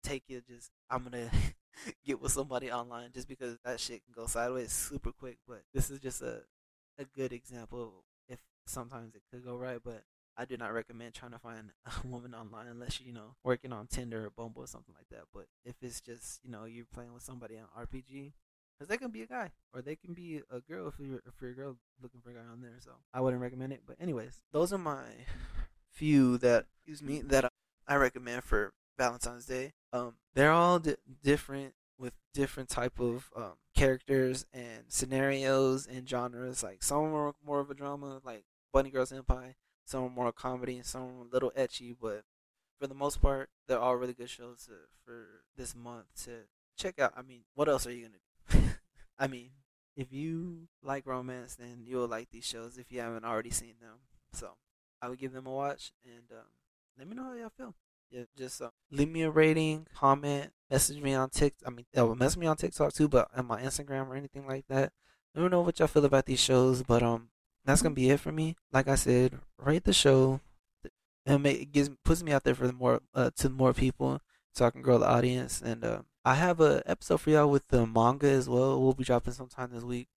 take 0.03 0.23
it 0.29 0.47
just 0.47 0.71
I'm 0.89 1.03
gonna 1.03 1.29
get 2.05 2.21
with 2.21 2.31
somebody 2.31 2.71
online 2.71 3.09
just 3.13 3.27
because 3.27 3.57
that 3.63 3.79
shit 3.79 4.03
can 4.05 4.13
go 4.15 4.27
sideways 4.27 4.71
super 4.71 5.11
quick. 5.11 5.37
But 5.47 5.63
this 5.73 5.89
is 5.89 5.99
just 5.99 6.21
a 6.21 6.41
a 6.99 7.05
good 7.15 7.31
example 7.31 8.03
if 8.27 8.39
sometimes 8.65 9.15
it 9.15 9.21
could 9.31 9.43
go 9.43 9.55
right, 9.55 9.79
but 9.83 10.03
I 10.37 10.45
do 10.45 10.55
not 10.57 10.73
recommend 10.73 11.13
trying 11.13 11.31
to 11.31 11.39
find 11.39 11.71
a 11.85 12.07
woman 12.07 12.33
online 12.33 12.67
unless 12.67 12.99
you're, 12.99 13.07
you 13.07 13.13
know, 13.13 13.35
working 13.43 13.73
on 13.73 13.87
Tinder 13.87 14.25
or 14.25 14.29
Bumble 14.29 14.63
or 14.63 14.67
something 14.67 14.95
like 14.95 15.09
that. 15.09 15.25
But 15.33 15.47
if 15.65 15.75
it's 15.81 16.01
just, 16.01 16.39
you 16.43 16.51
know, 16.51 16.65
you're 16.65 16.85
playing 16.93 17.13
with 17.13 17.23
somebody 17.23 17.57
on 17.57 17.65
RPG, 17.85 18.33
because 18.77 18.87
they 18.87 18.97
can 18.97 19.11
be 19.11 19.23
a 19.23 19.27
guy 19.27 19.51
or 19.73 19.81
they 19.81 19.97
can 19.97 20.13
be 20.13 20.41
a 20.49 20.61
girl 20.61 20.87
if 20.87 20.93
you're, 20.97 21.21
if 21.25 21.33
you're 21.41 21.51
a 21.51 21.55
girl 21.55 21.75
looking 22.01 22.21
for 22.21 22.29
a 22.29 22.33
guy 22.33 22.39
on 22.49 22.61
there. 22.61 22.77
So 22.79 22.91
I 23.13 23.19
wouldn't 23.19 23.41
recommend 23.41 23.73
it. 23.73 23.81
But 23.85 23.97
anyways, 23.99 24.41
those 24.53 24.71
are 24.71 24.77
my 24.77 25.03
few 25.91 26.37
that, 26.37 26.67
excuse 26.77 27.03
me, 27.03 27.21
that 27.27 27.51
I 27.87 27.95
recommend 27.95 28.45
for 28.45 28.71
Valentine's 28.99 29.45
Day. 29.45 29.73
Um, 29.93 30.15
they're 30.35 30.51
all 30.51 30.77
di- 30.77 30.97
different 31.23 31.73
with 31.97 32.13
different 32.33 32.69
type 32.69 32.99
of 32.99 33.31
um, 33.35 33.53
characters 33.75 34.45
and 34.53 34.83
scenarios 34.89 35.87
and 35.87 36.07
genres. 36.07 36.61
Like 36.61 36.83
some 36.83 37.13
are 37.15 37.33
more 37.43 37.61
of 37.61 37.71
a 37.71 37.73
drama, 37.73 38.19
like 38.23 38.43
Bunny 38.71 38.91
Girl 38.91 39.05
Senpai. 39.05 39.55
Some 39.85 40.03
are 40.03 40.09
more 40.09 40.31
comedy, 40.31 40.75
and 40.75 40.85
some 40.85 41.01
are 41.01 41.21
a 41.21 41.33
little 41.33 41.51
ecchi. 41.57 41.95
But 41.99 42.23
for 42.79 42.87
the 42.87 42.93
most 42.93 43.21
part, 43.21 43.49
they're 43.67 43.79
all 43.79 43.95
really 43.95 44.13
good 44.13 44.29
shows 44.29 44.65
to, 44.65 44.73
for 45.03 45.45
this 45.57 45.73
month 45.73 46.05
to 46.25 46.41
check 46.77 46.99
out. 46.99 47.13
I 47.17 47.21
mean, 47.21 47.41
what 47.55 47.69
else 47.69 47.87
are 47.87 47.91
you 47.91 48.07
gonna 48.07 48.61
do? 48.61 48.69
I 49.17 49.27
mean, 49.27 49.51
if 49.95 50.11
you 50.11 50.67
like 50.83 51.07
romance, 51.07 51.55
then 51.55 51.83
you'll 51.85 52.07
like 52.07 52.29
these 52.31 52.45
shows 52.45 52.77
if 52.77 52.91
you 52.91 52.99
haven't 52.99 53.25
already 53.25 53.49
seen 53.49 53.75
them. 53.81 53.99
So 54.33 54.51
I 55.01 55.07
would 55.09 55.19
give 55.19 55.31
them 55.31 55.47
a 55.47 55.51
watch 55.51 55.93
and 56.03 56.31
um, 56.31 56.45
let 56.97 57.07
me 57.07 57.15
know 57.15 57.23
how 57.23 57.33
y'all 57.33 57.49
feel 57.57 57.73
yeah, 58.09 58.23
just 58.37 58.61
uh, 58.61 58.69
leave 58.91 59.09
me 59.09 59.21
a 59.21 59.29
rating, 59.29 59.85
comment, 59.95 60.51
message 60.69 61.01
me 61.01 61.13
on 61.13 61.29
TikTok. 61.29 61.67
I 61.67 61.75
mean, 61.75 61.85
uh, 61.95 62.05
message 62.15 62.39
me 62.39 62.47
on 62.47 62.57
TikTok 62.57 62.93
too, 62.93 63.07
but 63.07 63.29
on 63.35 63.45
my 63.45 63.61
Instagram 63.61 64.07
or 64.07 64.15
anything 64.15 64.47
like 64.47 64.65
that. 64.67 64.91
Let 65.35 65.43
me 65.43 65.49
know 65.49 65.61
what 65.61 65.79
y'all 65.79 65.87
feel 65.87 66.05
about 66.05 66.25
these 66.25 66.39
shows, 66.39 66.81
but 66.83 67.03
um, 67.03 67.29
that's 67.65 67.81
gonna 67.81 67.95
be 67.95 68.09
it 68.09 68.19
for 68.19 68.31
me. 68.31 68.55
Like 68.71 68.87
I 68.87 68.95
said, 68.95 69.37
rate 69.57 69.83
the 69.83 69.93
show, 69.93 70.39
and 71.25 71.43
make, 71.43 71.61
it 71.61 71.71
gives 71.71 71.89
puts 72.03 72.23
me 72.23 72.31
out 72.31 72.43
there 72.43 72.55
for 72.55 72.67
the 72.67 72.73
more 72.73 73.01
uh, 73.13 73.29
to 73.37 73.49
more 73.49 73.73
people, 73.73 74.21
so 74.53 74.65
I 74.65 74.71
can 74.71 74.81
grow 74.81 74.97
the 74.97 75.07
audience. 75.07 75.61
And 75.61 75.83
uh, 75.83 76.01
I 76.25 76.35
have 76.35 76.59
a 76.59 76.81
episode 76.87 77.21
for 77.21 77.29
y'all 77.29 77.49
with 77.49 77.67
the 77.67 77.85
manga 77.85 78.27
as 78.27 78.49
well. 78.49 78.81
We'll 78.81 78.93
be 78.93 79.03
dropping 79.03 79.33
sometime 79.33 79.69
this 79.71 79.83
week. 79.83 80.07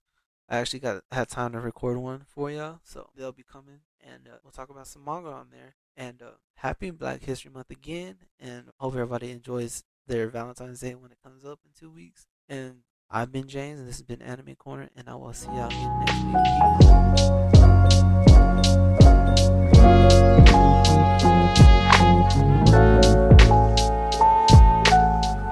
I 0.49 0.57
actually 0.57 0.79
got 0.79 1.03
had 1.11 1.29
time 1.29 1.53
to 1.53 1.59
record 1.59 1.97
one 1.97 2.25
for 2.27 2.51
y'all, 2.51 2.79
so 2.83 3.09
they'll 3.15 3.31
be 3.31 3.43
coming, 3.43 3.79
and 4.11 4.27
uh, 4.27 4.37
we'll 4.43 4.51
talk 4.51 4.69
about 4.69 4.87
some 4.87 5.03
manga 5.05 5.29
on 5.29 5.47
there. 5.51 5.75
And 5.95 6.21
uh, 6.21 6.31
happy 6.55 6.91
Black 6.91 7.23
History 7.23 7.51
Month 7.51 7.69
again, 7.71 8.15
and 8.39 8.65
hope 8.79 8.93
everybody 8.93 9.31
enjoys 9.31 9.83
their 10.07 10.27
Valentine's 10.29 10.79
Day 10.79 10.95
when 10.95 11.11
it 11.11 11.17
comes 11.23 11.45
up 11.45 11.59
in 11.65 11.71
two 11.79 11.91
weeks. 11.91 12.25
And 12.49 12.77
I've 13.09 13.31
been 13.31 13.47
James, 13.47 13.79
and 13.79 13.87
this 13.87 13.97
has 13.97 14.03
been 14.03 14.21
Anime 14.21 14.55
Corner, 14.55 14.89
and 14.95 15.07
I 15.09 15.15
will 15.15 15.33
see 15.33 15.47
y'all 15.47 15.69
next 15.69 16.13
week. 20.37 20.42